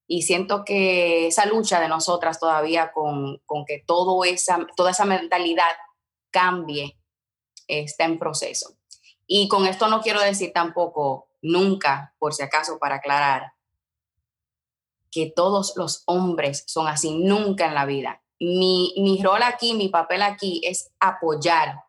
[0.07, 5.03] Y siento que esa lucha de nosotras todavía con, con que todo esa, toda esa
[5.03, 5.75] mentalidad
[6.31, 6.97] cambie
[7.67, 8.77] está en proceso.
[9.25, 13.53] Y con esto no quiero decir tampoco, nunca, por si acaso, para aclarar,
[15.11, 18.23] que todos los hombres son así, nunca en la vida.
[18.39, 21.83] Mi, mi rol aquí, mi papel aquí es apoyar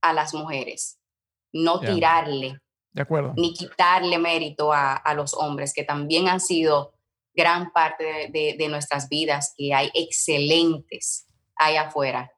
[0.00, 0.98] a las mujeres,
[1.52, 2.60] no tirarle
[2.98, 3.32] De acuerdo.
[3.36, 6.92] ni quitarle mérito a, a los hombres, que también han sido
[7.32, 11.26] gran parte de, de- de nuestras vidas, que hay excelentes
[11.56, 12.32] allá afuera,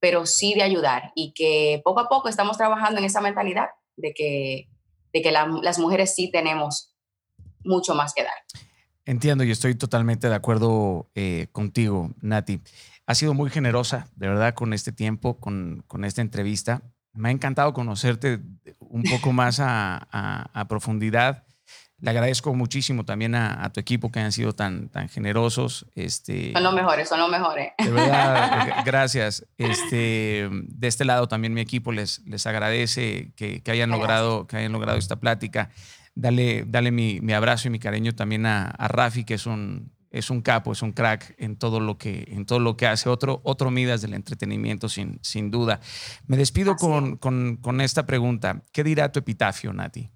[0.00, 4.12] pero sí de ayudar y que poco a poco estamos trabajando en esa mentalidad de
[4.14, 4.68] que,
[5.12, 6.94] de que la- las mujeres sí tenemos
[7.64, 8.32] mucho más que dar.
[9.04, 12.60] Entiendo y estoy totalmente de acuerdo eh, contigo, Nati.
[13.06, 16.82] Ha sido muy generosa, de verdad, con este tiempo, con, con esta entrevista.
[17.12, 18.40] Me ha encantado conocerte
[18.78, 21.44] un poco más a, a- a profundidad.
[22.02, 25.84] Le agradezco muchísimo también a, a tu equipo que han sido tan, tan generosos.
[25.94, 27.72] Este, Son los mejores, son los mejores.
[27.76, 29.46] de verdad, gracias.
[29.58, 34.00] Este, de este lado también mi equipo les, les agradece que, que hayan Gracias.
[34.00, 35.68] logrado, que hayan logrado esta plática.
[36.14, 39.92] Dale, dale mi, mi abrazo y mi cariño también a, a Rafi, que es un,
[40.10, 43.08] es un capo, es un crack en todo lo que, en todo lo que hace.
[43.08, 45.80] Otro, otro Midas del entretenimiento, sin, sin duda.
[46.26, 48.62] Me despido con, con esta pregunta.
[48.72, 50.10] ¿Qué dirá tu epitafio, Nati?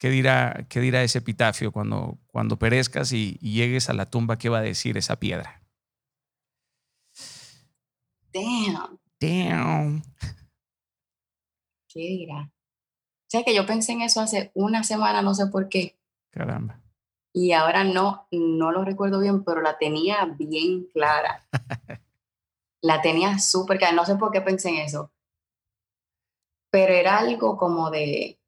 [0.00, 4.38] ¿Qué dirá, qué dirá ese epitafio cuando, cuando perezcas y, y llegues a la tumba?
[4.38, 5.62] ¿Qué va a decir esa piedra?
[8.32, 10.02] Damn, Damn.
[11.88, 12.50] ¿qué dirá?
[12.50, 15.98] O sea que yo pensé en eso hace una semana, no sé por qué.
[16.30, 16.80] Caramba.
[17.32, 21.46] Y ahora no, no lo recuerdo bien, pero la tenía bien clara.
[22.82, 25.12] la tenía súper clara, no sé por qué pensé en eso,
[26.72, 28.38] pero era algo como de...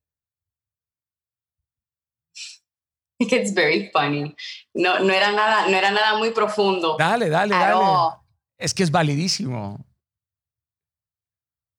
[3.19, 4.35] It's very funny.
[4.75, 6.97] No, no, era nada, no era nada muy profundo.
[6.99, 7.75] Dale, dale, dale.
[7.75, 8.19] all.
[8.59, 9.85] Es que es validísimo.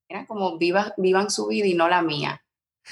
[0.09, 2.45] Era como viva, vivan su vida y no la mía.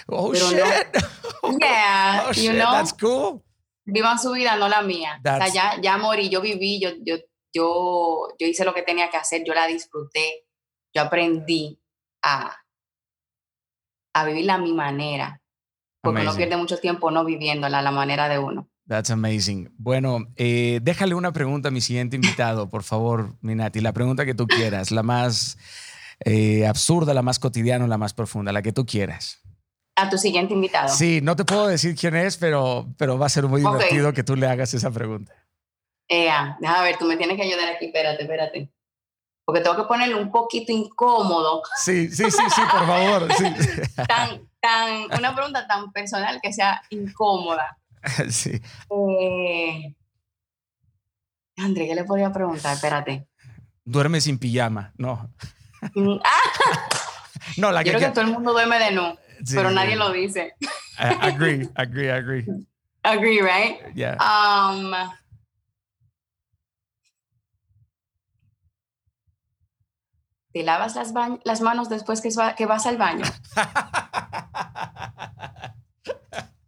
[0.08, 0.60] Oh, Pero shit.
[0.60, 0.66] no-
[1.60, 2.54] Yeah, oh, you shit.
[2.54, 2.72] know?
[2.72, 3.44] That's cool.
[3.86, 5.20] Vivan su vida, no la mía.
[5.20, 7.16] O sea, That's- ya, ya morí, yo viví, yo, yo,
[7.54, 10.46] yo, yo hice lo que tenía que hacer, yo la disfruté,
[10.94, 11.82] yo aprendí
[12.24, 12.56] a,
[14.14, 15.42] a vivirla a mi manera,
[16.02, 16.38] porque uno Amazing.
[16.38, 18.68] pierde mucho tiempo no viviéndola a la manera de uno.
[18.88, 19.74] That's amazing.
[19.78, 23.80] Bueno, eh, déjale una pregunta a mi siguiente invitado, por favor, Minati.
[23.80, 25.58] La pregunta que tú quieras, la más
[26.26, 29.42] eh, absurda, la más cotidiana, la más profunda, la que tú quieras.
[29.96, 30.88] A tu siguiente invitado.
[30.90, 34.24] Sí, no te puedo decir quién es, pero, pero va a ser muy divertido que
[34.24, 35.34] tú le hagas esa pregunta.
[36.08, 38.72] Ea, déjame ver, tú me tienes que ayudar aquí, espérate, espérate.
[39.46, 43.28] Porque tengo que ponerlo un poquito incómodo, Sí, sí, sí, sí, por favor.
[43.34, 43.46] Sí.
[44.08, 47.78] tan, tan, una pregunta tan personal que sea incómoda.
[48.30, 48.60] Sí.
[48.90, 49.94] Eh,
[51.58, 52.74] André, ¿qué le podría preguntar?
[52.76, 53.28] Espérate.
[53.84, 54.94] Duerme sin pijama.
[54.98, 55.30] No.
[55.96, 56.90] Mm, Ah,
[57.58, 57.98] No, la yo que.
[57.98, 59.16] creo que todo el mundo duerme de nu,
[59.46, 60.56] sí, pero nadie lo dice.
[60.62, 60.68] I-
[61.22, 62.46] Agree, agree, agree.
[63.04, 63.80] Agree, right?
[63.96, 64.18] Yeah.
[64.20, 64.94] Um,
[70.54, 71.14] ¿Te lavas las,
[71.46, 73.26] las manos después que, que vas al baño?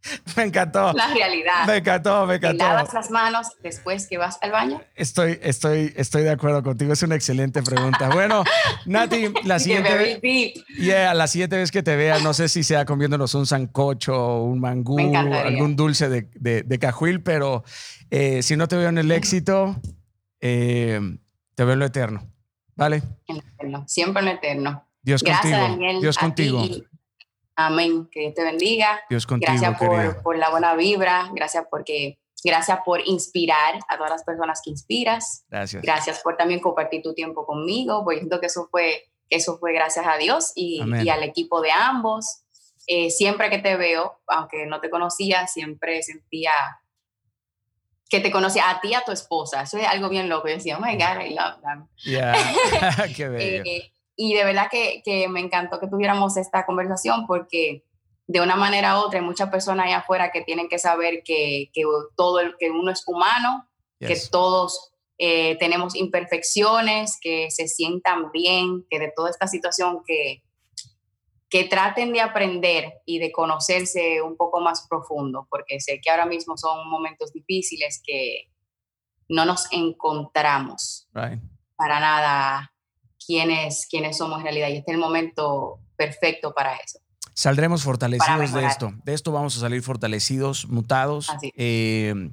[0.36, 0.94] Me encantó.
[0.94, 1.66] La realidad.
[1.68, 2.66] Me encantó, me ¿Te encantó.
[2.66, 4.82] lavas las manos después que vas al baño?
[4.96, 6.92] Estoy, estoy, estoy de acuerdo contigo.
[6.94, 8.10] Es una excelente pregunta.
[8.10, 8.44] Bueno,
[8.86, 10.54] Nati, la siguiente, deep.
[10.78, 14.60] yeah, la siguiente vez que te vea, no sé si sea comiéndonos un sancocho, un
[14.60, 17.64] mangú, algún dulce de, de, de cajuil, pero
[18.10, 19.76] eh, si no te veo en el éxito,
[20.42, 21.00] eh,
[21.56, 22.30] te veo en lo eterno.
[22.76, 23.04] ¿Vale?
[23.28, 24.88] En lo eterno, siempre en lo eterno.
[25.02, 25.70] Dios Gracias, contigo.
[25.70, 26.02] Daniel.
[26.02, 26.62] Dios contigo.
[26.64, 26.84] ti.
[27.56, 28.08] Amén.
[28.12, 29.02] Que Dios te bendiga.
[29.10, 31.30] Dios contigo, Gracias por, por la buena vibra.
[31.34, 35.46] Gracias porque gracias por inspirar a todas las personas que inspiras.
[35.50, 35.82] Gracias.
[35.82, 38.04] Gracias por también compartir tu tiempo conmigo.
[38.04, 41.72] Pues siento que eso fue, eso fue gracias a Dios y, y al equipo de
[41.72, 42.44] ambos.
[42.88, 46.52] Eh, siempre que te veo, aunque no te conocía, siempre sentía
[48.10, 49.64] que te conocía a ti y a tu esposa.
[49.64, 50.48] Eso es algo bien loco.
[50.48, 51.88] Yo decía, oh my God, I love them.
[52.04, 52.36] Yeah.
[53.16, 53.64] Qué bello.
[53.66, 57.84] Eh, y de verdad que, que me encantó que tuviéramos esta conversación porque
[58.28, 61.70] de una manera u otra hay muchas personas allá afuera que tienen que saber que,
[61.74, 61.84] que
[62.16, 63.68] todo el, que uno es humano,
[64.00, 70.44] que todos eh, tenemos imperfecciones, que se sientan bien, que de toda esta situación que,
[71.50, 76.26] que traten de aprender y de conocerse un poco más profundo, porque sé que ahora
[76.26, 78.50] mismo son momentos difíciles que
[79.30, 81.40] no nos encontramos Right.
[81.76, 82.73] para nada
[83.26, 87.00] quiénes, quiénes somos en realidad y este es el momento perfecto para eso.
[87.34, 88.94] Saldremos fortalecidos de esto.
[89.04, 91.30] De esto vamos a salir fortalecidos, mutados.
[91.58, 92.32] Eh,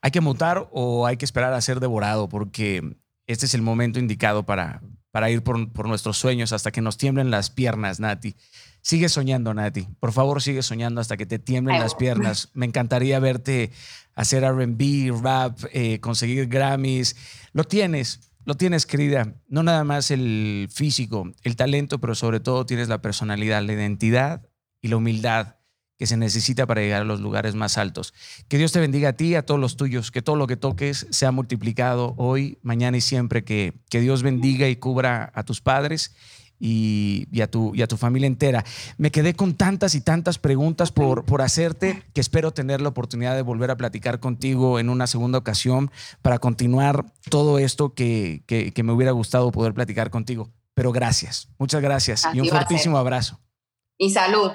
[0.00, 2.96] hay que mutar o hay que esperar a ser devorado porque
[3.26, 4.80] este es el momento indicado para,
[5.10, 8.34] para ir por, por nuestros sueños hasta que nos tiemblen las piernas, Nati.
[8.82, 9.86] Sigue soñando, Nati.
[9.98, 12.48] Por favor, sigue soñando hasta que te tiemblen Ay, las piernas.
[12.54, 13.70] Me encantaría verte
[14.14, 17.16] hacer RB, rap, eh, conseguir Grammys.
[17.52, 19.36] Lo tienes, lo tienes, querida.
[19.46, 24.44] No nada más el físico, el talento, pero sobre todo tienes la personalidad, la identidad
[24.82, 25.58] y la humildad
[25.96, 28.12] que se necesita para llegar a los lugares más altos.
[28.48, 31.06] Que Dios te bendiga a ti, a todos los tuyos, que todo lo que toques
[31.10, 33.44] sea multiplicado hoy, mañana y siempre.
[33.44, 36.16] Que, que Dios bendiga y cubra a tus padres
[36.60, 38.64] y, y a tu, y a tu familia entera.
[38.98, 43.34] Me quedé con tantas y tantas preguntas por, por hacerte que espero tener la oportunidad
[43.34, 45.90] de volver a platicar contigo en una segunda ocasión
[46.22, 50.52] para continuar todo esto que, que, que me hubiera gustado poder platicar contigo.
[50.74, 52.50] Pero gracias, muchas gracias y un Así a ser.
[52.52, 53.40] fuertísimo abrazo.
[53.98, 54.52] Y salud.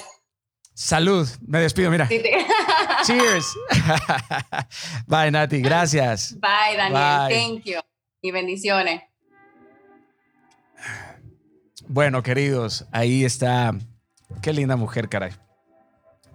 [0.73, 2.07] Salud, me despido, mira.
[2.07, 2.45] Sí, te-
[3.05, 3.45] Cheers.
[5.07, 6.35] Bye, Nati, gracias.
[6.39, 7.27] Bye, Daniel.
[7.27, 7.35] Bye.
[7.35, 7.79] Thank you.
[8.21, 9.01] Y bendiciones.
[11.87, 13.73] Bueno, queridos, ahí está.
[14.41, 15.31] Qué linda mujer, caray.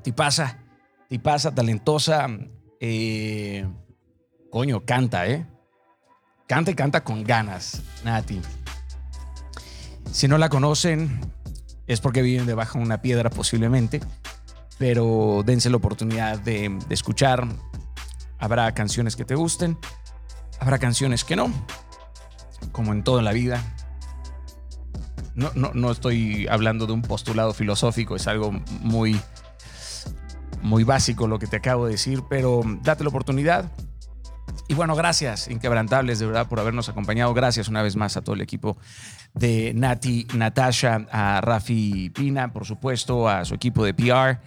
[0.03, 0.59] Tipaza,
[1.09, 2.29] tipaza, talentosa.
[2.81, 3.67] eh,
[4.51, 5.47] coño, canta, ¿eh?
[6.47, 8.41] Canta y canta con ganas, Nati.
[10.11, 11.21] Si no la conocen,
[11.87, 14.01] es porque viven debajo de una piedra posiblemente,
[14.79, 17.47] pero dense la oportunidad de, de escuchar.
[18.39, 19.79] Habrá canciones que te gusten,
[20.59, 21.53] habrá canciones que no,
[22.73, 23.63] como en toda la vida.
[25.35, 29.21] No, no, estoy hablando de un postulado filosófico, es algo muy,
[30.63, 33.71] muy básico lo que te acabo de decir, pero date la oportunidad.
[34.69, 37.33] Y bueno, gracias, inquebrantables, de verdad, por habernos acompañado.
[37.35, 38.77] Gracias una vez más a todo el equipo
[39.35, 44.41] de Nati, Natasha, a Rafi Pina, por supuesto, a su equipo de PR.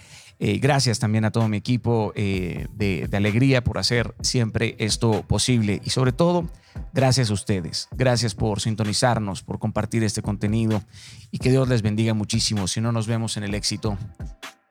[0.45, 5.23] Eh, gracias también a todo mi equipo eh, de, de Alegría por hacer siempre esto
[5.25, 5.79] posible.
[5.85, 6.49] Y sobre todo,
[6.91, 7.87] gracias a ustedes.
[7.91, 10.83] Gracias por sintonizarnos, por compartir este contenido.
[11.31, 12.67] Y que Dios les bendiga muchísimo.
[12.67, 13.97] Si no nos vemos en el éxito,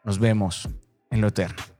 [0.04, 0.68] nos vemos
[1.10, 1.71] en lo eterno.